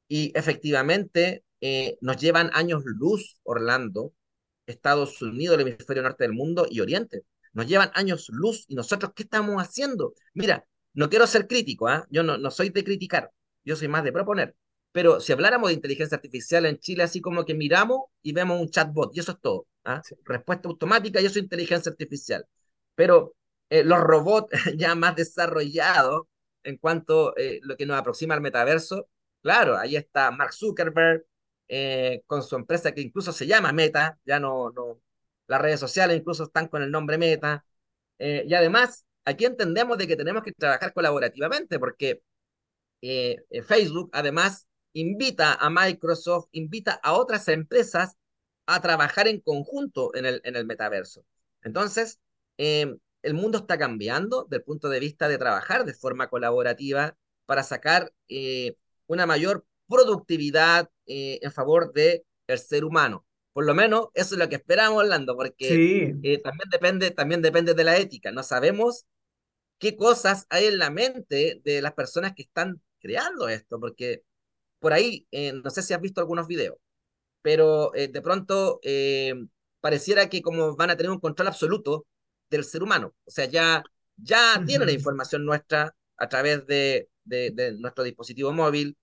y 0.08 0.32
efectivamente 0.38 1.44
eh, 1.62 1.98
nos 2.02 2.18
llevan 2.18 2.52
años 2.54 2.84
luz, 2.86 3.40
Orlando, 3.44 4.14
Estados 4.66 5.22
Unidos, 5.22 5.60
el 5.60 5.68
hemisferio 5.68 6.04
norte 6.04 6.24
del 6.24 6.34
mundo 6.34 6.68
y 6.70 6.80
Oriente. 6.80 7.24
Nos 7.54 7.68
llevan 7.68 7.92
años 7.94 8.28
luz 8.30 8.66
y 8.68 8.76
nosotros, 8.76 9.14
¿qué 9.16 9.24
estamos 9.24 9.62
haciendo? 9.62 10.14
Mira, 10.34 10.66
no 10.94 11.10
quiero 11.10 11.28
ser 11.28 11.48
crítico, 11.48 11.90
¿eh? 11.90 12.04
yo 12.10 12.24
no, 12.24 12.38
no 12.38 12.52
soy 12.52 12.70
de 12.70 12.84
criticar, 12.84 13.32
yo 13.64 13.76
soy 13.76 13.88
más 13.88 14.04
de 14.04 14.12
proponer. 14.12 14.56
Pero 14.92 15.20
si 15.20 15.34
habláramos 15.34 15.70
de 15.70 15.76
inteligencia 15.76 16.16
artificial 16.16 16.66
en 16.66 16.80
Chile, 16.80 17.04
así 17.04 17.20
como 17.22 17.46
que 17.46 17.54
miramos 17.54 18.04
y 18.22 18.32
vemos 18.32 18.62
un 18.62 18.70
chatbot, 18.70 19.16
y 19.16 19.20
eso 19.20 19.34
es 19.34 19.42
todo. 19.42 19.68
¿eh? 19.86 20.00
Sí. 20.04 20.16
Respuesta 20.24 20.70
automática 20.70 21.20
y 21.22 21.26
eso 21.26 21.40
es 21.40 21.44
inteligencia 21.44 21.92
artificial. 21.92 22.46
Pero 22.96 23.36
eh, 23.70 23.84
los 23.84 24.00
robots 24.00 24.52
ya 24.78 24.96
más 24.96 25.16
desarrollados 25.16 26.24
en 26.64 26.78
cuanto 26.78 27.30
a 27.30 27.34
eh, 27.38 27.60
lo 27.64 27.78
que 27.78 27.86
nos 27.86 27.98
aproxima 27.98 28.36
al 28.36 28.42
metaverso, 28.42 29.10
claro, 29.46 29.78
ahí 29.78 29.96
está 29.96 30.32
Mark 30.32 30.54
Zuckerberg, 30.54 31.24
eh, 31.68 32.24
con 32.28 32.42
su 32.44 32.56
empresa 32.56 32.92
que 32.94 33.02
incluso 33.02 33.32
se 33.32 33.46
llama 33.46 33.72
Meta, 33.74 34.20
ya 34.26 34.40
no, 34.40 34.72
no 34.72 35.00
las 35.48 35.62
redes 35.62 35.80
sociales 35.80 36.18
incluso 36.18 36.46
están 36.46 36.68
con 36.68 36.82
el 36.82 36.90
nombre 36.92 37.18
Meta, 37.20 37.64
eh, 38.20 38.44
y 38.48 38.54
además 38.56 39.06
aquí 39.26 39.46
entendemos 39.46 39.98
de 40.00 40.08
que 40.08 40.16
tenemos 40.16 40.44
que 40.44 40.52
trabajar 40.54 40.94
colaborativamente 40.94 41.80
porque 41.80 42.24
eh, 43.02 43.44
Facebook 43.68 44.10
además 44.14 44.68
invita 44.94 45.54
a 45.54 45.70
Microsoft, 45.70 46.48
invita 46.54 47.00
a 47.04 47.14
otras 47.14 47.48
empresas 47.50 48.16
a 48.66 48.82
trabajar 48.82 49.28
en 49.28 49.42
conjunto 49.42 50.16
en 50.16 50.26
el, 50.26 50.42
en 50.44 50.56
el 50.56 50.66
metaverso. 50.66 51.26
Entonces, 51.64 52.20
eh, 52.58 52.96
el 53.22 53.34
mundo 53.36 53.60
está 53.60 53.78
cambiando 53.78 54.46
desde 54.46 54.58
el 54.58 54.64
punto 54.64 54.90
de 54.90 55.00
vista 55.00 55.28
de 55.28 55.38
trabajar 55.38 55.86
de 55.86 55.94
forma 55.94 56.30
colaborativa 56.30 57.18
para 57.46 57.64
sacar 57.64 58.12
una 59.08 59.26
mayor 59.26 59.66
productividad 59.88 60.90
eh, 61.06 61.40
en 61.42 61.52
favor 61.52 61.94
del 61.94 62.24
de 62.48 62.58
ser 62.58 62.86
humano. 62.86 63.26
Por 63.54 63.66
lo 63.66 63.74
menos 63.74 64.08
eso 64.14 64.36
es 64.36 64.40
lo 64.40 64.50
que 64.50 64.56
esperamos, 64.56 65.04
Orlando, 65.04 65.36
porque 65.36 65.70
sí. 65.70 66.20
eh, 66.24 66.42
también, 66.42 66.70
depende, 66.70 67.12
también 67.12 67.42
depende 67.42 67.74
de 67.74 67.84
la 67.84 67.98
ética. 67.98 68.32
No 68.32 68.44
sabemos 68.44 69.06
qué 69.80 69.96
cosas 69.96 70.46
hay 70.50 70.66
en 70.66 70.78
la 70.78 70.90
mente 70.90 71.62
de 71.64 71.82
las 71.82 71.94
personas 71.94 72.34
que 72.36 72.44
están 72.44 72.82
creando 73.00 73.48
esto, 73.48 73.80
porque 73.80 74.24
por 74.80 74.94
ahí, 74.94 75.28
eh, 75.32 75.54
no 75.54 75.70
sé 75.70 75.82
si 75.82 75.94
has 75.94 76.02
visto 76.02 76.20
algunos 76.20 76.48
videos, 76.48 76.78
pero 77.42 77.92
de 77.94 78.22
pronto 78.22 78.80
pareciera 79.80 80.30
que 80.30 80.42
como 80.42 80.76
van 80.76 80.90
a 80.90 80.98
tener 80.98 81.12
un 81.12 81.20
control 81.20 81.48
absoluto 81.48 82.08
del 82.50 82.64
ser 82.64 82.84
humano, 82.84 83.14
o 83.24 83.32
sea, 83.32 83.46
ya, 83.46 83.84
ya 84.18 84.60
Uh 84.60 84.66
tienen 84.66 84.88
la 84.88 84.94
información 84.94 85.46
nuestra 85.46 85.96
a 86.18 86.30
través 86.30 86.66
de, 86.66 87.08
de, 87.26 87.52
de 87.52 87.74
nuestro 87.74 88.04
dispositivo 88.04 88.54
móvil, 88.54 88.98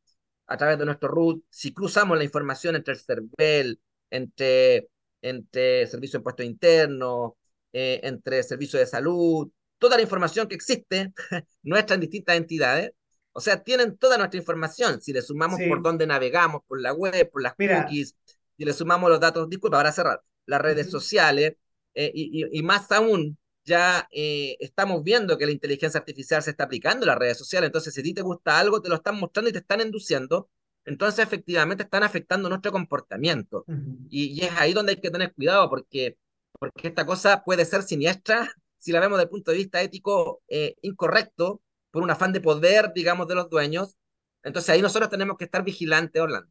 a 0.47 0.57
través 0.57 0.79
de 0.79 0.85
nuestro 0.87 1.09
root, 1.09 1.43
si 1.51 1.73
cruzamos 1.73 2.19
la 2.19 2.25
información 2.25 2.77
entre 2.77 2.95
el 2.95 3.01
CERVEL, 3.01 3.81
entre, 4.11 4.89
entre 5.23 5.87
Servicio 5.87 6.19
de 6.19 6.21
Impuestos 6.21 6.47
Internos, 6.47 7.33
eh, 7.73 8.01
entre 8.03 8.43
Servicio 8.43 8.79
de 8.79 8.87
Salud, 8.87 9.51
toda 9.79 9.97
la 9.97 10.03
información 10.03 10.49
que 10.49 10.55
existe, 10.55 11.13
nuestra 11.63 11.95
en 11.95 12.01
distintas 12.03 12.37
entidades, 12.37 12.93
o 13.33 13.41
sea, 13.41 13.63
tienen 13.63 13.97
toda 13.97 14.19
nuestra 14.19 14.39
información, 14.39 15.01
si 15.01 15.13
le 15.13 15.23
sumamos 15.23 15.59
Sí. 15.59 15.69
por 15.69 15.83
dónde 15.83 16.07
navegamos, 16.07 16.63
por 16.67 16.81
la 16.81 16.93
web, 16.93 17.31
por 17.31 17.43
las 17.43 17.55
Mira, 17.59 17.85
cookies, 17.85 18.15
si 18.59 18.65
le 18.65 18.73
sumamos 18.75 19.09
los 19.11 19.21
datos, 19.21 19.49
disculpa, 19.49 19.79
para 19.79 19.93
cerrar, 19.93 20.21
las 20.47 20.61
uh 20.61 20.63
redes 20.63 20.89
-huh. 20.89 20.91
sociales, 20.91 21.55
eh, 21.95 22.11
y, 22.15 22.43
y, 22.45 22.59
y, 22.59 22.63
más 22.63 22.91
aún, 22.93 23.39
ya 23.65 24.09
eh, 24.11 24.57
estamos 24.61 25.03
viendo 25.03 25.39
que 25.39 25.47
la 25.47 25.53
inteligencia 25.53 25.99
artificial 26.01 26.43
se 26.43 26.51
está 26.51 26.65
aplicando 26.65 27.05
en 27.05 27.09
las 27.09 27.19
redes 27.19 27.39
sociales, 27.39 27.69
entonces 27.69 27.95
si 27.95 28.01
a 28.01 28.03
ti 28.03 28.15
te 28.15 28.23
gusta 28.23 28.59
algo, 28.59 28.81
te 28.83 28.89
lo 28.89 28.97
están 28.97 29.19
mostrando 29.19 29.51
y 29.51 29.53
te 29.53 29.61
están 29.61 29.81
induciendo, 29.81 30.51
entonces 30.85 31.25
efectivamente 31.25 31.85
están 31.85 32.03
afectando 32.03 32.49
nuestro 32.49 32.73
comportamiento. 32.73 33.65
Uh 33.69 33.73
-huh. 33.73 34.07
Y, 34.11 34.41
y, 34.41 34.45
es 34.45 34.53
ahí 34.59 34.73
donde 34.73 34.93
hay 34.93 35.01
que 35.01 35.11
tener 35.11 35.33
cuidado 35.33 35.71
porque, 35.71 36.19
porque 36.59 36.89
esta 36.89 37.07
cosa 37.07 37.45
puede 37.45 37.65
ser 37.65 37.83
siniestra 37.83 38.53
si 38.79 38.91
la 38.91 39.01
vemos 39.01 39.19
desde 39.19 39.25
el 39.25 39.31
punto 39.31 39.53
de 39.53 39.59
vista 39.59 39.81
ético 39.81 40.43
eh, 40.49 40.75
incorrecto, 40.83 41.63
por 41.93 42.03
un 42.03 42.11
afán 42.11 42.33
de 42.33 42.41
poder, 42.41 42.93
digamos, 42.95 43.29
de 43.29 43.37
los 43.37 43.49
dueños. 43.49 43.97
Entonces 44.43 44.71
ahí 44.71 44.83
nosotros 44.83 45.09
tenemos 45.09 45.37
que 45.37 45.45
estar 45.45 45.63
vigilantes, 45.63 46.21
Orlando. 46.21 46.51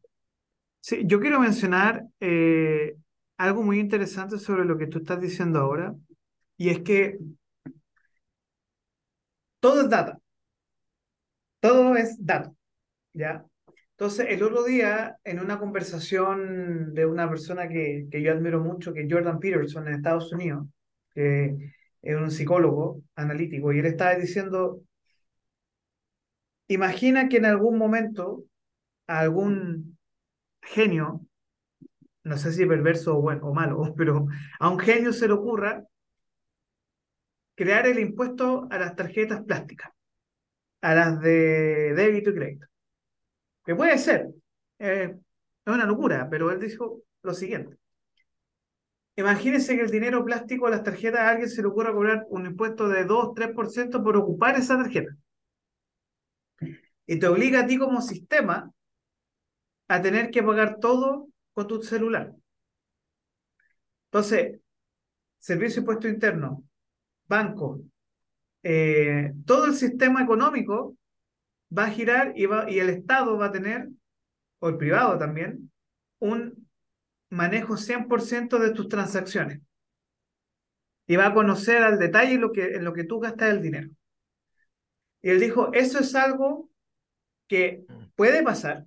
Sí, 0.80 1.02
yo 1.04 1.20
quiero 1.20 1.40
mencionar 1.40 2.06
eh, 2.20 2.96
algo 3.36 3.62
muy 3.62 3.78
interesante 3.78 4.38
sobre 4.38 4.64
lo 4.64 4.78
que 4.78 4.86
tú 4.86 4.98
estás 4.98 5.20
diciendo 5.20 5.58
ahora, 5.58 5.94
y 6.62 6.70
es 6.70 6.80
que 6.82 7.18
todo 9.60 9.80
es 9.82 9.88
data, 9.90 10.18
todo 11.60 11.96
es 11.96 12.16
dato, 12.24 12.54
¿ya? 13.14 13.46
Entonces, 13.92 14.28
el 14.30 14.42
otro 14.42 14.64
día, 14.64 15.18
en 15.24 15.40
una 15.40 15.58
conversación 15.58 16.94
de 16.94 17.06
una 17.06 17.28
persona 17.28 17.68
que, 17.68 18.06
que 18.10 18.22
yo 18.22 18.32
admiro 18.32 18.60
mucho, 18.60 18.94
que 18.94 19.02
es 19.02 19.08
Jordan 19.12 19.40
Peterson 19.40 19.88
en 19.88 19.94
Estados 19.94 20.32
Unidos, 20.32 20.68
que 21.14 21.72
es 22.02 22.16
un 22.16 22.30
psicólogo 22.30 23.02
analítico, 23.16 23.72
y 23.72 23.80
él 23.80 23.86
estaba 23.86 24.16
diciendo, 24.16 24.82
imagina 26.68 27.28
que 27.28 27.36
en 27.38 27.46
algún 27.46 27.78
momento 27.78 28.44
algún 29.06 29.98
genio, 30.62 31.22
no 32.24 32.36
sé 32.38 32.52
si 32.52 32.66
perverso 32.66 33.18
o 33.18 33.22
bueno 33.22 33.46
o 33.48 33.54
malo, 33.54 33.94
pero 33.98 34.26
a 34.60 34.68
un 34.70 34.78
genio 34.78 35.12
se 35.12 35.26
le 35.28 35.34
ocurra 35.34 35.84
crear 37.54 37.86
el 37.86 37.98
impuesto 37.98 38.68
a 38.70 38.78
las 38.78 38.96
tarjetas 38.96 39.42
plásticas, 39.42 39.90
a 40.80 40.94
las 40.94 41.20
de 41.20 41.94
débito 41.94 42.30
y 42.30 42.34
crédito. 42.34 42.66
Que 43.64 43.74
puede 43.74 43.98
ser, 43.98 44.28
eh, 44.78 45.14
es 45.64 45.74
una 45.74 45.86
locura, 45.86 46.28
pero 46.30 46.50
él 46.50 46.60
dijo 46.60 47.02
lo 47.22 47.34
siguiente. 47.34 47.78
Imagínense 49.16 49.76
que 49.76 49.82
el 49.82 49.90
dinero 49.90 50.24
plástico 50.24 50.66
a 50.66 50.70
las 50.70 50.82
tarjetas 50.82 51.20
a 51.20 51.30
alguien 51.30 51.48
se 51.48 51.60
le 51.62 51.68
ocurra 51.68 51.92
cobrar 51.92 52.26
un 52.30 52.46
impuesto 52.46 52.88
de 52.88 53.04
2-3% 53.04 54.02
por 54.02 54.16
ocupar 54.16 54.56
esa 54.56 54.76
tarjeta. 54.78 55.14
Y 57.06 57.18
te 57.18 57.26
obliga 57.26 57.60
a 57.60 57.66
ti 57.66 57.78
como 57.78 58.00
sistema 58.00 58.72
a 59.88 60.00
tener 60.00 60.30
que 60.30 60.42
pagar 60.42 60.78
todo 60.78 61.28
con 61.52 61.66
tu 61.66 61.82
celular. 61.82 62.34
Entonces, 64.06 64.60
servicio 65.38 65.80
impuesto 65.80 66.08
interno, 66.08 66.64
banco, 67.32 67.80
eh, 68.62 69.32
todo 69.46 69.64
el 69.64 69.74
sistema 69.74 70.22
económico 70.22 70.96
va 71.76 71.84
a 71.86 71.90
girar 71.90 72.34
y, 72.36 72.44
va, 72.44 72.64
el 72.64 72.90
Estado 72.90 73.38
va 73.38 73.46
a 73.46 73.52
tener, 73.52 73.88
o 74.58 74.68
el 74.68 74.76
privado 74.76 75.18
también, 75.18 75.72
un 76.18 76.68
manejo 77.30 77.76
100% 77.78 78.58
de 78.58 78.72
tus 78.72 78.88
transacciones. 78.88 79.60
Y 81.06 81.16
va 81.16 81.28
a 81.28 81.34
conocer 81.34 81.82
al 81.82 81.98
detalle 81.98 82.34
en 82.34 82.84
lo 82.84 82.92
que 82.92 83.04
tú 83.04 83.18
gastas 83.18 83.50
el 83.50 83.62
dinero. 83.62 83.88
Y 85.22 85.30
él 85.30 85.40
dijo, 85.40 85.72
eso 85.72 85.98
es 86.00 86.14
algo 86.14 86.68
que 87.48 87.84
puede 88.14 88.42
pasar, 88.42 88.86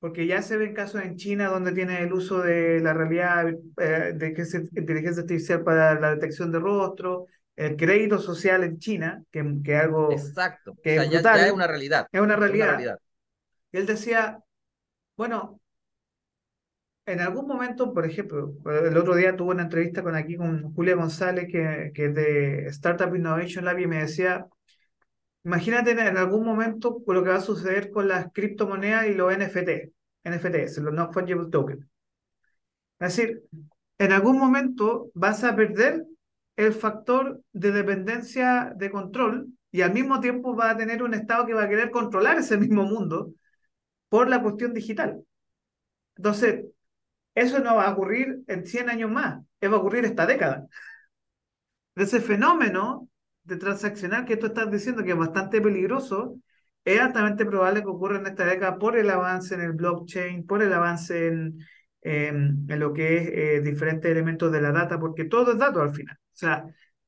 porque 0.00 0.26
ya 0.26 0.40
se 0.40 0.56
ven 0.56 0.74
casos 0.74 1.02
en 1.02 1.16
China 1.16 1.48
donde 1.48 1.72
tiene 1.72 2.02
el 2.02 2.12
uso 2.12 2.40
de 2.40 2.80
la 2.80 2.94
realidad 2.94 3.48
eh, 3.48 4.12
de 4.14 4.28
inteligencia 4.74 5.22
artificial 5.22 5.62
para 5.62 6.00
la 6.00 6.14
detección 6.14 6.50
de 6.50 6.58
rostro, 6.58 7.26
el 7.54 7.76
crédito 7.76 8.18
social 8.18 8.64
en 8.64 8.78
China, 8.78 9.22
que, 9.30 9.44
que 9.62 9.76
algo 9.76 10.10
Exacto. 10.10 10.74
que 10.82 10.96
es, 10.96 11.10
ya, 11.10 11.20
es 11.46 11.52
una 11.52 11.66
realidad. 11.66 12.06
Es 12.10 12.20
una 12.20 12.34
realidad. 12.34 12.98
Y 13.70 13.76
él 13.76 13.84
decía, 13.84 14.38
bueno, 15.16 15.60
en 17.04 17.20
algún 17.20 17.46
momento, 17.46 17.92
por 17.92 18.06
ejemplo, 18.06 18.54
el 18.64 18.96
otro 18.96 19.14
día 19.14 19.36
tuve 19.36 19.50
una 19.50 19.64
entrevista 19.64 20.02
con 20.02 20.14
aquí 20.14 20.36
con 20.36 20.72
Julia 20.72 20.94
González, 20.94 21.46
que, 21.52 21.92
que 21.94 22.06
es 22.06 22.14
de 22.14 22.66
Startup 22.68 23.14
Innovation 23.14 23.66
Lab, 23.66 23.78
y 23.78 23.86
me 23.86 23.98
decía, 23.98 24.46
imagínate 25.44 25.92
en 25.92 26.16
algún 26.16 26.44
momento 26.44 27.02
lo 27.06 27.22
que 27.22 27.30
va 27.30 27.36
a 27.36 27.40
suceder 27.40 27.90
con 27.90 28.08
las 28.08 28.32
criptomonedas 28.32 29.06
y 29.06 29.14
los 29.14 29.32
NFT, 29.32 29.92
NFTs, 30.24 30.78
los 30.78 30.94
Non 30.94 31.12
Fungible 31.12 31.50
Tokens. 31.50 31.86
Es 32.98 33.16
decir, 33.16 33.42
en 33.98 34.12
algún 34.12 34.38
momento 34.38 35.10
vas 35.14 35.42
a 35.44 35.56
perder 35.56 36.04
el 36.56 36.72
factor 36.72 37.40
de 37.52 37.72
dependencia 37.72 38.72
de 38.76 38.90
control 38.90 39.48
y 39.72 39.82
al 39.82 39.92
mismo 39.92 40.20
tiempo 40.20 40.54
va 40.54 40.70
a 40.70 40.76
tener 40.76 41.02
un 41.02 41.14
Estado 41.14 41.46
que 41.46 41.54
va 41.54 41.64
a 41.64 41.68
querer 41.68 41.90
controlar 41.90 42.38
ese 42.38 42.58
mismo 42.58 42.84
mundo 42.84 43.32
por 44.08 44.28
la 44.28 44.42
cuestión 44.42 44.74
digital. 44.74 45.22
Entonces, 46.16 46.66
eso 47.34 47.60
no 47.60 47.76
va 47.76 47.86
a 47.86 47.92
ocurrir 47.92 48.42
en 48.48 48.66
100 48.66 48.90
años 48.90 49.10
más, 49.10 49.42
va 49.62 49.76
a 49.76 49.76
ocurrir 49.76 50.04
esta 50.04 50.26
década. 50.26 50.66
Ese 51.94 52.20
fenómeno 52.20 53.08
de 53.50 53.56
transaccional 53.56 54.24
que 54.24 54.36
tú 54.36 54.46
estás 54.46 54.70
diciendo 54.70 55.02
que 55.02 55.10
es 55.10 55.16
bastante 55.16 55.60
peligroso, 55.60 56.36
es 56.84 57.00
altamente 57.00 57.44
probable 57.44 57.82
que 57.82 57.88
ocurra 57.88 58.18
en 58.18 58.26
esta 58.26 58.46
década 58.46 58.78
por 58.78 58.96
el 58.96 59.10
avance 59.10 59.54
en 59.54 59.60
el 59.60 59.72
blockchain, 59.72 60.46
por 60.46 60.62
el 60.62 60.72
avance 60.72 61.26
en, 61.26 61.58
en, 62.02 62.66
lo 62.68 62.92
que 62.92 63.16
es 63.16 63.28
eh, 63.32 63.60
diferentes 63.60 64.10
elementos 64.10 64.52
de 64.52 64.60
la 64.62 64.70
data, 64.70 65.00
porque 65.00 65.24
todo 65.24 65.52
es 65.52 65.58
dato 65.58 65.82
al 65.82 65.92
final. 65.92 66.16
O 66.16 66.36
sea, 66.36 66.64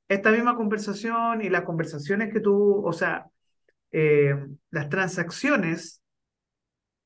esta 0.09 0.33
misma 0.33 0.57
conversación 0.57 1.43
y 1.43 1.49
las 1.49 1.63
conversaciones 1.63 2.33
que 2.33 2.41
tú, 2.41 2.85
o 2.85 2.93
sea, 2.93 3.27
eh, 3.93 4.35
las 4.71 4.89
transacciones, 4.89 6.03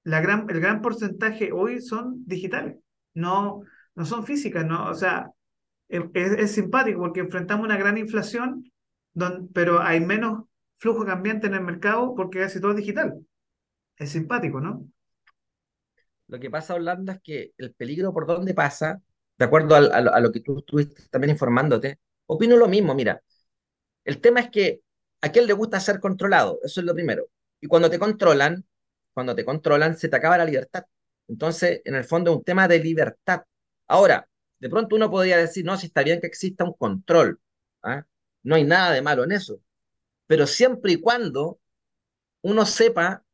la 0.03 0.21
gran, 0.23 0.47
el 0.49 0.61
gran 0.61 0.81
porcentaje 0.81 1.53
hoy 1.53 1.83
son 1.83 2.25
digitales, 2.27 2.79
no, 3.13 3.63
no 3.95 4.05
son 4.07 4.25
físicas, 4.25 4.65
¿no? 4.65 4.89
O 4.89 4.95
sea, 4.95 5.31
es, 5.89 6.03
es 6.15 6.53
simpático 6.53 7.01
porque 7.01 7.21
enfrentamos 7.21 7.67
una 7.67 7.77
gran 7.77 7.99
inflación 7.99 8.65
pero 9.53 9.81
hay 9.81 10.01
menos 10.01 10.45
flujo 10.77 11.05
cambiante 11.05 11.47
en 11.47 11.55
el 11.55 11.63
mercado 11.63 12.15
porque 12.15 12.41
casi 12.41 12.61
todo 12.61 12.73
es 12.73 12.77
digital. 12.79 13.25
Es 13.97 14.11
simpático, 14.11 14.61
¿no? 14.61 14.87
Lo 16.29 16.41
que 16.41 16.51
pasa, 16.51 16.75
Orlando, 16.75 17.13
es 17.13 17.21
que 17.23 17.53
el 17.57 17.73
peligro 17.73 18.13
por 18.13 18.27
donde 18.27 18.53
pasa, 18.53 19.01
de 19.39 19.45
acuerdo 19.45 19.77
a, 19.77 20.21
lo 20.21 20.33
que 20.33 20.41
tú 20.41 20.59
estuviste 20.59 21.09
también 21.09 21.31
informándote, 21.31 21.99
opino 22.27 22.57
lo 22.57 22.69
mismo. 22.69 22.95
Mira, 22.95 23.23
el 24.05 24.21
tema 24.21 24.41
es 24.41 24.51
que 24.51 24.81
a 25.21 25.31
quién 25.31 25.47
le 25.47 25.53
gusta 25.53 25.81
ser 25.81 26.01
controlado, 26.01 26.59
eso 26.63 26.81
es 26.81 26.87
lo 26.87 26.95
primero. 26.95 27.29
Y 27.61 27.69
cuando 27.69 27.91
te 27.91 27.99
controlan, 27.99 28.65
cuando 29.15 29.35
te 29.35 29.45
controlan, 29.45 29.97
se 29.97 30.09
te 30.09 30.17
acaba 30.17 30.39
la 30.39 30.45
libertad. 30.45 30.85
Entonces, 31.29 31.81
en 31.85 31.95
el 31.95 32.05
fondo 32.05 32.33
es 32.33 32.37
un 32.39 32.45
tema 32.45 32.69
de 32.69 32.81
libertad. 32.81 33.43
Ahora, 33.87 34.29
de 34.59 34.69
pronto 34.69 34.97
uno 34.97 35.11
podría 35.11 35.39
decir, 35.39 35.65
no, 35.65 35.77
si 35.77 35.87
está 35.87 36.03
bien 36.03 36.21
que 36.21 36.27
exista 36.27 36.65
un 36.65 36.75
control, 36.75 37.41
¿ah? 37.83 38.05
No 38.47 38.55
hay 38.55 38.65
nada 38.65 38.93
de 38.93 39.03
malo 39.03 39.25
en 39.25 39.33
eso. 39.33 39.61
Pero 40.29 40.47
siempre 40.47 40.93
y 40.93 41.01
cuando 41.01 41.61
uno 42.43 42.65
sepa 42.67 43.25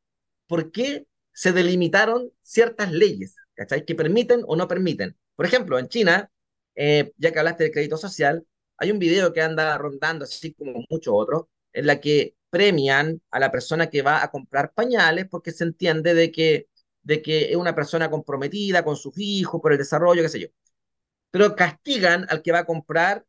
por 0.47 0.73
qué 0.73 1.07
se 1.33 1.53
delimitaron 1.53 2.33
ciertas 2.43 2.93
leyes, 2.93 3.37
¿cachai? 3.55 3.85
Que 3.85 3.95
permiten 3.95 4.43
o 4.47 4.57
no 4.57 4.67
permiten. 4.69 5.17
Por 5.37 5.45
ejemplo, 5.47 5.79
en 5.79 5.89
China, 5.89 6.31
eh, 6.75 7.13
ya 7.19 7.31
que 7.33 7.39
hablaste 7.39 7.65
del 7.65 7.73
crédito 7.73 7.99
social, 7.99 8.47
hay 8.79 8.91
un 8.91 8.99
video 8.99 9.35
que 9.35 9.43
anda 9.43 9.77
rondando, 9.77 10.25
así 10.25 10.55
como 10.55 10.83
muchos 10.89 11.13
otros, 11.15 11.45
en 11.75 11.87
la 11.87 12.01
que 12.01 12.35
premian 12.51 13.21
a 13.31 13.39
la 13.39 13.51
persona 13.51 13.91
que 13.91 14.01
va 14.03 14.23
a 14.25 14.31
comprar 14.31 14.73
pañales 14.73 15.27
porque 15.31 15.53
se 15.53 15.65
entiende 15.65 16.15
de 16.15 16.33
que, 16.33 16.69
es 17.05 17.57
una 17.57 17.75
persona 17.75 18.11
comprometida 18.11 18.83
con 18.85 18.97
sus 18.97 19.13
hijos 19.19 19.61
por 19.61 19.73
el 19.73 19.79
desarrollo, 19.79 20.23
qué 20.23 20.29
sé 20.31 20.41
yo. 20.41 20.49
Pero 21.31 21.57
castigan 21.57 22.27
al 22.31 22.43
que 22.43 22.53
va 22.53 22.61
a 22.61 22.67
comprar 22.67 23.27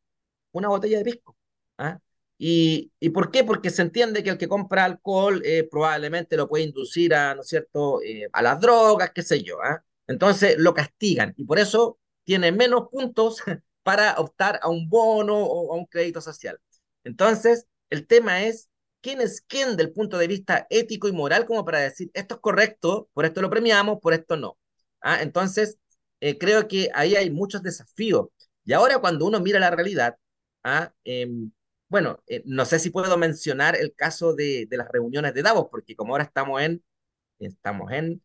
una 0.54 0.70
botella 0.70 1.00
de 1.00 1.06
pisco. 1.06 1.38
¿Ah? 1.78 2.00
¿Y, 2.38 2.92
¿Y 3.00 3.10
por 3.10 3.32
qué? 3.32 3.44
Porque 3.44 3.70
se 3.70 3.82
entiende 3.84 4.24
que 4.24 4.32
el 4.32 4.38
que 4.38 4.48
compra 4.48 4.86
alcohol 4.86 5.42
eh, 5.46 5.68
probablemente 5.70 6.36
lo 6.38 6.48
puede 6.50 6.66
inducir 6.66 7.14
a, 7.16 7.36
¿no 7.36 7.42
es 7.42 7.48
cierto?, 7.48 8.02
eh, 8.02 8.28
a 8.34 8.42
las 8.42 8.60
drogas, 8.60 9.12
qué 9.14 9.22
sé 9.24 9.44
yo. 9.44 9.62
¿ah? 9.64 9.84
Entonces 10.08 10.58
lo 10.58 10.74
castigan 10.74 11.34
y 11.38 11.46
por 11.46 11.60
eso 11.60 12.00
tiene 12.24 12.52
menos 12.52 12.90
puntos 12.92 13.38
para 13.84 14.16
optar 14.20 14.60
a 14.62 14.70
un 14.70 14.90
bono 14.90 15.38
o 15.38 15.74
a 15.74 15.78
un 15.78 15.86
crédito 15.86 16.22
social. 16.22 16.60
Entonces, 17.04 17.68
el 17.90 18.08
tema 18.08 18.44
es 18.44 18.70
quién 19.02 19.22
es 19.22 19.42
quién 19.42 19.76
del 19.78 19.92
punto 19.92 20.18
de 20.18 20.28
vista 20.28 20.68
ético 20.70 21.08
y 21.08 21.12
moral 21.12 21.46
como 21.46 21.66
para 21.66 21.80
decir 21.80 22.10
esto 22.14 22.36
es 22.36 22.42
correcto, 22.42 23.10
por 23.14 23.26
esto 23.26 23.42
lo 23.42 23.50
premiamos, 23.50 24.00
por 24.02 24.14
esto 24.14 24.38
no. 24.38 24.58
¿ah? 25.02 25.22
Entonces, 25.22 25.78
eh, 26.20 26.38
creo 26.38 26.68
que 26.68 26.90
ahí 26.94 27.16
hay 27.16 27.30
muchos 27.32 27.62
desafíos. 27.64 28.28
Y 28.66 28.74
ahora 28.74 29.00
cuando 29.00 29.26
uno 29.26 29.40
mira 29.42 29.60
la 29.60 29.72
realidad, 29.72 30.18
¿ah? 30.64 30.94
Em, 31.04 31.52
bueno, 31.94 32.24
eh, 32.26 32.42
no 32.48 32.66
sé 32.66 32.80
si 32.80 32.90
puedo 32.90 33.20
mencionar 33.20 33.76
el 33.76 33.94
caso 33.94 34.34
de, 34.34 34.68
las 34.72 34.90
reuniones 34.90 35.32
de 35.36 35.44
Davos, 35.44 35.68
porque 35.70 35.96
como 35.96 36.14
ahora 36.14 36.24
estamos 36.24 36.60
en, 36.60 36.84
estamos 37.38 37.92
en 37.92 38.20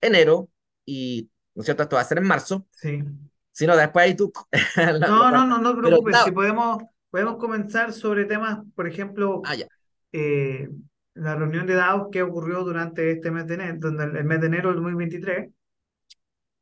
enero 0.00 0.48
y, 0.86 1.28
¿no 1.56 1.62
es 1.62 1.64
cierto? 1.64 1.82
Esto 1.82 1.96
va 1.96 2.02
a 2.02 2.04
ser 2.04 2.18
en 2.18 2.28
marzo. 2.28 2.68
Sí. 2.70 3.02
Si 3.50 3.66
no, 3.66 3.76
después 3.76 4.04
ahí 4.04 4.14
tú... 4.14 4.32
no, 5.00 5.32
no, 5.32 5.46
no, 5.46 5.58
no 5.58 5.74
te 5.74 5.80
preocupes. 5.80 6.16
si 6.26 6.30
podemos, 6.30 6.80
podemos 7.10 7.38
comenzar 7.38 7.92
sobre 7.92 8.24
temas, 8.24 8.60
por 8.76 8.86
ejemplo, 8.86 9.42
ah, 9.46 9.56
ya. 9.56 9.66
Eh, 10.12 10.68
la 11.14 11.34
reunión 11.34 11.66
de 11.66 11.74
Davos 11.74 12.10
que 12.12 12.22
ocurrió 12.22 12.62
durante 12.62 13.10
este 13.10 13.32
mes 13.32 13.48
de 13.48 13.54
enero, 13.54 13.88
el 13.88 14.24
mes 14.26 14.40
de 14.40 14.46
enero 14.46 14.68
del 14.68 14.76
2023. 14.76 15.50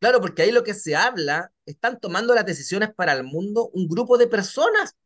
Claro, 0.00 0.22
porque 0.22 0.40
ahí 0.40 0.52
lo 0.52 0.64
que 0.64 0.72
se 0.72 0.96
habla, 0.96 1.52
están 1.66 2.00
tomando 2.00 2.34
las 2.34 2.46
decisiones 2.46 2.94
para 2.94 3.12
el 3.12 3.24
mundo 3.24 3.68
un 3.74 3.86
grupo 3.88 4.16
de 4.16 4.26
personas. 4.26 4.96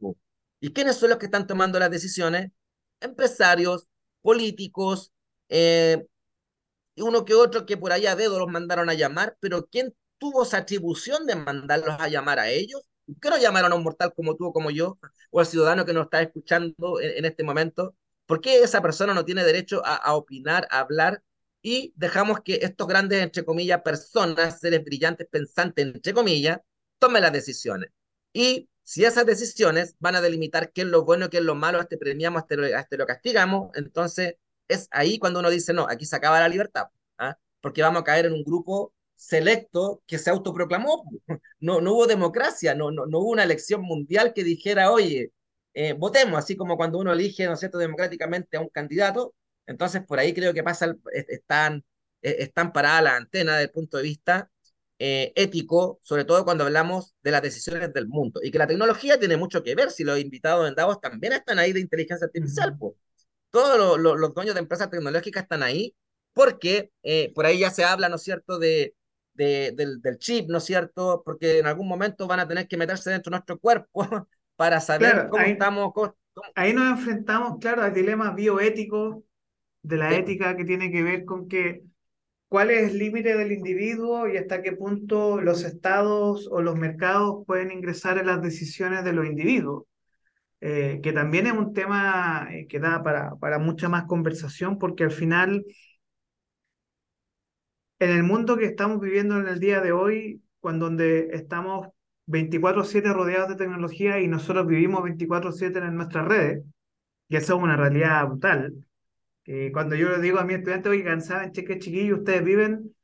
¿Y 0.60 0.72
quiénes 0.72 0.96
son 0.96 1.10
los 1.10 1.18
que 1.18 1.26
están 1.26 1.46
tomando 1.46 1.78
las 1.78 1.90
decisiones? 1.90 2.50
Empresarios, 3.00 3.88
políticos, 4.22 5.12
eh, 5.48 6.06
uno 6.96 7.24
que 7.24 7.34
otro 7.34 7.66
que 7.66 7.76
por 7.76 7.92
ahí 7.92 8.06
a 8.06 8.16
dedo 8.16 8.38
los 8.38 8.48
mandaron 8.48 8.90
a 8.90 8.94
llamar, 8.94 9.36
pero 9.40 9.66
¿quién 9.66 9.94
tuvo 10.18 10.42
esa 10.42 10.58
atribución 10.58 11.26
de 11.26 11.36
mandarlos 11.36 11.96
a 11.98 12.08
llamar 12.08 12.38
a 12.38 12.50
ellos? 12.50 12.82
¿Por 13.06 13.18
qué 13.20 13.30
no 13.30 13.38
llamaron 13.38 13.72
a 13.72 13.74
un 13.76 13.82
mortal 13.82 14.12
como 14.14 14.36
tú 14.36 14.46
o 14.46 14.52
como 14.52 14.70
yo, 14.70 14.98
o 15.30 15.40
al 15.40 15.46
ciudadano 15.46 15.84
que 15.84 15.92
nos 15.92 16.04
está 16.04 16.22
escuchando 16.22 17.00
en, 17.00 17.24
este 17.24 17.42
momento? 17.42 17.96
¿Por 18.26 18.40
qué 18.40 18.62
esa 18.62 18.82
persona 18.82 19.14
no 19.14 19.24
tiene 19.24 19.44
derecho 19.44 19.82
a, 19.84 19.96
a, 19.96 20.14
opinar, 20.14 20.68
a 20.70 20.80
hablar? 20.80 21.22
Y 21.62 21.92
dejamos 21.96 22.40
que 22.42 22.60
estos 22.62 22.86
grandes, 22.86 23.22
entre 23.22 23.44
comillas, 23.44 23.82
personas, 23.82 24.60
seres 24.60 24.84
brillantes, 24.84 25.26
pensantes, 25.30 25.86
entre 25.86 26.14
comillas, 26.14 26.58
tomen 26.98 27.22
las 27.22 27.32
decisiones. 27.32 27.90
Y 28.32 28.68
Si 28.90 29.04
esas 29.04 29.24
decisiones 29.24 29.94
van 30.00 30.16
a 30.16 30.20
delimitar 30.20 30.72
qué 30.72 30.80
es 30.80 30.88
lo 30.88 31.04
bueno, 31.04 31.30
qué 31.30 31.36
es 31.36 31.44
lo 31.44 31.54
malo, 31.54 31.78
a 31.78 31.82
este 31.82 31.96
premiamos, 31.96 32.40
a 32.40 32.42
este, 32.42 32.56
lo, 32.56 32.98
lo 32.98 33.06
castigamos, 33.06 33.70
entonces 33.76 34.34
es 34.66 34.88
ahí 34.90 35.20
cuando 35.20 35.38
uno 35.38 35.48
dice, 35.48 35.72
no, 35.72 35.86
aquí 35.88 36.04
se 36.06 36.16
acaba 36.16 36.40
la 36.40 36.48
libertad, 36.48 36.86
¿ah? 37.16 37.38
porque 37.60 37.82
vamos 37.82 38.02
a 38.02 38.04
caer 38.04 38.26
en 38.26 38.32
un 38.32 38.42
grupo 38.42 38.92
selecto 39.14 40.02
que 40.08 40.18
se 40.18 40.30
autoproclamó. 40.30 41.04
No, 41.60 41.80
no 41.80 41.92
hubo 41.92 42.06
democracia, 42.08 42.74
no, 42.74 42.90
no, 42.90 43.06
no 43.06 43.20
hubo 43.20 43.30
una 43.30 43.44
elección 43.44 43.82
mundial 43.82 44.32
que 44.34 44.42
dijera, 44.42 44.90
oye, 44.90 45.30
eh, 45.74 45.92
votemos, 45.92 46.38
así 46.38 46.56
como 46.56 46.76
cuando 46.76 46.98
uno 46.98 47.12
elige, 47.12 47.46
¿no 47.46 47.52
es 47.52 47.60
cierto?, 47.60 47.78
democráticamente 47.78 48.56
a 48.56 48.60
un 48.60 48.70
candidato. 48.70 49.34
Entonces, 49.66 50.02
por 50.04 50.18
ahí 50.18 50.34
creo 50.34 50.52
que 50.52 50.64
pasa, 50.64 50.96
están, 51.28 51.84
eh, 52.22 52.36
están 52.40 52.72
paradas 52.72 53.04
las 53.04 53.12
antenas 53.14 53.54
desde 53.56 53.66
el 53.66 53.70
punto 53.70 53.98
de 53.98 54.02
vista 54.02 54.50
eh, 55.02 55.32
ético, 55.34 55.98
sobre 56.02 56.26
todo 56.26 56.44
cuando 56.44 56.64
hablamos 56.64 57.14
de 57.22 57.30
las 57.30 57.40
decisiones 57.40 57.90
del 57.94 58.06
mundo. 58.06 58.38
Y 58.42 58.50
que 58.50 58.58
la 58.58 58.66
tecnología 58.66 59.18
tiene 59.18 59.38
mucho 59.38 59.62
que 59.62 59.74
ver, 59.74 59.90
si 59.90 60.04
los 60.04 60.20
invitados 60.20 60.68
en 60.68 60.74
Davos 60.74 61.00
también 61.00 61.32
están 61.32 61.58
ahí 61.58 61.72
de 61.72 61.80
inteligencia 61.80 62.26
artificial. 62.26 62.76
pues. 62.78 62.92
Todos 63.48 63.98
los 63.98 64.34
dueños 64.34 64.54
de 64.54 64.60
empresas 64.60 64.90
tecnológicas 64.90 65.44
están 65.44 65.62
ahí 65.62 65.96
porque 66.34 66.92
eh, 67.02 67.32
por 67.34 67.46
ahí 67.46 67.60
ya 67.60 67.70
se 67.70 67.82
habla, 67.82 68.10
¿no 68.10 68.16
es 68.16 68.22
cierto?, 68.22 68.58
de, 68.58 68.94
de 69.32 69.72
del, 69.74 70.02
del, 70.02 70.18
chip, 70.18 70.50
¿no 70.50 70.58
es 70.58 70.64
cierto?, 70.64 71.22
porque 71.24 71.60
en 71.60 71.66
algún 71.66 71.88
momento 71.88 72.26
van 72.26 72.40
a 72.40 72.46
tener 72.46 72.68
que 72.68 72.76
meterse 72.76 73.08
dentro 73.08 73.30
de 73.30 73.36
nuestro 73.38 73.58
cuerpo 73.58 74.04
para 74.56 74.80
saber 74.80 75.28
cómo 75.30 75.42
estamos. 75.44 75.94
Ahí 76.54 76.74
nos 76.74 76.98
enfrentamos, 76.98 77.58
claro, 77.58 77.82
al 77.82 77.94
dilema 77.94 78.32
bioético 78.32 79.24
de 79.82 79.96
la 79.96 80.14
ética 80.14 80.54
que 80.58 80.66
tiene 80.66 80.92
que 80.92 81.02
ver 81.02 81.24
con 81.24 81.48
que 81.48 81.84
cuál 82.50 82.70
es 82.72 82.90
el 82.90 82.98
límite 82.98 83.36
del 83.36 83.52
individuo 83.52 84.28
y 84.28 84.36
hasta 84.36 84.62
qué 84.62 84.72
punto 84.72 85.40
los 85.40 85.64
estados 85.64 86.48
o 86.50 86.60
los 86.62 86.76
mercados 86.76 87.44
pueden 87.46 87.70
ingresar 87.72 88.18
en 88.18 88.26
las 88.26 88.42
decisiones 88.42 89.04
de 89.04 89.12
los 89.12 89.26
individuos. 89.26 89.84
Eh, 90.60 91.00
que 91.02 91.12
también 91.12 91.46
es 91.46 91.54
un 91.54 91.72
tema 91.74 92.48
eh, 92.50 92.66
que 92.68 92.80
da 92.80 93.02
para, 93.02 93.36
para 93.36 93.58
mucha 93.58 93.88
más 93.88 94.04
conversación, 94.06 94.78
porque 94.78 95.04
al 95.04 95.12
final, 95.12 95.64
en 98.00 98.10
el 98.10 98.22
mundo 98.24 98.56
que 98.56 98.66
estamos 98.66 99.00
viviendo 99.00 99.38
en 99.38 99.46
el 99.48 99.60
día 99.60 99.80
de 99.80 99.92
hoy, 99.92 100.42
cuando 100.60 100.86
donde 100.86 101.28
estamos 101.32 101.88
24/7 102.26 103.12
rodeados 103.12 103.50
de 103.50 103.56
tecnología 103.56 104.20
y 104.20 104.28
nosotros 104.28 104.66
vivimos 104.66 105.02
24/7 105.02 105.78
en 105.78 105.96
nuestras 105.96 106.26
redes, 106.26 106.64
y 107.28 107.36
eso 107.36 107.56
es 107.56 107.62
una 107.62 107.76
realidad 107.76 108.26
brutal, 108.26 108.74
cuando 109.72 109.96
yo 109.96 110.08
le 110.10 110.20
digo 110.20 110.38
a 110.38 110.44
mi 110.44 110.54
estudiante, 110.54 110.88
oye, 110.88 111.04
cansaban, 111.04 111.52
cheque 111.52 111.78
chiquillo, 111.78 112.16
ustedes 112.18 112.44
viven 112.44 112.94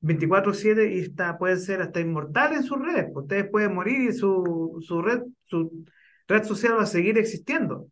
24/7 0.00 0.92
y 0.94 1.00
está, 1.00 1.38
pueden 1.38 1.60
ser 1.60 1.80
hasta 1.82 2.00
inmortales 2.00 2.58
en 2.58 2.64
sus 2.64 2.78
redes. 2.78 3.06
Pues, 3.12 3.24
ustedes 3.24 3.48
pueden 3.50 3.74
morir 3.74 4.10
y 4.10 4.12
su, 4.12 4.78
su, 4.86 5.02
red, 5.02 5.22
su 5.44 5.84
red 6.28 6.44
social 6.44 6.76
va 6.76 6.82
a 6.82 6.86
seguir 6.86 7.18
existiendo. 7.18 7.88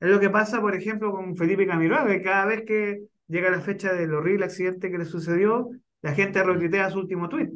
Es 0.00 0.10
lo 0.10 0.20
que 0.20 0.30
pasa, 0.30 0.60
por 0.60 0.74
ejemplo, 0.74 1.12
con 1.12 1.36
Felipe 1.36 1.66
Camiroaga, 1.66 2.08
que 2.08 2.22
cada 2.22 2.46
vez 2.46 2.64
que 2.66 3.02
llega 3.28 3.50
la 3.50 3.60
fecha 3.60 3.92
del 3.94 4.14
horrible 4.14 4.46
accidente 4.46 4.90
que 4.90 4.98
le 4.98 5.04
sucedió, 5.04 5.70
la 6.02 6.14
gente 6.14 6.42
retuitea 6.42 6.90
su 6.90 7.00
último 7.00 7.28
tweet. 7.28 7.50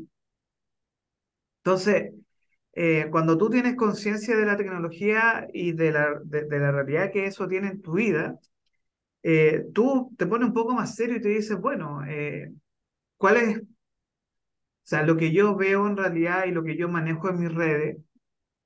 Entonces, 1.64 2.12
eh, 2.74 3.08
cuando 3.10 3.38
tú 3.38 3.50
tienes 3.50 3.76
conciencia 3.76 4.36
de 4.36 4.46
la 4.46 4.56
tecnología 4.56 5.46
y 5.52 5.72
de 5.72 5.92
la, 5.92 6.20
de 6.24 6.58
la 6.58 6.72
realidad 6.72 7.10
que 7.12 7.26
eso 7.26 7.48
tiene 7.48 7.68
en 7.68 7.82
tu 7.82 7.94
vida, 7.94 8.38
eh, 9.24 9.64
tú 9.74 10.14
te 10.18 10.26
pones 10.26 10.48
un 10.48 10.54
poco 10.54 10.74
más 10.74 10.94
serio 10.94 11.16
y 11.16 11.20
te 11.22 11.30
dices, 11.30 11.58
bueno, 11.58 12.04
eh, 12.06 12.52
¿cuál 13.16 13.36
es? 13.38 13.58
O 13.60 13.66
sea, 14.84 15.02
lo 15.02 15.16
que 15.16 15.32
yo 15.32 15.56
veo 15.56 15.86
en 15.86 15.96
realidad 15.96 16.44
y 16.46 16.52
lo 16.52 16.62
que 16.62 16.76
yo 16.76 16.88
manejo 16.90 17.30
en 17.30 17.40
mis 17.40 17.54
redes, 17.54 17.96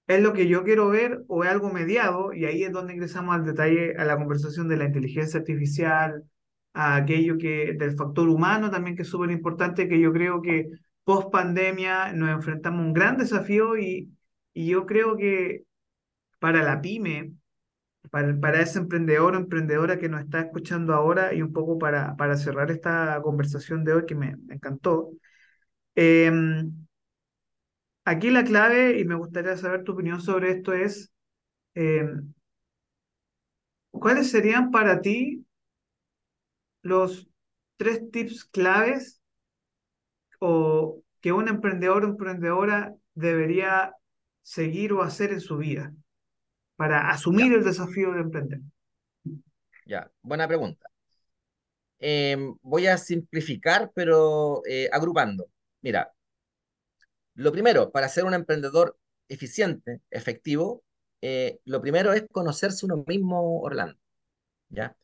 ¿es 0.08 0.22
lo 0.22 0.32
que 0.32 0.48
yo 0.48 0.64
quiero 0.64 0.88
ver 0.88 1.24
o 1.28 1.44
es 1.44 1.50
algo 1.50 1.70
mediado? 1.72 2.32
Y 2.34 2.44
ahí 2.46 2.64
es 2.64 2.72
donde 2.72 2.94
ingresamos 2.94 3.36
al 3.36 3.44
detalle, 3.46 3.94
a 3.96 4.04
la 4.04 4.16
conversación 4.18 4.68
de 4.68 4.76
la 4.78 4.86
inteligencia 4.86 5.40
artificial, 5.40 6.24
a 6.74 6.96
aquello 6.96 7.38
que, 7.38 7.74
del 7.78 7.96
factor 7.96 8.28
humano 8.28 8.70
también, 8.70 8.96
que 8.96 9.02
es 9.02 9.08
súper 9.08 9.30
importante, 9.30 9.88
que 9.88 10.00
yo 10.00 10.12
creo 10.12 10.42
que 10.42 10.70
post 11.04 11.30
pandemia 11.30 12.12
nos 12.12 12.30
enfrentamos 12.30 12.80
a 12.80 12.84
un 12.86 12.92
gran 12.92 13.16
desafío 13.16 13.78
y, 13.78 14.10
y 14.54 14.66
yo 14.68 14.86
creo 14.86 15.16
que 15.16 15.64
para 16.40 16.62
la 16.62 16.80
pyme, 16.80 17.32
para, 18.10 18.60
ese 18.62 18.78
emprendedor 18.78 19.34
o 19.34 19.38
emprendedora 19.38 19.98
que 19.98 20.08
nos 20.08 20.22
está 20.22 20.40
escuchando 20.40 20.94
ahora 20.94 21.34
y 21.34 21.42
un 21.42 21.52
poco 21.52 21.78
para, 21.78 22.16
para 22.16 22.36
cerrar 22.36 22.70
esta 22.70 23.20
conversación 23.22 23.84
de 23.84 23.94
hoy 23.94 24.06
que 24.06 24.14
me, 24.14 24.36
encantó. 24.50 25.10
Em, 25.94 26.72
aquí 28.04 28.30
la 28.30 28.44
clave, 28.44 28.98
y 28.98 29.04
me 29.04 29.14
gustaría 29.14 29.56
saber 29.56 29.84
tu 29.84 29.92
opinión 29.92 30.20
sobre 30.20 30.50
esto, 30.52 30.72
es 30.72 31.12
em, 31.74 32.32
¿cuáles 33.90 34.30
serían 34.30 34.70
para 34.70 35.00
ti 35.00 35.44
los 36.82 37.28
tres 37.76 38.10
tips 38.10 38.44
claves 38.44 39.20
o 40.40 41.02
que 41.20 41.32
un 41.32 41.48
emprendedor 41.48 42.04
o 42.04 42.08
emprendedora 42.08 42.94
debería 43.14 43.94
seguir 44.42 44.92
o 44.92 45.02
hacer 45.02 45.32
en 45.32 45.40
su 45.40 45.58
vida? 45.58 45.92
Para 46.78 47.10
asumir 47.10 47.52
el 47.52 47.64
desafío 47.64 48.12
de 48.12 48.20
emprender? 48.20 48.60
Ya, 49.84 50.08
buena 50.22 50.46
pregunta. 50.46 50.88
Em, 51.98 52.56
voy 52.62 52.86
a 52.86 52.96
simplificar, 52.98 53.90
pero 53.94 54.62
eh, 54.64 54.88
agrupando. 54.92 55.50
Mira, 55.82 56.12
lo 57.34 57.50
primero, 57.50 57.90
para 57.90 58.08
ser 58.08 58.24
un 58.24 58.34
emprendedor 58.34 58.96
eficiente, 59.28 60.02
efectivo, 60.10 60.84
eh, 61.20 61.58
lo 61.64 61.80
primero 61.80 62.12
es 62.12 62.24
conocerse 62.30 62.86
uno 62.86 63.04
mismo, 63.06 63.60
Orlando. 63.60 63.98
¿Ya? 64.70 64.96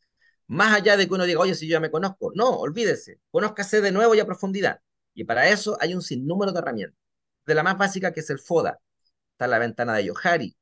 Más 0.47 0.75
allá 0.75 0.97
de 0.97 1.09
que 1.09 1.15
uno 1.15 1.25
diga, 1.25 1.41
oye, 1.41 1.55
si 1.55 1.67
yo 1.69 1.73
ya 1.73 1.81
me 1.81 1.91
conozco. 1.91 2.33
No, 2.37 2.51
olvídese, 2.59 3.21
conózcase 3.33 3.81
de 3.81 3.93
nuevo 3.93 4.15
y 4.15 4.21
a 4.21 4.27
profundidad. 4.27 4.81
Y 5.15 5.25
para 5.25 5.49
eso 5.49 5.77
hay 5.81 5.95
un 5.95 6.03
sinnúmero 6.03 6.53
de 6.53 6.61
herramientas. 6.61 6.99
De 7.47 7.55
la 7.55 7.65
más 7.65 7.79
básica, 7.79 8.13
que 8.13 8.21
es 8.21 8.31
el 8.31 8.39
FODA. 8.39 8.81
Está 9.33 9.49
la 9.49 9.59
ventana 9.59 9.95
de 9.95 10.07
Yohari, 10.07 10.57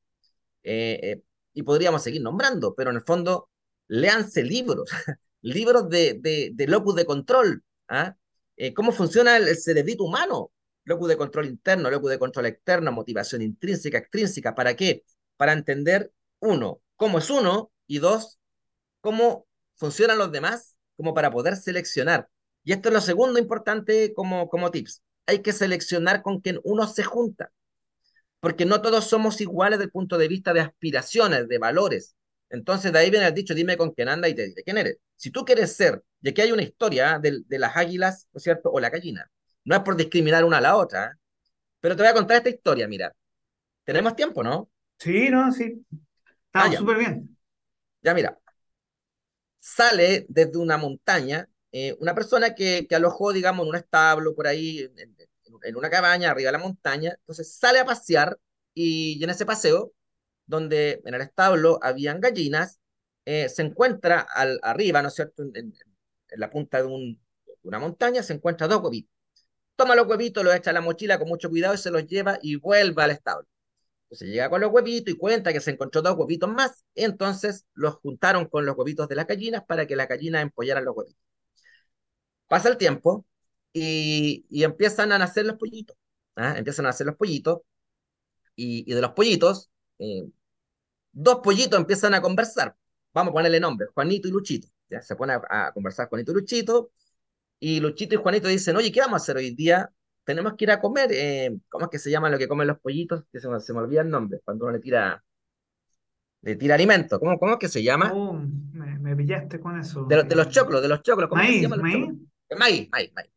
eh, 0.62 1.00
eh, 1.02 1.22
y 1.54 1.62
podríamos 1.62 2.02
seguir 2.02 2.22
nombrando, 2.22 2.74
pero 2.74 2.90
en 2.90 2.96
el 2.96 3.02
fondo, 3.02 3.50
léanse 3.88 4.42
libros, 4.42 4.88
libros 5.42 5.88
de, 5.88 6.18
de, 6.54 6.66
locus 6.66 6.94
de 6.94 7.04
control, 7.04 7.62
¿ah? 7.88 8.16
Eh, 8.56 8.74
cómo 8.74 8.92
funciona 8.92 9.36
el, 9.36 9.56
cerebrito 9.56 10.04
humano, 10.04 10.50
locus 10.84 11.08
de 11.08 11.16
control 11.16 11.46
interno, 11.46 11.90
locus 11.90 12.10
de 12.10 12.18
control 12.18 12.46
externo, 12.46 12.92
motivación 12.92 13.42
intrínseca, 13.42 13.98
extrínseca, 13.98 14.54
¿para 14.54 14.76
qué? 14.76 15.04
Para 15.36 15.52
entender, 15.52 16.12
uno, 16.40 16.80
cómo 16.96 17.18
es 17.18 17.30
uno, 17.30 17.72
y 17.86 17.98
dos, 17.98 18.38
cómo 19.00 19.46
funcionan 19.76 20.18
los 20.18 20.32
demás, 20.32 20.76
como 20.96 21.14
para 21.14 21.30
poder 21.30 21.56
seleccionar. 21.56 22.28
Y 22.64 22.72
esto 22.72 22.88
es 22.88 22.94
lo 22.94 23.00
segundo 23.00 23.38
importante 23.38 24.14
como, 24.14 24.48
como 24.48 24.70
tips. 24.70 25.02
Hay 25.26 25.40
que 25.40 25.52
seleccionar 25.52 26.22
con 26.22 26.40
quien 26.40 26.60
uno 26.64 26.86
se 26.86 27.02
junta 27.02 27.52
porque 28.43 28.66
no 28.66 28.82
todos 28.82 29.09
somos 29.09 29.40
iguales 29.40 29.78
desde 29.78 29.84
el 29.84 29.93
punto 29.93 30.18
de 30.18 30.26
vista 30.26 30.53
de 30.53 30.59
aspiraciones, 30.59 31.47
de 31.47 31.59
valores. 31.59 32.16
Entonces, 32.51 32.93
de 32.93 32.99
ahí 32.99 33.09
viene 33.09 33.24
el 33.28 33.32
dicho, 33.32 33.55
dime 33.55 33.76
con 33.76 33.93
quién 33.93 34.09
anda 34.09 34.28
y 34.28 34.34
te 34.34 34.49
diré 34.49 34.64
quién 34.64 34.78
eres. 34.78 34.99
Si 35.14 35.30
tú 35.30 35.45
quieres 35.45 35.76
ser, 35.76 36.03
y 36.20 36.30
aquí 36.30 36.40
hay 36.40 36.51
una 36.51 36.64
historia 36.64 37.20
de, 37.20 37.43
de, 37.47 37.59
las 37.61 37.76
águilas, 37.76 38.26
¿no 38.32 38.38
es 38.38 38.43
cierto? 38.43 38.68
O 38.72 38.80
la 38.80 38.90
gallina. 38.90 39.30
No 39.62 39.76
es 39.76 39.82
por 39.82 39.95
discriminar 39.95 40.45
una 40.45 40.59
a 40.59 40.61
la 40.61 40.74
otra, 40.74 41.05
¿eh? 41.05 41.18
pero 41.78 41.95
te 41.95 42.03
voy 42.03 42.11
a 42.11 42.14
contar 42.14 42.38
esta 42.38 42.49
historia, 42.49 42.88
mira. 42.88 43.14
Tenemos 43.84 44.16
tiempo, 44.16 44.43
¿no? 44.43 44.68
Sí, 44.99 45.30
no, 45.30 45.53
sí. 45.53 45.86
Está 46.47 46.72
súper 46.72 46.99
bien. 46.99 47.38
Ya, 48.03 48.12
mira. 48.12 48.36
Sale 49.61 50.26
desde 50.28 50.59
una 50.59 50.76
montaña 50.78 51.49
eh, 51.70 51.97
una 52.01 52.12
persona 52.12 52.57
que, 52.57 52.86
que, 52.88 52.95
alojó, 52.97 53.32
digamos, 53.32 53.64
en 53.64 53.70
un 53.70 53.76
establo 53.76 54.34
por 54.34 54.47
ahí, 54.47 54.80
en, 54.80 55.16
en 55.62 55.76
una 55.76 55.90
cabaña 55.90 56.30
arriba 56.30 56.48
de 56.48 56.58
la 56.58 56.64
montaña, 56.64 57.14
entonces 57.18 57.54
sale 57.54 57.80
a 57.80 57.84
pasear 57.84 58.38
y, 58.74 59.22
en 59.22 59.30
ese 59.30 59.46
paseo, 59.46 59.92
donde 60.46 61.02
en 61.04 61.14
el 61.14 61.22
establo 61.22 61.78
habían 61.82 62.20
gallinas, 62.20 62.80
eh, 63.24 63.48
se 63.48 63.62
encuentra 63.62 64.20
al, 64.20 64.58
arriba, 64.62 65.02
¿no 65.02 65.08
es 65.08 65.14
cierto?, 65.14 65.42
en, 65.54 65.74
la 66.36 66.50
punta 66.50 66.78
de, 66.78 66.84
un, 66.84 67.20
una 67.62 67.78
montaña, 67.78 68.22
se 68.22 68.34
encuentra 68.34 68.68
dos 68.68 68.82
huevitos. 68.82 69.12
Toma 69.76 69.94
los 69.96 70.06
huevitos, 70.06 70.44
los 70.44 70.54
echa 70.54 70.70
a 70.70 70.74
la 70.74 70.80
mochila 70.80 71.18
con 71.18 71.28
mucho 71.28 71.50
cuidado 71.50 71.74
y 71.74 71.78
se 71.78 71.90
los 71.90 72.06
lleva 72.06 72.38
y 72.42 72.56
vuelve 72.56 73.02
al 73.02 73.10
establo. 73.12 73.46
Entonces 74.04 74.28
llega 74.28 74.50
con 74.50 74.60
los 74.60 74.70
huevitos 74.72 75.14
y 75.14 75.16
cuenta 75.16 75.52
que 75.52 75.60
se 75.60 75.70
encontró 75.70 76.02
dos 76.02 76.16
huevitos 76.18 76.50
más, 76.50 76.84
entonces 76.94 77.66
los 77.74 77.96
juntaron 77.96 78.46
con 78.46 78.66
los 78.66 78.76
huevitos 78.76 79.08
de 79.08 79.16
las 79.16 79.26
gallinas 79.26 79.64
para 79.66 79.86
que 79.86 79.96
las 79.96 80.08
gallinas 80.08 80.42
empollaran 80.42 80.84
los 80.84 80.96
huevitos. 80.96 81.22
Pasa 82.46 82.68
el 82.68 82.76
tiempo, 82.76 83.24
y, 83.72 84.62
empiezan 84.62 85.12
a 85.12 85.18
nacer 85.18 85.46
los 85.46 85.56
pollitos. 85.56 85.96
¿ah? 86.36 86.54
Empiezan 86.56 86.86
a 86.86 86.88
nacer 86.90 87.06
los 87.06 87.16
pollitos 87.16 87.60
y, 88.56 88.92
de 88.92 89.00
los 89.00 89.12
pollitos, 89.12 89.70
eh, 89.98 90.24
dos 91.12 91.40
pollitos 91.42 91.78
empiezan 91.78 92.14
a 92.14 92.22
conversar. 92.22 92.76
Vamos 93.14 93.32
a 93.32 93.34
ponerle 93.34 93.60
nombre, 93.60 93.88
Juanito 93.94 94.28
y 94.28 94.30
Luchito. 94.30 94.68
¿ya? 94.88 95.02
Se 95.02 95.16
pone 95.16 95.34
a, 95.34 95.72
conversar 95.72 96.08
Juanito 96.08 96.32
y 96.32 96.34
Luchito 96.34 96.92
y 97.60 97.80
Luchito 97.80 98.14
y 98.14 98.18
Juanito 98.18 98.48
dicen, 98.48 98.76
oye, 98.76 98.90
¿qué 98.92 99.00
vamos 99.00 99.20
a 99.20 99.22
hacer 99.22 99.36
hoy 99.36 99.54
día? 99.54 99.90
tenemos 100.24 100.54
que 100.54 100.64
ir 100.64 100.70
a 100.70 100.80
comer. 100.80 101.10
eh, 101.12 101.58
¿cómo 101.68 101.86
es 101.86 101.90
que 101.90 101.98
se 101.98 102.10
llama 102.10 102.30
lo 102.30 102.38
que 102.38 102.48
comen 102.48 102.66
los 102.66 102.78
pollitos? 102.78 103.24
Que 103.32 103.40
se 103.40 103.48
me, 103.48 103.60
se 103.60 103.72
me 103.72 103.80
olvida 103.80 104.02
el 104.02 104.10
nombre, 104.10 104.40
cuando 104.44 104.64
uno 104.64 104.72
le 104.72 104.80
tira, 104.80 105.22
le 106.42 106.56
tira 106.56 106.74
alimento. 106.74 107.18
¿Cómo, 107.18 107.38
cómo 107.38 107.52
es 107.52 107.58
que 107.58 107.68
se 107.68 107.82
llama? 107.82 108.12
Oh, 108.12 108.32
me, 108.32 108.98
me 108.98 109.16
pillaste 109.16 109.60
con 109.60 109.78
eso. 109.78 110.04
De, 110.04 110.16
los- 110.16 110.28
de 110.28 110.36
los 110.36 110.46
Eh, 110.46 110.50
choclos, 110.50 110.82
de 110.82 110.88
los 110.88 111.02
choclos, 111.02 111.28
¿cómo 111.28 111.42
se 111.42 111.48
maíz, 111.48 111.62
llaman 111.62 111.78
los 111.78 111.90
maíz. 111.90 112.08
maíz, 112.58 112.88
maíz, 112.90 113.12
maíz. 113.14 113.31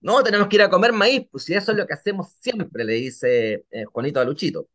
No, 0.00 0.22
tenemos 0.22 0.48
que 0.48 0.56
ir 0.56 0.62
a 0.62 0.70
comer 0.70 0.92
maíz, 0.92 1.26
pues 1.30 1.44
si 1.44 1.54
eso 1.54 1.72
es 1.72 1.78
lo 1.78 1.86
que 1.86 1.94
hacemos 1.94 2.32
siempre, 2.40 2.84
le 2.84 2.94
dice 2.94 3.64
eh, 3.70 3.84
Juanito 3.84 4.20
a 4.20 4.24
Luchito. 4.24 4.68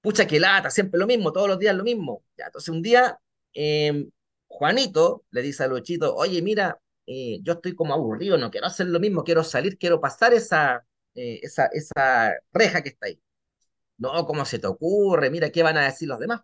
Pucha 0.00 0.26
que 0.26 0.38
lata, 0.40 0.70
siempre 0.70 0.98
lo 1.00 1.06
mismo, 1.06 1.32
todos 1.32 1.48
los 1.48 1.58
días 1.58 1.74
lo 1.74 1.82
mismo. 1.84 2.22
Ya, 2.36 2.46
entonces 2.46 2.68
un 2.68 2.82
día 2.82 3.18
eh, 3.54 4.06
Juanito 4.46 5.24
le 5.30 5.42
dice 5.42 5.64
a 5.64 5.66
Luchito, 5.68 6.14
oye, 6.14 6.40
mira, 6.42 6.80
eh, 7.06 7.40
yo 7.42 7.54
estoy 7.54 7.74
como 7.74 7.94
aburrido, 7.94 8.38
no 8.38 8.50
quiero 8.50 8.66
hacer 8.68 8.86
lo 8.86 9.00
mismo, 9.00 9.24
quiero 9.24 9.42
salir, 9.44 9.78
quiero 9.78 10.00
pasar 10.00 10.32
esa, 10.34 10.86
eh, 11.14 11.40
esa, 11.42 11.66
esa 11.72 12.34
reja 12.52 12.82
que 12.82 12.90
está 12.90 13.06
ahí. 13.06 13.20
No, 13.98 14.26
¿cómo 14.26 14.44
se 14.46 14.58
te 14.58 14.66
ocurre? 14.68 15.30
Mira, 15.30 15.50
¿qué 15.50 15.62
van 15.62 15.76
a 15.78 15.84
decir 15.86 16.08
los 16.08 16.18
demás? 16.20 16.42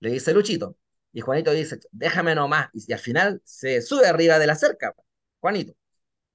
Le 0.00 0.10
dice 0.10 0.32
Luchito. 0.34 0.76
Y 1.12 1.20
Juanito 1.20 1.52
dice, 1.52 1.80
déjame 1.92 2.34
nomás. 2.34 2.70
Y, 2.74 2.84
y 2.88 2.92
al 2.92 2.98
final 3.00 3.40
se 3.44 3.82
sube 3.82 4.06
arriba 4.06 4.38
de 4.38 4.46
la 4.46 4.56
cerca, 4.56 4.94
Juanito. 5.40 5.74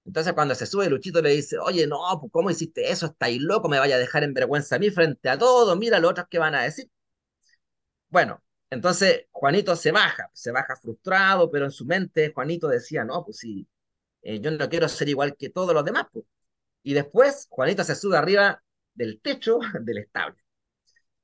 Entonces 0.05 0.33
cuando 0.33 0.55
se 0.55 0.65
sube, 0.65 0.89
Luchito 0.89 1.21
le 1.21 1.29
dice, 1.31 1.57
oye, 1.59 1.87
no, 1.87 1.99
pues, 2.19 2.31
¿cómo 2.31 2.51
hiciste 2.51 2.91
eso? 2.91 3.07
Estáis 3.07 3.41
loco, 3.41 3.69
me 3.69 3.79
vaya 3.79 3.95
a 3.95 3.99
dejar 3.99 4.23
en 4.23 4.33
vergüenza 4.33 4.75
a 4.75 4.79
mí 4.79 4.89
frente 4.91 5.29
a 5.29 5.37
todos, 5.37 5.77
mira 5.77 5.99
los 5.99 6.11
otros 6.11 6.27
que 6.29 6.39
van 6.39 6.55
a 6.55 6.63
decir. 6.63 6.89
Bueno, 8.09 8.43
entonces 8.69 9.25
Juanito 9.31 9.75
se 9.75 9.91
baja, 9.91 10.29
se 10.33 10.51
baja 10.51 10.75
frustrado, 10.81 11.49
pero 11.51 11.65
en 11.65 11.71
su 11.71 11.85
mente 11.85 12.31
Juanito 12.33 12.67
decía, 12.67 13.03
no, 13.03 13.23
pues 13.25 13.37
sí, 13.37 13.67
eh, 14.23 14.39
yo 14.41 14.51
no 14.51 14.69
quiero 14.69 14.87
ser 14.89 15.09
igual 15.09 15.35
que 15.37 15.49
todos 15.49 15.73
los 15.73 15.85
demás. 15.85 16.07
Pues. 16.13 16.25
Y 16.83 16.93
después 16.93 17.47
Juanito 17.49 17.83
se 17.83 17.95
sube 17.95 18.17
arriba 18.17 18.63
del 18.93 19.21
techo 19.21 19.59
del 19.81 19.99
establo. 19.99 20.37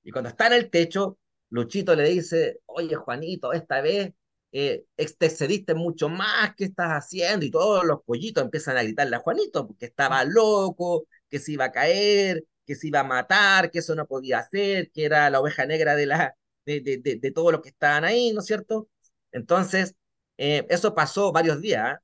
Y 0.03 0.11
cuando 0.11 0.29
está 0.29 0.47
en 0.47 0.53
el 0.53 0.69
techo, 0.69 1.19
Luchito 1.49 1.95
le 1.95 2.09
dice, 2.09 2.61
oye 2.65 2.95
Juanito, 2.95 3.53
esta 3.53 3.81
vez 3.81 4.13
eh, 4.51 4.85
te 4.97 5.25
excediste 5.27 5.73
mucho 5.75 6.09
más, 6.09 6.55
¿qué 6.55 6.65
estás 6.65 6.89
haciendo? 6.91 7.45
Y 7.45 7.51
todos 7.51 7.85
los 7.85 8.01
pollitos 8.03 8.43
empiezan 8.43 8.77
a 8.77 8.83
gritarle 8.83 9.15
a 9.15 9.19
Juanito, 9.19 9.67
porque 9.67 9.85
estaba 9.85 10.23
loco, 10.25 11.05
que 11.29 11.39
se 11.39 11.53
iba 11.53 11.65
a 11.65 11.71
caer, 11.71 12.43
que 12.65 12.75
se 12.75 12.87
iba 12.87 13.01
a 13.01 13.03
matar, 13.03 13.71
que 13.71 13.79
eso 13.79 13.95
no 13.95 14.07
podía 14.07 14.39
hacer, 14.39 14.91
que 14.91 15.05
era 15.05 15.29
la 15.29 15.39
oveja 15.39 15.65
negra 15.65 15.95
de, 15.95 16.05
la, 16.05 16.35
de, 16.65 16.81
de, 16.81 16.97
de, 16.97 17.15
de 17.17 17.31
todos 17.31 17.51
los 17.51 17.61
que 17.61 17.69
estaban 17.69 18.03
ahí, 18.05 18.31
¿no 18.33 18.41
es 18.41 18.45
cierto? 18.47 18.89
Entonces, 19.31 19.95
eh, 20.37 20.65
eso 20.69 20.95
pasó 20.95 21.31
varios 21.31 21.61
días, 21.61 21.95
¿eh? 21.97 21.99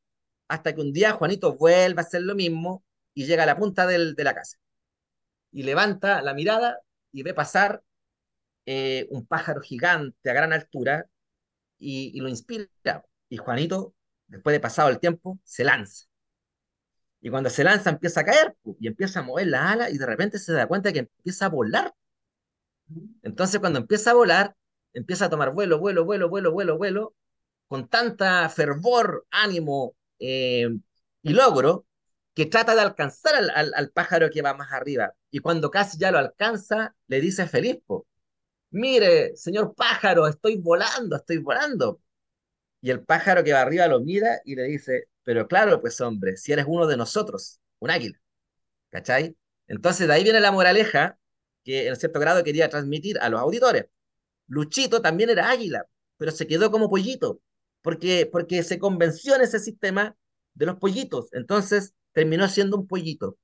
hasta 0.47 0.73
que 0.75 0.81
un 0.81 0.93
día 0.93 1.13
Juanito 1.13 1.55
vuelve 1.55 1.99
a 2.01 2.03
hacer 2.05 2.21
lo 2.21 2.35
mismo 2.35 2.83
y 3.13 3.25
llega 3.25 3.43
a 3.43 3.45
la 3.47 3.57
punta 3.57 3.87
del, 3.87 4.15
de 4.15 4.23
la 4.23 4.35
casa 4.35 4.57
y 5.51 5.63
levanta 5.63 6.21
la 6.21 6.33
mirada 6.33 6.79
y 7.11 7.23
ve 7.23 7.33
pasar 7.33 7.83
eh, 8.65 9.07
un 9.11 9.25
pájaro 9.27 9.61
gigante 9.61 10.29
a 10.29 10.33
gran 10.33 10.53
altura 10.53 11.07
y, 11.85 12.19
lo 12.19 12.29
inspira. 12.29 12.67
Y 13.29 13.37
Juanito, 13.37 13.93
después 14.27 14.53
de 14.53 14.59
pasado 14.59 14.89
el 14.89 14.99
tiempo, 14.99 15.39
se 15.43 15.63
lanza. 15.63 16.05
Y 17.21 17.29
cuando 17.29 17.49
se 17.49 17.63
lanza 17.63 17.89
empieza 17.89 18.21
a 18.21 18.25
caer 18.25 18.55
y 18.79 18.87
empieza 18.87 19.19
a 19.19 19.23
mover 19.23 19.47
la 19.47 19.71
ala 19.71 19.89
y 19.89 19.97
de 19.97 20.05
repente 20.05 20.37
se 20.39 20.53
da 20.53 20.67
cuenta 20.67 20.93
que 20.93 20.99
empieza 20.99 21.45
a 21.45 21.49
volar. 21.49 21.93
Entonces 23.23 23.59
cuando 23.59 23.79
empieza 23.79 24.11
a 24.11 24.13
volar, 24.13 24.55
empieza 24.93 25.25
a 25.25 25.29
tomar 25.29 25.51
vuelo, 25.53 25.79
vuelo, 25.79 26.05
vuelo, 26.05 26.29
vuelo, 26.29 26.51
vuelo, 26.51 26.77
vuelo, 26.77 27.15
con 27.67 27.87
tanta 27.89 28.47
fervor, 28.49 29.25
ánimo 29.31 29.95
eh, 30.19 30.69
y 31.23 31.33
logro, 31.33 31.87
que 32.35 32.45
trata 32.45 32.75
de 32.75 32.81
alcanzar 32.81 33.35
al, 33.35 33.49
al, 33.49 33.73
al, 33.75 33.89
pájaro 33.91 34.29
que 34.29 34.41
va 34.41 34.53
más 34.53 34.71
arriba. 34.71 35.13
Y 35.31 35.39
cuando 35.39 35.71
casi 35.71 35.97
ya 35.97 36.11
lo 36.11 36.19
alcanza, 36.19 36.95
le 37.07 37.21
dice 37.21 37.47
feliz, 37.47 37.79
po, 37.87 38.07
mire, 38.75 39.35
señor 39.37 39.73
pájaro, 39.75 40.27
estoy 40.27 40.57
volando, 40.57 41.15
estoy 41.15 41.37
volando. 41.37 42.01
Y 42.81 42.91
el 42.91 43.03
pájaro 43.03 43.43
que 43.43 43.53
va 43.53 43.61
arriba 43.61 43.87
lo 43.87 44.01
mira 44.01 44.41
y 44.45 44.55
le 44.55 44.63
dice, 44.63 45.05
pero 45.23 45.47
claro, 45.47 45.81
pues 45.81 45.99
hombre, 46.01 46.37
si 46.37 46.53
eres 46.53 46.65
uno 46.67 46.87
de 46.87 46.97
nosotros, 46.97 47.59
un 47.79 47.89
águila. 47.91 48.19
¿Cachai? 48.91 49.35
Entonces 49.67 50.07
de 50.07 50.13
ahí 50.13 50.23
viene 50.23 50.39
la 50.41 50.51
moraleja 50.51 51.17
que 51.63 51.87
en 51.87 51.95
cierto 51.95 52.19
grado 52.19 52.43
quería 52.43 52.69
transmitir 52.69 53.19
a 53.19 53.29
los 53.29 53.39
auditores. 53.41 53.85
Luchito 54.47 55.01
también 55.01 55.29
era 55.29 55.49
águila, 55.49 55.85
pero 56.17 56.31
se 56.31 56.47
quedó 56.47 56.71
como 56.71 56.89
pollito, 56.89 57.41
porque, 57.81 58.29
porque 58.31 58.63
se 58.63 58.79
convenció 58.79 59.35
en 59.35 59.41
ese 59.41 59.59
sistema 59.59 60.15
de 60.53 60.65
los 60.67 60.77
pollitos. 60.77 61.29
Entonces 61.33 61.93
terminó 62.13 62.47
siendo 62.49 62.77
un 62.77 62.87
pollito. 62.87 63.37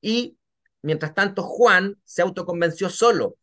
Y 0.00 0.38
mientras 0.82 1.14
tanto, 1.14 1.42
Juan 1.42 1.96
se 2.04 2.22
autoconvenció 2.22 2.90
solo, 2.90 3.36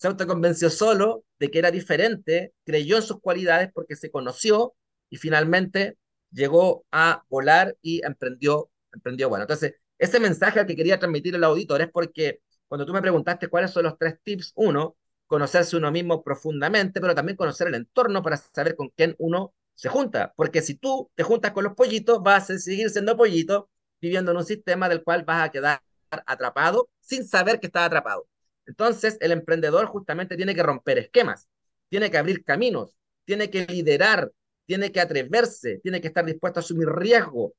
se 0.00 0.08
autoconvenció 0.08 0.70
solo 0.70 1.24
de 1.38 1.50
que 1.50 1.58
era 1.58 1.70
diferente, 1.70 2.54
creyó 2.64 2.96
en 2.96 3.02
sus 3.02 3.20
cualidades 3.20 3.70
porque 3.74 3.96
se 3.96 4.10
conoció 4.10 4.74
y 5.10 5.18
finalmente 5.18 5.98
llegó 6.30 6.86
a 6.90 7.22
volar 7.28 7.76
y 7.82 8.02
emprendió, 8.06 8.70
emprendió 8.94 9.28
bueno. 9.28 9.42
Entonces, 9.44 9.74
ese 9.98 10.18
mensaje 10.18 10.58
al 10.58 10.66
que 10.66 10.74
quería 10.74 10.98
transmitir 10.98 11.34
al 11.34 11.44
auditor 11.44 11.82
es 11.82 11.90
porque 11.92 12.40
cuando 12.66 12.86
tú 12.86 12.94
me 12.94 13.02
preguntaste 13.02 13.48
cuáles 13.48 13.72
son 13.72 13.82
los 13.82 13.98
tres 13.98 14.14
tips, 14.24 14.52
uno, 14.54 14.96
conocerse 15.26 15.76
uno 15.76 15.90
mismo 15.92 16.24
profundamente, 16.24 16.98
pero 16.98 17.14
también 17.14 17.36
conocer 17.36 17.68
el 17.68 17.74
entorno 17.74 18.22
para 18.22 18.38
saber 18.38 18.76
con 18.76 18.88
quién 18.96 19.14
uno 19.18 19.52
se 19.74 19.90
junta. 19.90 20.32
Porque 20.34 20.62
si 20.62 20.76
tú 20.76 21.10
te 21.14 21.24
juntas 21.24 21.52
con 21.52 21.64
los 21.64 21.74
pollitos, 21.74 22.22
vas 22.22 22.48
a 22.48 22.58
seguir 22.58 22.88
siendo 22.88 23.18
pollito, 23.18 23.68
viviendo 24.00 24.30
en 24.30 24.38
un 24.38 24.46
sistema 24.46 24.88
del 24.88 25.04
cual 25.04 25.24
vas 25.24 25.44
a 25.44 25.50
quedar 25.50 25.82
atrapado 26.10 26.88
sin 27.00 27.26
saber 27.28 27.60
que 27.60 27.66
estás 27.66 27.84
atrapado. 27.84 28.26
Entonces, 28.70 29.18
el 29.20 29.32
emprendedor 29.32 29.86
justamente 29.86 30.36
tiene 30.36 30.54
que 30.54 30.62
romper 30.62 30.98
esquemas, 30.98 31.48
tiene 31.88 32.08
que 32.08 32.18
abrir 32.18 32.44
caminos, 32.44 32.96
tiene 33.24 33.50
que 33.50 33.66
liderar, 33.66 34.30
tiene 34.64 34.92
que 34.92 35.00
atreverse, 35.00 35.80
tiene 35.82 36.00
que 36.00 36.06
estar 36.06 36.24
dispuesto 36.24 36.60
a 36.60 36.62
asumir 36.62 36.88
riesgo. 36.88 37.52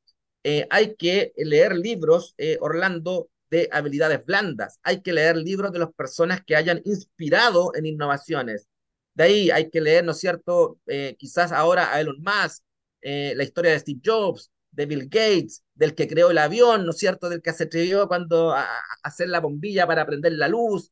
Eh, 0.43 0.65
hay 0.69 0.95
que 0.95 1.33
leer 1.35 1.75
libros, 1.75 2.33
eh, 2.37 2.57
Orlando, 2.61 3.29
de 3.49 3.67
habilidades 3.73 4.25
blandas. 4.25 4.79
Hay 4.83 5.01
que 5.01 5.11
leer 5.11 5.35
libros 5.35 5.73
de 5.73 5.79
las 5.79 5.91
personas 5.93 6.41
que 6.45 6.55
hayan 6.55 6.81
inspirado 6.85 7.75
en 7.75 7.85
innovaciones. 7.85 8.67
De 9.13 9.25
ahí 9.25 9.51
hay 9.51 9.69
que 9.69 9.81
leer, 9.81 10.05
¿no 10.05 10.13
es 10.13 10.19
cierto? 10.19 10.79
Eh, 10.87 11.17
quizás 11.19 11.51
ahora 11.51 11.93
a 11.93 11.99
Elon 11.99 12.23
Musk, 12.23 12.63
la 13.01 13.43
historia 13.43 13.71
de 13.71 13.79
Steve 13.79 13.99
Jobs, 14.05 14.49
de 14.71 14.85
Bill 14.85 15.09
Gates, 15.09 15.63
del 15.75 15.93
que 15.95 16.07
creó 16.07 16.31
el 16.31 16.37
avión, 16.37 16.85
¿no 16.85 16.91
es 16.91 16.97
cierto? 16.97 17.27
Del 17.27 17.41
que 17.41 17.51
se 17.51 17.65
atrevió 17.65 18.07
cuando 18.07 18.51
a, 18.51 18.63
a 18.63 18.81
hacer 19.03 19.27
la 19.27 19.41
bombilla 19.41 19.85
para 19.85 20.05
prender 20.05 20.31
la 20.33 20.47
luz. 20.47 20.91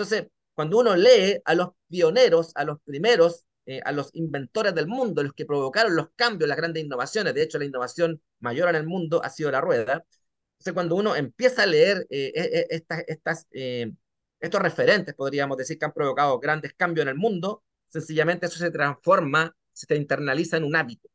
Entonces, 0.00 0.28
cuando 0.54 0.78
uno 0.78 0.96
lee 0.96 1.40
a 1.44 1.54
los 1.54 1.70
pioneros, 1.88 2.52
a 2.54 2.64
los 2.64 2.80
primeros, 2.82 3.44
eh, 3.66 3.80
a 3.84 3.92
los 3.92 4.10
inventores 4.14 4.74
del 4.74 4.86
mundo, 4.86 5.22
los 5.22 5.34
que 5.34 5.44
provocaron 5.44 5.94
los 5.94 6.08
cambios, 6.16 6.48
las 6.48 6.56
grandes 6.56 6.82
innovaciones, 6.82 7.34
de 7.34 7.42
hecho 7.42 7.58
la 7.58 7.66
innovación 7.66 8.20
mayor 8.38 8.70
en 8.70 8.76
el 8.76 8.86
mundo 8.86 9.22
ha 9.22 9.28
sido 9.28 9.50
la 9.50 9.60
rueda. 9.60 10.04
Entonces, 10.52 10.72
cuando 10.72 10.96
uno 10.96 11.16
empieza 11.16 11.64
a 11.64 11.66
leer 11.66 12.06
eh, 12.08 12.32
eh, 12.34 12.66
estas, 12.70 13.04
estas, 13.08 13.46
estos 13.50 14.62
referentes, 14.62 15.14
podríamos 15.14 15.56
decir, 15.58 15.78
que 15.78 15.84
han 15.84 15.92
provocado 15.92 16.38
grandes 16.38 16.72
cambios 16.74 17.02
en 17.02 17.08
el 17.10 17.16
mundo, 17.16 17.62
sencillamente 17.88 18.46
eso 18.46 18.58
se 18.58 18.70
transforma, 18.70 19.54
se 19.72 19.86
te 19.86 19.96
internaliza 19.96 20.56
en 20.56 20.64
un 20.64 20.76
hábito. 20.76 21.10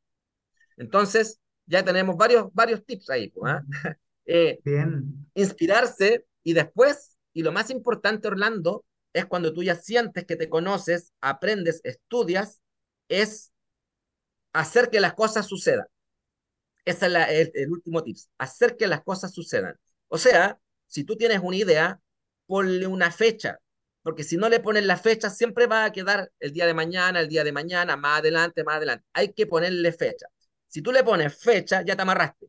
Entonces, 0.78 1.40
ya 1.66 1.84
tenemos 1.84 2.16
varios, 2.16 2.54
varios 2.54 2.86
tips 2.86 3.10
ahí. 3.10 3.34
¿eh? 3.36 3.60
eh, 4.26 4.60
Bien. 4.64 5.28
Inspirarse 5.34 6.26
y 6.44 6.54
después, 6.54 7.15
y 7.36 7.44
lo 7.44 7.52
más 7.52 7.70
importante, 7.70 8.30
Orlando, 8.30 8.86
es 9.14 9.26
cuando 9.26 9.54
tú 9.54 9.62
ya 9.62 9.76
sientes 9.76 10.26
que 10.26 10.38
te 10.38 10.50
conoces, 10.50 11.14
aprendes, 11.20 11.82
estudias, 11.84 12.62
es 13.10 13.52
hacer 14.54 14.90
que 14.90 15.02
las 15.02 15.14
cosas 15.16 15.46
sucedan. 15.46 15.86
Ese 16.86 17.08
es 17.08 17.14
el, 17.14 17.52
el, 17.54 17.72
último 17.72 18.04
tip, 18.04 18.16
hacer 18.38 18.78
que 18.78 18.88
las 18.88 19.04
cosas 19.04 19.34
sucedan. 19.34 19.78
O 20.08 20.18
sea, 20.18 20.60
si 20.88 21.04
tú 21.04 21.18
tienes 21.18 21.42
una 21.44 21.58
idea, 21.58 22.00
ponle 22.46 22.88
una 22.88 23.12
fecha, 23.12 23.60
porque 24.02 24.24
si 24.24 24.38
no 24.38 24.48
le 24.48 24.62
pones 24.62 24.86
la 24.86 24.96
fecha, 24.96 25.30
siempre 25.30 25.68
va 25.68 25.84
a 25.84 25.92
quedar 25.92 26.32
el 26.40 26.54
día 26.54 26.66
de 26.66 26.74
mañana, 26.74 27.20
el 27.20 27.28
día 27.28 27.44
de 27.44 27.52
mañana, 27.52 27.98
más 27.98 28.20
adelante, 28.20 28.64
más 28.64 28.78
adelante. 28.78 29.06
Hay 29.12 29.34
que 29.34 29.46
ponerle 29.46 29.92
fecha. 29.92 30.28
Si 30.68 30.82
tú 30.82 30.94
le 30.94 31.04
pones 31.04 31.38
fecha, 31.38 31.84
ya 31.84 31.98
te 31.98 32.02
amarraste. 32.02 32.48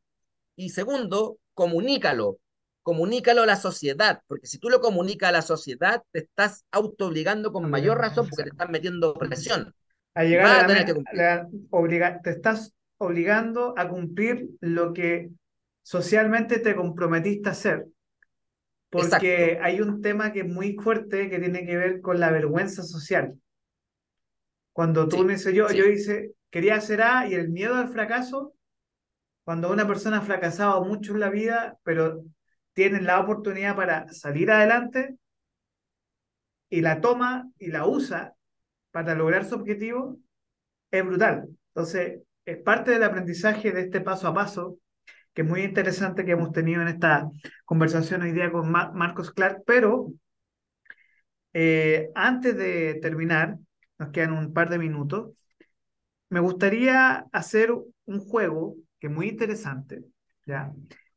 Y 0.55 0.69
segundo, 0.71 1.39
comunícalo. 1.55 2.39
Comunícalo 2.87 3.43
a 3.43 3.47
la 3.47 3.57
sociedad, 3.57 4.23
porque 4.29 4.47
si 4.47 4.59
tú 4.59 4.71
lo 4.71 4.81
comunicas 4.81 5.31
a 5.31 5.33
la 5.33 5.43
sociedad, 5.43 6.05
te 6.13 6.21
estás 6.21 6.65
autoobligando 6.71 7.53
con 7.53 7.69
mayor 7.69 7.99
razón 7.99 8.29
porque 8.29 8.45
te 8.45 8.51
estás 8.51 8.71
metiendo 8.71 9.13
presión. 9.15 9.75
A 10.15 10.23
llegar 10.23 10.47
a, 10.47 10.61
a 10.61 10.67
tener 10.69 10.85
que 10.85 10.95
cumplir. 10.95 11.21
La, 11.21 11.49
obliga, 11.71 12.21
te 12.23 12.31
estás 12.31 12.73
obligando 12.99 13.75
a 13.77 13.89
cumplir 13.89 14.51
lo 14.61 14.93
que 14.93 15.31
socialmente 15.83 16.61
te 16.61 16.77
comprometiste 16.77 17.49
a 17.49 17.53
hacer. 17.53 17.87
Porque 18.89 19.07
Exacto. 19.55 19.65
hay 19.65 19.81
un 19.81 20.01
tema 20.01 20.33
que 20.33 20.43
es 20.43 20.49
muy 20.49 20.77
fuerte 20.77 21.29
que 21.29 21.41
tiene 21.41 21.67
que 21.67 21.77
ver 21.77 22.01
con 22.01 22.21
la 22.21 22.31
vergüenza 22.31 22.85
social. 22.85 23.35
Cuando 24.73 25.09
tú 25.09 25.23
sí, 25.23 25.27
dices, 25.27 25.53
yo, 25.53 25.69
sí. 25.69 25.77
yo 25.77 25.87
hice, 25.87 26.35
quería 26.51 26.77
hacer 26.77 27.03
A 27.03 27.27
y 27.27 27.35
el 27.35 27.49
miedo 27.49 27.75
al 27.75 27.89
fracaso, 27.89 28.55
cuando 29.43 29.73
una 29.73 29.89
persona 29.89 30.19
ha 30.19 30.23
fracasado 30.23 30.85
mucho 30.85 31.15
en 31.15 31.19
la 31.19 31.31
vida, 31.31 31.79
pero 31.83 32.23
tienen 32.77 33.07
la 33.07 33.21
oportunidad 33.21 33.75
para 33.75 34.07
salir 34.13 34.51
adelante 34.51 35.17
y 36.69 36.83
la 36.83 37.01
toma 37.01 37.51
y 37.59 37.69
la 37.69 37.87
usa 37.87 38.35
para 38.91 39.15
lograr 39.15 39.47
su 39.47 39.55
objetivo, 39.55 40.19
es 40.91 41.03
brutal. 41.03 41.49
Entonces, 41.69 42.21
es 42.45 42.59
parte 42.59 42.91
del 42.91 43.03
aprendizaje 43.05 43.73
de 43.73 43.81
este 43.81 44.03
paso 44.03 44.29
a 44.29 44.35
paso, 44.35 44.79
que 45.33 45.41
es 45.41 45.49
muy 45.49 45.63
interesante 45.63 46.27
que 46.27 46.33
hemos 46.33 46.53
tenido 46.53 46.83
en 46.83 46.89
esta 46.89 47.31
conversación 47.65 48.21
hoy 48.21 48.33
día 48.33 48.53
con 48.53 48.71
Marcos 48.71 49.31
Clark, 49.31 49.63
pero 49.65 50.13
eh, 51.55 52.11
antes 52.15 52.59
de 52.59 52.99
terminar, 53.01 53.57
nos 53.99 54.11
quedan 54.11 54.35
un 54.35 54.53
par 54.53 54.69
de 54.69 54.79
minutos, 54.79 55.33
me 56.29 56.41
gustaría 56.41 57.25
hacer 57.33 57.73
un 57.73 58.21
juego 58.21 58.77
que 59.01 59.07
es 59.07 59.13
muy 59.15 59.29
interesante, 59.31 60.05
¿ya? 60.45 60.75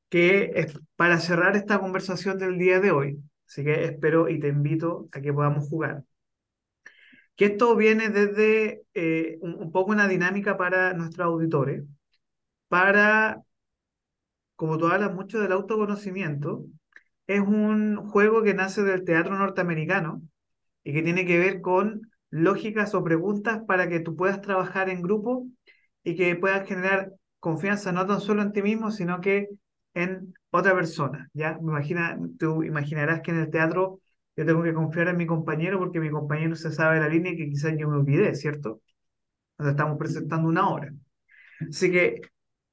Que 0.10 0.52
es 0.56 0.80
para 0.96 1.20
cerrar 1.20 1.56
esta 1.56 1.80
conversación 1.80 2.38
del 2.40 2.58
día 2.58 2.80
de 2.80 2.92
hoy. 2.92 3.24
Así 3.48 3.64
que 3.64 3.86
espero 3.86 4.30
y 4.30 4.40
te 4.40 4.50
invito 4.50 5.10
a 5.12 5.22
que 5.22 5.34
podamos 5.34 5.68
jugar. 5.70 6.04
Que 7.36 7.46
esto 7.46 7.76
viene 7.76 8.10
desde 8.10 8.84
eh, 8.94 9.38
un, 9.42 9.72
poco 9.72 9.92
una 9.92 10.08
dinámica 10.08 10.58
para 10.58 10.94
nuestros 10.94 11.26
auditores, 11.26 11.84
para, 12.68 13.44
como 14.56 14.78
tú 14.78 14.88
hablas 14.88 15.14
mucho 15.14 15.40
del 15.40 15.52
autoconocimiento, 15.54 16.66
es 17.28 17.40
un 17.42 17.98
juego 18.10 18.44
que 18.44 18.54
nace 18.54 18.84
del 18.84 19.06
teatro 19.06 19.38
norteamericano 19.38 20.22
y 20.84 20.94
que 20.94 21.04
tiene 21.04 21.26
que 21.26 21.38
ver 21.40 21.62
con 21.62 22.12
lógicas 22.32 22.94
o 22.96 23.04
preguntas 23.04 23.62
para 23.68 23.88
que 23.90 24.00
tú 24.00 24.16
puedas 24.16 24.42
trabajar 24.42 24.90
en 24.90 25.02
grupo 25.02 25.48
y 26.04 26.16
que 26.16 26.36
puedas 26.36 26.68
generar 26.68 27.14
confianza 27.40 27.92
no 27.92 28.06
tan 28.06 28.22
solo 28.22 28.42
en 28.42 28.52
ti 28.52 28.62
mismo, 28.62 28.92
sino 28.92 29.22
que 29.22 29.50
en 30.04 30.34
otra 30.52 30.74
persona, 30.76 31.30
¿ya? 31.34 31.58
Me 31.62 31.72
imagina, 31.72 32.18
tú 32.38 32.64
imaginarás 32.64 33.22
que 33.22 33.32
en 33.32 33.40
el 33.40 33.50
teatro 33.50 34.02
yo 34.36 34.46
tengo 34.46 34.64
que 34.64 34.74
confiar 34.74 35.10
en 35.10 35.18
mi 35.18 35.26
compañero 35.26 35.80
porque 35.80 36.00
mi 36.00 36.10
compañero 36.10 36.56
se 36.56 36.72
sabe 36.72 37.00
la 37.00 37.10
línea 37.10 37.36
que 37.36 37.50
quizás 37.50 37.74
yo 37.78 37.90
me 37.90 37.98
olvidé, 37.98 38.36
¿cierto? 38.36 38.82
Nos 39.58 39.70
estamos 39.70 39.98
presentando 39.98 40.48
una 40.48 40.70
hora. 40.70 40.94
Así 41.70 41.92
que 41.92 42.22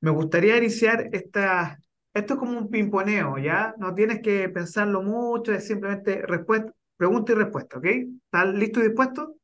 me 0.01 0.11
gustaría 0.11 0.57
iniciar 0.59 1.09
esta... 1.13 1.79
Esto 2.15 2.35
es 2.35 2.41
como 2.41 2.59
un 2.59 2.71
pimponeo, 2.71 3.39
¿ya? 3.39 3.75
No 3.79 3.95
tienes 3.95 4.21
que 4.23 4.49
pensarlo 4.49 5.03
mucho, 5.03 5.53
es 5.53 5.67
simplemente 5.67 6.23
respuesta, 6.23 6.73
pregunta 6.97 7.33
y 7.33 7.35
respuesta, 7.35 7.79
¿ok? 7.79 7.85
¿Estás 7.85 8.55
listo 8.55 8.81
y 8.81 8.85
dispuesto? 8.85 9.37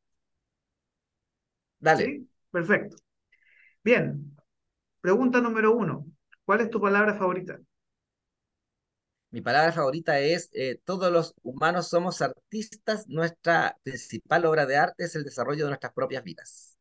Dale. 1.81 2.05
¿Sí? 2.05 2.29
Perfecto. 2.51 2.97
Bien. 3.85 4.37
Pregunta 5.01 5.41
número 5.41 5.75
uno. 5.75 6.07
¿Cuál 6.45 6.63
es 6.63 6.71
tu 6.71 6.81
palabra 6.81 7.15
favorita? 7.15 7.61
Mi 9.33 9.41
palabra 9.41 9.73
favorita 9.73 10.21
es, 10.21 10.51
eh, 10.53 10.79
todos 10.85 11.11
los 11.11 11.35
humanos 11.43 11.89
somos 11.89 12.21
artistas, 12.21 13.09
nuestra 13.09 13.79
principal 13.83 14.45
obra 14.45 14.67
de 14.67 14.77
arte 14.77 15.05
es 15.05 15.17
el 15.17 15.25
desarrollo 15.25 15.65
de 15.65 15.71
nuestras 15.71 15.95
propias 15.95 16.23
vidas. 16.23 16.79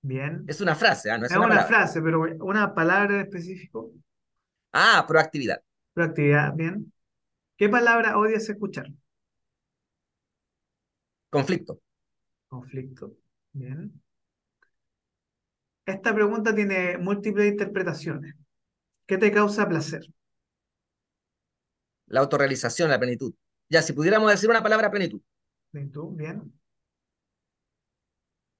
Bien. 0.00 0.44
Es 0.48 0.60
una 0.60 0.74
frase, 0.74 1.12
¿ah? 1.12 1.18
no 1.18 1.26
es, 1.26 1.30
es 1.30 1.38
una, 1.38 1.62
frase, 1.62 2.02
pero 2.02 2.20
una 2.44 2.74
palabra 2.74 3.14
en 3.14 3.20
específico. 3.20 3.92
Ah, 4.72 5.04
proactividad. 5.06 5.62
Proactividad, 5.94 6.52
bien. 6.52 6.92
¿Qué 7.56 7.68
palabra 7.68 8.18
odias 8.18 8.48
escuchar? 8.48 8.88
Conflicto. 11.30 11.80
Conflicto, 12.48 13.14
bien. 13.52 14.02
Esta 15.86 16.12
pregunta 16.12 16.52
tiene 16.52 16.98
múltiples 16.98 17.52
interpretaciones. 17.52 18.34
¿Qué 19.06 19.16
te 19.16 19.30
causa 19.30 19.68
placer? 19.68 20.04
La 22.12 22.20
autorrealización, 22.20 22.90
la 22.90 23.00
plenitud. 23.00 23.34
Ya, 23.68 23.82
si 23.82 23.92
pudiéramos 23.92 24.30
decir 24.30 24.48
una 24.48 24.62
palabra, 24.62 24.88
plenitud. 24.90 25.20
Plenitud, 25.70 26.14
bien. 26.16 26.52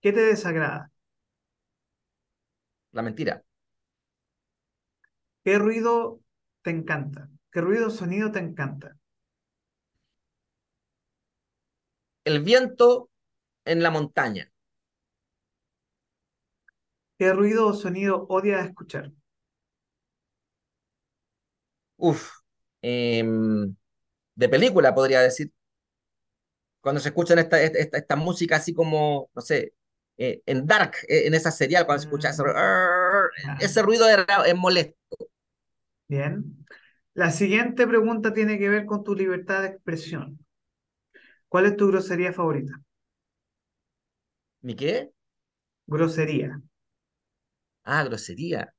¿Qué 0.01 0.13
te 0.13 0.21
desagrada? 0.21 0.91
La 2.93 3.03
mentira. 3.03 3.45
¿Qué 5.45 5.57
ruido 5.59 6.21
te 6.63 6.71
encanta? 6.71 7.29
¿Qué 7.53 7.61
ruido 7.61 7.89
o 7.89 7.91
sonido 7.91 8.33
te 8.33 8.41
encanta? 8.41 8.97
El 12.25 12.41
viento 12.43 13.11
en 13.65 13.83
la 13.83 13.91
montaña. 13.91 14.51
¿Qué 17.19 17.33
ruido 17.33 17.69
o 17.69 17.73
sonido 17.73 18.27
odias 18.29 18.67
escuchar? 18.67 19.13
Uf, 21.99 22.42
em, 22.83 23.75
de 24.35 24.49
película 24.49 24.95
podría 24.95 25.21
decir. 25.21 25.53
Cuando 26.81 27.01
se 27.01 27.11
escuchan 27.11 27.39
esta, 27.39 27.63
esta, 27.63 27.97
esta 27.97 28.17
música 28.17 28.57
así 28.57 28.75
como, 28.75 29.31
no 29.35 29.41
sé, 29.41 29.75
eh, 30.19 30.43
en 30.47 30.67
Dark, 30.67 30.95
eh, 31.09 31.27
en 31.27 31.35
esa 31.35 31.51
serial, 31.51 31.87
cuando 31.87 32.03
se 32.03 32.09
escucha 32.09 32.31
ese, 32.31 32.43
mm. 32.43 33.61
ese 33.61 33.83
ruido 33.83 34.07
es 34.09 34.57
molesto. 34.57 34.97
Bien. 36.09 36.67
La 37.15 37.31
siguiente 37.31 37.87
pregunta 37.87 38.33
tiene 38.33 38.59
que 38.59 38.69
ver 38.69 38.87
con 38.87 39.05
tu 39.05 39.15
libertad 39.15 39.63
de 39.63 39.69
expresión. 39.69 40.39
¿Cuál 41.49 41.67
es 41.67 41.77
tu 41.77 41.89
grosería 41.89 42.33
favorita? 42.33 42.81
¿Mi 44.63 44.75
qué? 44.75 45.13
Grosería. 45.87 46.61
Ah, 47.85 48.05
grosería. 48.05 48.73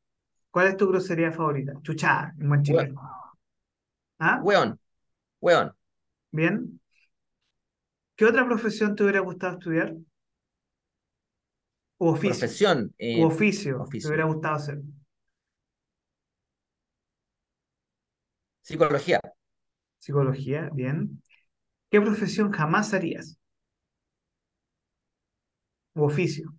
¿Cuál 0.50 0.68
es 0.68 0.78
tu 0.78 0.88
grosería 0.88 1.32
favorita? 1.32 1.74
Chuchá, 1.82 2.34
en 2.40 2.50
buen 2.50 2.64
chileno. 2.64 3.23
¿Ah? 4.26 4.40
Weón. 4.42 4.80
Weón. 5.42 5.76
Bien. 6.32 6.80
¿Qué 8.16 8.24
otra 8.24 8.46
profesión 8.46 8.96
te 8.96 9.04
hubiera 9.04 9.20
gustado 9.20 9.58
estudiar? 9.58 9.94
¿O 11.98 12.12
oficio? 12.12 12.40
Profesión. 12.40 12.96
Eh, 12.98 13.22
oficio, 13.22 13.82
oficio. 13.82 14.08
te 14.08 14.14
hubiera 14.14 14.32
gustado 14.32 14.56
hacer? 14.56 14.82
Psicología. 18.62 19.20
Psicología, 20.00 20.70
bien. 20.72 21.22
¿Qué 21.92 22.00
profesión 22.00 22.50
jamás 22.54 22.94
harías? 22.94 23.38
¿O 25.96 26.06
oficio? 26.06 26.56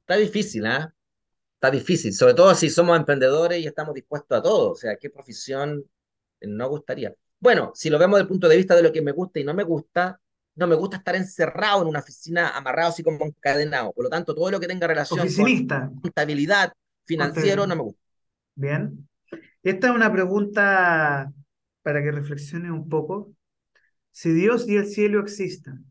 Está 0.00 0.16
difícil, 0.16 0.66
¿ah? 0.66 0.94
Está 1.66 1.76
difícil, 1.76 2.12
sobre 2.12 2.34
todo 2.34 2.54
si 2.54 2.70
somos 2.70 2.96
emprendedores 2.96 3.58
y 3.58 3.66
estamos 3.66 3.92
dispuestos 3.92 4.38
a 4.38 4.40
todo. 4.40 4.70
O 4.70 4.74
sea, 4.76 4.94
¿qué 4.94 5.10
profesión 5.10 5.84
no 6.40 6.68
gustaría? 6.68 7.12
Bueno, 7.40 7.72
si 7.74 7.90
lo 7.90 7.98
vemos 7.98 8.18
desde 8.18 8.22
el 8.22 8.28
punto 8.28 8.48
de 8.48 8.56
vista 8.56 8.76
de 8.76 8.84
lo 8.84 8.92
que 8.92 9.02
me 9.02 9.10
gusta 9.10 9.40
y 9.40 9.44
no 9.44 9.52
me 9.52 9.64
gusta, 9.64 10.20
no 10.54 10.68
me 10.68 10.76
gusta 10.76 10.98
estar 10.98 11.16
encerrado 11.16 11.82
en 11.82 11.88
una 11.88 11.98
oficina, 11.98 12.50
amarrado 12.50 12.90
así 12.90 13.02
como 13.02 13.24
encadenado. 13.24 13.92
Por 13.92 14.04
lo 14.04 14.10
tanto, 14.10 14.32
todo 14.32 14.48
lo 14.48 14.60
que 14.60 14.68
tenga 14.68 14.86
relación 14.86 15.18
Oficinista. 15.18 15.88
con 15.88 16.02
contabilidad, 16.02 16.72
financiero, 17.04 17.66
no 17.66 17.74
me 17.74 17.82
gusta. 17.82 18.00
Bien. 18.54 19.08
Esta 19.64 19.88
es 19.88 19.92
una 19.92 20.12
pregunta 20.12 21.32
para 21.82 22.00
que 22.00 22.12
reflexiones 22.12 22.70
un 22.70 22.88
poco. 22.88 23.34
Si 24.12 24.32
Dios 24.32 24.68
y 24.68 24.76
el 24.76 24.86
cielo 24.86 25.18
existen, 25.18 25.90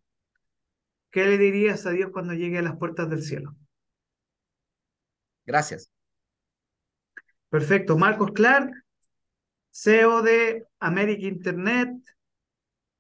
¿qué 1.11 1.26
le 1.26 1.38
dirías 1.38 1.86
a 1.86 1.89
Dios 1.89 2.11
cuando 2.13 2.34
llegue 2.34 2.59
a 2.59 2.61
las 2.61 2.78
puertas 2.78 3.09
del 3.09 3.23
cielo? 3.23 3.57
Gracias. 5.45 5.89
Perfecto. 7.49 7.97
Marcos 7.97 8.31
Clark, 8.33 8.71
CEO 9.71 10.21
de 10.21 10.65
América 10.79 11.27
Internet, 11.27 11.89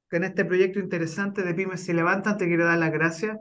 que 0.09 0.17
en 0.17 0.23
este 0.25 0.45
proyecto 0.45 0.79
interesante 0.79 1.43
de 1.43 1.53
Pymes 1.53 1.83
se 1.83 1.93
levantan, 1.93 2.37
te 2.37 2.47
quiero 2.47 2.65
dar 2.65 2.77
las 2.77 2.91
gracias 2.91 3.37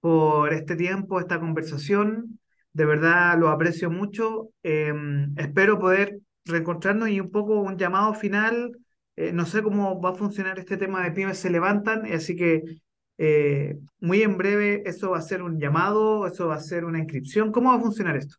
por 0.00 0.52
este 0.52 0.76
tiempo, 0.76 1.20
esta 1.20 1.40
conversación. 1.40 2.40
De 2.72 2.84
verdad 2.84 3.38
lo 3.38 3.48
aprecio 3.50 3.90
mucho. 3.90 4.50
Em, 4.62 5.34
espero 5.38 5.78
poder 5.78 6.20
reencontrarnos 6.44 7.08
y 7.10 7.20
un 7.20 7.30
poco 7.30 7.60
un 7.60 7.78
llamado 7.78 8.14
final. 8.14 8.72
Eh, 9.16 9.32
no 9.32 9.46
sé 9.46 9.62
cómo 9.62 10.00
va 10.00 10.10
a 10.10 10.14
funcionar 10.14 10.58
este 10.58 10.76
tema 10.76 11.02
de 11.02 11.12
Pymes 11.12 11.38
se 11.38 11.50
levantan, 11.50 12.06
así 12.12 12.36
que 12.36 12.62
eh, 13.18 13.76
muy 14.00 14.22
en 14.22 14.38
breve, 14.38 14.82
eso 14.86 15.10
va 15.10 15.18
a 15.18 15.22
ser 15.22 15.42
un 15.42 15.58
llamado, 15.58 16.26
eso 16.26 16.46
va 16.46 16.54
a 16.54 16.60
ser 16.60 16.84
una 16.84 17.00
inscripción. 17.00 17.50
¿Cómo 17.52 17.70
va 17.70 17.76
a 17.76 17.80
funcionar 17.80 18.16
esto? 18.16 18.36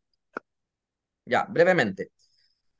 Ya, 1.25 1.45
brevemente. 1.49 2.11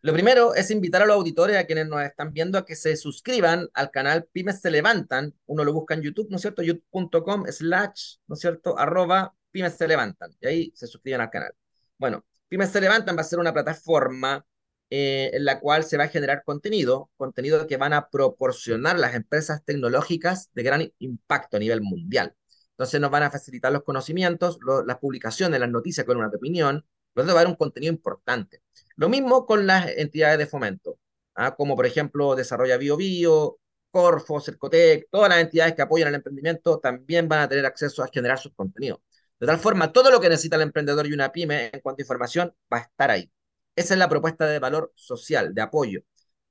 Lo 0.02 0.14
primero 0.14 0.56
es 0.56 0.72
invitar 0.72 1.02
a 1.02 1.06
los 1.06 1.18
auditores, 1.18 1.58
a 1.58 1.66
quienes 1.66 1.88
nos 1.88 2.02
están 2.02 2.32
viendo, 2.32 2.58
a 2.58 2.66
que 2.66 2.76
se 2.76 2.96
suscriban 2.96 3.68
al 3.74 3.92
canal 3.92 4.28
Pymes 4.32 4.62
se 4.62 4.72
levantan. 4.72 5.34
Uno 5.46 5.66
lo 5.66 5.74
busca 5.74 5.94
en 5.94 6.02
YouTube, 6.02 6.30
¿no 6.30 6.38
es 6.38 6.42
cierto? 6.42 6.64
youtube.com 6.64 7.46
slash, 7.50 8.16
¿no 8.28 8.36
es 8.36 8.40
cierto? 8.40 8.80
Arroba 8.80 9.36
Pymes 9.52 9.76
se 9.76 9.88
levantan. 9.88 10.32
Y 10.40 10.48
ahí 10.48 10.72
se 10.74 10.88
suscriben 10.88 11.20
al 11.20 11.30
canal. 11.30 11.52
Bueno, 11.98 12.26
Pymes 12.48 12.70
se 12.70 12.80
levantan 12.80 13.18
va 13.18 13.22
a 13.22 13.26
ser 13.26 13.40
una 13.40 13.54
plataforma 13.54 14.46
eh, 14.90 15.32
en 15.34 15.46
la 15.46 15.60
cual 15.60 15.84
se 15.84 15.98
va 15.98 16.06
a 16.06 16.08
generar 16.08 16.44
contenido, 16.44 17.10
contenido 17.18 17.68
que 17.68 17.78
van 17.78 17.94
a 17.94 18.10
proporcionar 18.10 18.98
las 19.00 19.16
empresas 19.16 19.64
tecnológicas 19.64 20.50
de 20.54 20.64
gran 20.64 20.94
impacto 21.00 21.58
a 21.58 21.60
nivel 21.60 21.82
mundial. 21.82 22.36
Entonces 22.72 23.00
nos 23.02 23.12
van 23.12 23.24
a 23.24 23.32
facilitar 23.32 23.72
los 23.72 23.84
conocimientos, 23.84 24.58
las 24.86 24.98
publicaciones, 24.98 25.60
las 25.60 25.70
noticias, 25.70 26.06
columnas 26.06 26.32
de 26.32 26.38
opinión, 26.38 26.86
lo 27.14 27.26
va 27.26 27.32
a 27.32 27.36
haber 27.36 27.48
un 27.48 27.56
contenido 27.56 27.94
importante. 27.94 28.62
Lo 28.96 29.10
mismo 29.10 29.46
con 29.46 29.68
las 29.68 29.88
entidades 29.98 30.38
de 30.38 30.48
fomento, 30.48 30.98
¿ah? 31.36 31.56
como 31.56 31.76
por 31.76 31.86
ejemplo 31.86 32.36
Desarrolla 32.36 32.78
Bio 32.78 32.98
Bio, 32.98 33.60
Corfo, 33.92 34.40
Cercotec, 34.40 35.08
todas 35.12 35.30
las 35.30 35.40
entidades 35.40 35.74
que 35.74 35.82
apoyan 35.82 36.10
el 36.10 36.16
emprendimiento 36.16 36.80
también 36.80 37.28
van 37.28 37.42
a 37.42 37.50
tener 37.50 37.66
acceso 37.66 38.04
a 38.04 38.08
generar 38.08 38.40
sus 38.40 38.54
contenidos. 38.54 39.00
De 39.40 39.48
tal 39.48 39.58
forma, 39.58 39.92
todo 39.92 40.12
lo 40.12 40.20
que 40.20 40.30
necesita 40.30 40.58
el 40.58 40.64
emprendedor 40.64 41.08
y 41.08 41.14
una 41.14 41.32
pyme 41.32 41.70
en 41.74 41.80
cuanto 41.82 42.02
a 42.02 42.04
información 42.04 42.56
va 42.72 42.78
a 42.78 42.82
estar 42.82 43.12
ahí. 43.12 43.32
Esa 43.80 43.94
es 43.94 44.00
la 44.00 44.10
propuesta 44.10 44.46
de 44.46 44.60
valor 44.60 44.92
social, 44.96 45.54
de 45.56 45.62
apoyo. 45.62 46.02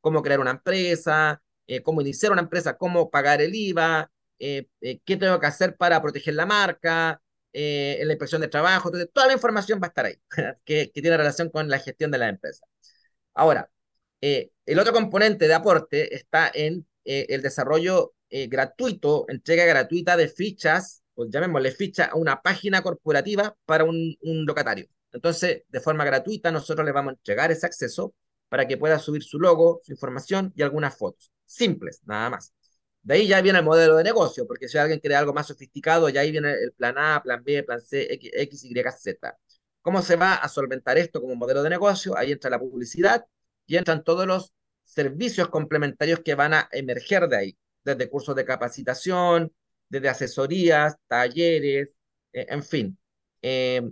Cómo 0.00 0.22
crear 0.22 0.40
una 0.40 0.52
empresa, 0.52 1.42
eh, 1.66 1.82
cómo 1.82 2.00
iniciar 2.00 2.32
una 2.32 2.40
empresa, 2.40 2.78
cómo 2.78 3.10
pagar 3.10 3.42
el 3.42 3.54
IVA, 3.54 4.10
eh, 4.38 4.66
eh, 4.80 5.00
qué 5.04 5.18
tengo 5.18 5.38
que 5.38 5.46
hacer 5.46 5.76
para 5.76 6.00
proteger 6.00 6.34
la 6.34 6.46
marca, 6.46 7.20
la 7.52 8.12
inspección 8.12 8.40
de 8.40 8.48
trabajo. 8.48 8.88
Entonces, 8.88 9.10
toda 9.12 9.26
la 9.26 9.34
información 9.34 9.78
va 9.82 9.86
a 9.86 9.88
estar 9.88 10.06
ahí, 10.06 10.16
que, 10.64 10.90
tiene 10.94 11.16
relación 11.18 11.50
con 11.50 11.68
la 11.68 11.78
gestión 11.78 12.10
de 12.10 12.18
la 12.18 12.28
empresa. 12.28 12.66
Ahora, 13.34 13.70
el 14.20 14.78
otro 14.78 14.92
componente 14.94 15.48
de 15.48 15.54
aporte 15.54 16.14
está 16.16 16.50
en 16.54 16.86
el 17.04 17.42
desarrollo 17.42 18.14
gratuito, 18.30 19.26
entrega 19.28 19.64
gratuita 19.66 20.16
de 20.16 20.28
fichas, 20.28 21.02
pues 21.14 21.30
llamémosle 21.30 21.72
ficha 21.72 22.06
a 22.06 22.16
una 22.16 22.42
página 22.42 22.82
corporativa 22.82 23.56
para 23.66 23.84
un, 23.84 24.16
un 24.22 24.46
locatario. 24.46 24.88
Entonces, 25.12 25.62
de 25.68 25.80
forma 25.80 26.04
gratuita, 26.04 26.50
nosotros 26.50 26.84
le 26.84 26.92
vamos 26.92 27.12
a 27.12 27.14
entregar 27.14 27.50
ese 27.50 27.66
acceso 27.66 28.14
para 28.48 28.66
que 28.66 28.76
pueda 28.76 28.98
subir 28.98 29.22
su 29.22 29.38
logo, 29.38 29.80
su 29.84 29.92
información 29.92 30.52
y 30.56 30.62
algunas 30.62 30.96
fotos. 30.96 31.32
Simples, 31.44 32.00
nada 32.04 32.30
más. 32.30 32.52
De 33.02 33.14
ahí 33.14 33.26
ya 33.26 33.40
viene 33.40 33.58
el 33.60 33.64
modelo 33.64 33.96
de 33.96 34.04
negocio, 34.04 34.46
porque 34.46 34.68
si 34.68 34.76
alguien 34.78 35.00
quiere 35.00 35.16
algo 35.16 35.32
más 35.32 35.46
sofisticado, 35.46 36.08
ya 36.08 36.20
ahí 36.20 36.30
viene 36.30 36.52
el 36.52 36.72
plan 36.72 36.96
A, 36.98 37.22
plan 37.22 37.42
B, 37.42 37.62
plan 37.62 37.80
C, 37.80 38.06
X, 38.10 38.64
Y, 38.64 38.74
Z. 38.98 39.38
¿Cómo 39.80 40.02
se 40.02 40.16
va 40.16 40.34
a 40.34 40.48
solventar 40.48 40.98
esto 40.98 41.20
como 41.20 41.34
modelo 41.34 41.62
de 41.62 41.70
negocio? 41.70 42.16
Ahí 42.16 42.32
entra 42.32 42.50
la 42.50 42.58
publicidad 42.58 43.24
y 43.66 43.76
entran 43.76 44.04
todos 44.04 44.26
los 44.26 44.52
servicios 44.84 45.48
complementarios 45.48 46.20
que 46.20 46.34
van 46.34 46.54
a 46.54 46.68
emerger 46.72 47.28
de 47.28 47.36
ahí, 47.36 47.58
desde 47.84 48.10
cursos 48.10 48.34
de 48.36 48.44
capacitación, 48.44 49.52
desde 49.88 50.08
asesorías, 50.08 50.96
talleres, 51.06 51.88
eh, 52.32 52.46
en 52.48 52.62
fin. 52.62 52.98
Eh, 53.42 53.82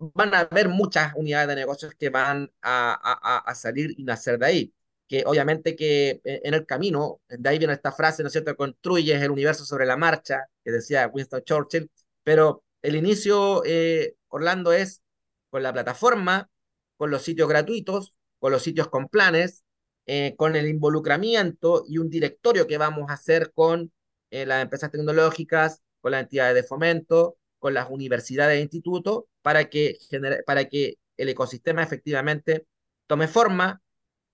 van 0.00 0.34
a 0.34 0.40
haber 0.40 0.68
muchas 0.68 1.12
unidades 1.14 1.48
de 1.48 1.56
negocios 1.56 1.94
que 1.94 2.08
van 2.10 2.50
a, 2.62 3.42
a, 3.44 3.54
salir 3.54 3.94
y 3.98 4.04
nacer 4.04 4.38
de 4.38 4.46
ahí. 4.46 4.74
Que 5.06 5.24
obviamente 5.26 5.76
que 5.76 6.20
eh, 6.24 6.40
en 6.44 6.54
el 6.54 6.66
camino, 6.66 7.20
de 7.28 7.48
ahí 7.48 7.58
viene 7.58 7.74
esta 7.74 7.92
frase, 7.92 8.22
¿no 8.22 8.28
es 8.28 8.32
cierto?, 8.32 8.56
construyes 8.56 9.20
el 9.22 9.30
universo 9.30 9.64
sobre 9.64 9.86
la 9.86 9.96
marcha, 9.96 10.46
que 10.64 10.70
decía 10.70 11.08
Winston 11.08 11.42
Churchill, 11.44 11.90
pero 12.22 12.64
el 12.82 12.96
inicio, 12.96 13.62
eh, 13.66 14.14
Orlando, 14.28 14.72
es 14.72 15.02
con 15.50 15.62
la 15.62 15.72
plataforma, 15.72 16.50
con 16.96 17.10
los 17.10 17.22
sitios 17.22 17.48
gratuitos, 17.48 18.14
con 18.38 18.52
los 18.52 18.62
sitios 18.62 18.88
con 18.88 19.08
planes, 19.08 19.64
eh, 20.06 20.34
con 20.36 20.56
el 20.56 20.68
involucramiento 20.68 21.84
y 21.86 21.98
un 21.98 22.08
directorio 22.10 22.66
que 22.66 22.78
vamos 22.78 23.10
a 23.10 23.14
hacer 23.14 23.52
con 23.52 23.92
las 24.30 24.62
empresas 24.62 24.92
tecnológicas, 24.92 25.82
con 26.00 26.12
las 26.12 26.22
entidades 26.22 26.54
de 26.54 26.62
fomento, 26.62 27.36
con 27.60 27.74
las 27.74 27.88
universidades 27.88 28.58
e 28.58 28.62
institutos 28.62 29.24
para 29.42 29.70
que, 29.70 29.98
para 30.44 30.64
que 30.64 30.98
el 31.16 31.28
ecosistema 31.28 31.84
efectivamente 31.84 32.66
tome 33.06 33.28
forma, 33.28 33.80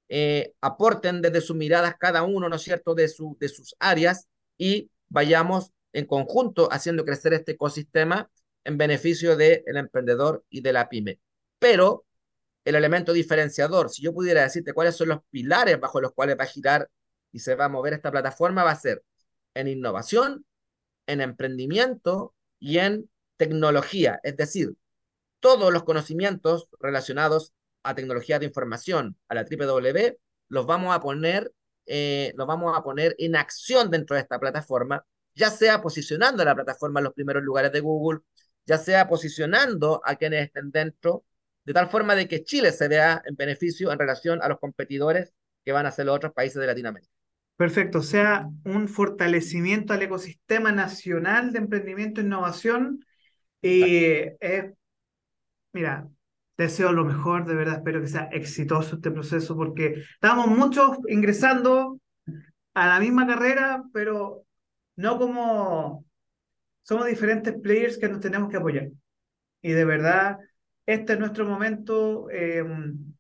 eh, 0.09 0.55
aporten 0.61 1.21
desde 1.21 1.41
sus 1.43 1.57
miradas 1.57 1.97
cada 1.99 2.23
uno, 2.23 2.49
¿no 2.49 2.57
es 2.57 2.63
cierto?, 2.63 2.95
de, 2.95 3.09
su, 3.09 3.37
de 3.39 3.49
sus 3.49 3.77
áreas 3.79 4.29
y 4.57 4.91
vayamos 5.09 5.73
en 5.93 6.07
conjunto 6.07 6.69
haciendo 6.71 7.05
crecer 7.05 7.35
este 7.35 7.53
ecosistema 7.53 8.31
en 8.65 8.79
beneficio 8.79 9.37
del 9.37 9.77
emprendedor 9.77 10.45
y 10.49 10.61
de 10.61 10.73
la 10.73 10.89
pyme. 10.89 11.21
Pero 11.59 12.07
el 12.65 12.75
elemento 12.75 13.13
diferenciador, 13.13 13.91
si 13.91 14.03
yo 14.03 14.13
pudiera 14.13 14.43
decirte 14.43 14.73
cuáles 14.73 14.97
son 14.97 15.09
los 15.09 15.21
pilares 15.31 15.79
bajo 15.81 16.01
los 16.01 16.13
cuales 16.13 16.37
va 16.39 16.45
a 16.45 16.49
girar 16.49 16.89
y 17.33 17.41
se 17.41 17.55
va 17.55 17.67
a 17.67 17.69
mover 17.69 17.95
esta 17.95 18.11
plataforma, 18.11 18.65
va 18.65 18.73
a 18.73 18.77
ser 18.77 19.03
en 19.55 19.69
innovación, 19.69 20.45
en 21.07 21.21
emprendimiento 21.21 22.35
y 22.59 22.79
en 22.79 23.09
tecnología, 23.37 24.21
es 24.23 24.37
decir, 24.37 24.77
todos 25.41 25.73
los 25.73 25.85
conocimientos 25.85 26.69
relacionados 26.81 27.53
a 27.83 27.95
tecnología 27.95 28.39
de 28.39 28.47
información, 28.47 29.17
a 29.29 29.35
la 29.35 29.45
W, 29.45 30.19
los 30.49 30.67
vamos 30.67 30.95
a 30.95 31.01
poner, 31.01 31.53
eh, 31.87 32.33
los 32.37 32.47
vamos 32.47 32.77
a 32.77 32.83
poner 32.83 33.15
en 33.19 33.37
acción 33.37 33.91
dentro 33.91 34.17
de 34.17 34.23
esta 34.23 34.41
plataforma, 34.41 35.05
ya 35.35 35.51
sea 35.51 35.81
posicionando 35.83 36.45
la 36.45 36.55
plataforma 36.55 37.01
en 37.01 37.05
los 37.05 37.15
primeros 37.15 37.43
lugares 37.43 37.73
de 37.73 37.81
Google, 37.81 38.21
ya 38.65 38.79
sea 38.79 39.09
posicionando 39.09 40.01
a 40.05 40.17
quienes 40.17 40.47
estén 40.47 40.71
dentro, 40.71 41.25
de 41.65 41.73
tal 41.73 41.89
forma 41.89 42.15
de 42.15 42.27
que 42.29 42.43
Chile 42.45 42.73
se 42.73 42.89
vea 42.89 43.23
en 43.25 43.37
beneficio 43.37 43.93
en 43.93 43.99
relación 43.99 44.41
a 44.43 44.49
los 44.49 44.59
competidores 44.59 45.33
que 45.65 45.73
van 45.73 45.87
a 45.87 45.93
ser 45.93 46.07
los 46.07 46.17
otros 46.17 46.33
países 46.33 46.61
de 46.61 46.67
Latinoamérica. 46.67 47.13
Perfecto, 47.57 47.99
o 48.01 48.03
sea, 48.03 48.51
un 48.65 48.89
fortalecimiento 48.89 49.93
al 49.93 50.03
ecosistema 50.03 50.73
nacional 50.73 51.53
de 51.53 51.59
emprendimiento 51.59 52.21
e 52.21 52.25
innovación 52.25 53.06
y 53.67 54.25
mira, 55.73 56.09
deseo 56.57 56.93
lo 56.93 57.05
mejor, 57.05 57.47
de 57.47 57.55
verdad, 57.55 57.77
espero 57.77 58.01
que 58.01 58.09
sea 58.09 58.29
exitoso 58.33 58.97
este 58.97 59.11
proceso 59.11 59.57
porque 59.57 60.05
estamos 60.15 60.47
muchos 60.49 60.99
ingresando 61.09 62.01
a 62.75 62.87
la 62.87 63.01
misma 63.01 63.27
carrera, 63.27 63.85
pero 63.93 64.45
no 64.97 65.19
como 65.19 66.05
somos 66.83 67.07
diferentes 67.07 67.55
players 67.61 67.99
que 67.99 68.09
nos 68.09 68.21
tenemos 68.21 68.51
que 68.51 68.57
apoyar. 68.59 68.89
Y 69.63 69.73
de 69.73 69.85
verdad, 69.85 70.39
este 70.87 71.15
es 71.15 71.19
nuestro 71.19 71.45
momento 71.47 72.31
em, 72.31 73.15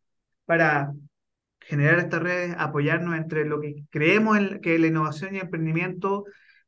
para 0.44 0.92
generar 1.60 1.98
estas 1.98 2.22
redes, 2.22 2.54
apoyarnos 2.58 3.16
entre 3.16 3.44
lo 3.44 3.60
que 3.60 3.84
creemos 3.90 4.38
en 4.38 4.60
que 4.60 4.78
la 4.78 4.86
innovación 4.86 5.34
y 5.34 5.38
el 5.38 5.44
emprendimiento 5.44 6.24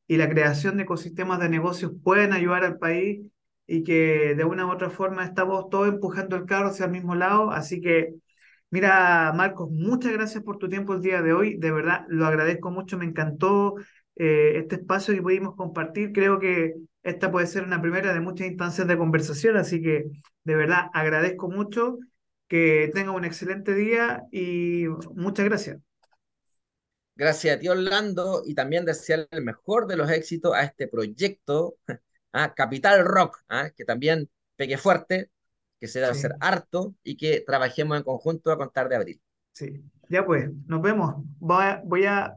y 0.08 0.16
la 0.16 0.28
creación 0.28 0.76
de 0.76 0.82
ecosistemas 0.84 1.38
de 1.38 1.48
negocios 1.48 1.92
pueden 2.02 2.32
ayudar 2.32 2.64
al 2.64 2.78
país 2.78 3.20
y 3.68 3.84
que 3.84 4.34
de 4.34 4.44
una 4.44 4.66
u 4.66 4.72
otra 4.72 4.90
forma 4.90 5.24
estamos 5.24 5.68
todos 5.70 5.88
empujando 5.88 6.36
el 6.36 6.46
carro 6.46 6.70
hacia 6.70 6.86
el 6.86 6.90
mismo 6.92 7.14
lado. 7.14 7.50
Así 7.50 7.80
que, 7.82 8.14
mira, 8.70 9.32
Marcos, 9.36 9.70
muchas 9.70 10.12
gracias 10.12 10.42
por 10.42 10.56
tu 10.58 10.68
tiempo 10.70 10.94
el 10.94 11.02
día 11.02 11.20
de 11.22 11.34
hoy. 11.34 11.58
De 11.58 11.70
verdad, 11.70 12.06
lo 12.08 12.26
agradezco 12.26 12.70
mucho. 12.70 12.96
Me 12.98 13.04
encantó 13.04 13.74
eh, 14.16 14.54
este 14.56 14.76
espacio 14.76 15.14
que 15.14 15.22
pudimos 15.22 15.54
compartir. 15.54 16.12
Creo 16.12 16.40
que 16.40 16.76
esta 17.02 17.30
puede 17.30 17.46
ser 17.46 17.64
una 17.64 17.80
primera 17.82 18.14
de 18.14 18.20
muchas 18.20 18.46
instancias 18.48 18.88
de 18.88 18.96
conversación. 18.96 19.58
Así 19.58 19.82
que, 19.82 20.06
de 20.44 20.56
verdad, 20.56 20.86
agradezco 20.94 21.48
mucho. 21.50 21.98
Que 22.48 22.90
tenga 22.94 23.10
un 23.10 23.26
excelente 23.26 23.74
día 23.74 24.22
y 24.32 24.86
muchas 25.14 25.44
gracias. 25.44 25.78
Gracias 27.14 27.56
a 27.56 27.60
ti, 27.60 27.68
Orlando, 27.68 28.42
y 28.46 28.54
también 28.54 28.86
desearle 28.86 29.28
el 29.32 29.42
mejor 29.42 29.86
de 29.86 29.98
los 29.98 30.10
éxitos 30.10 30.54
a 30.54 30.62
este 30.62 30.88
proyecto 30.88 31.76
¿ah? 32.38 32.54
Capital 32.54 33.04
Rock, 33.04 33.42
¿ah? 33.48 33.70
que 33.76 33.84
también 33.84 34.28
pegue 34.56 34.78
fuerte, 34.78 35.30
que 35.80 35.88
se 35.88 36.00
debe 36.00 36.12
hacer 36.12 36.34
harto 36.40 36.94
y 37.02 37.16
que 37.16 37.42
trabajemos 37.46 37.96
en 37.96 38.02
conjunto 38.02 38.50
a 38.50 38.58
contar 38.58 38.88
de 38.88 38.96
abril. 38.96 39.20
Sí, 39.52 39.82
ya 40.08 40.24
pues, 40.24 40.50
nos 40.66 40.82
vemos. 40.82 41.16
Voy 41.38 41.64
a, 41.64 41.82
voy 41.84 42.04
a 42.04 42.36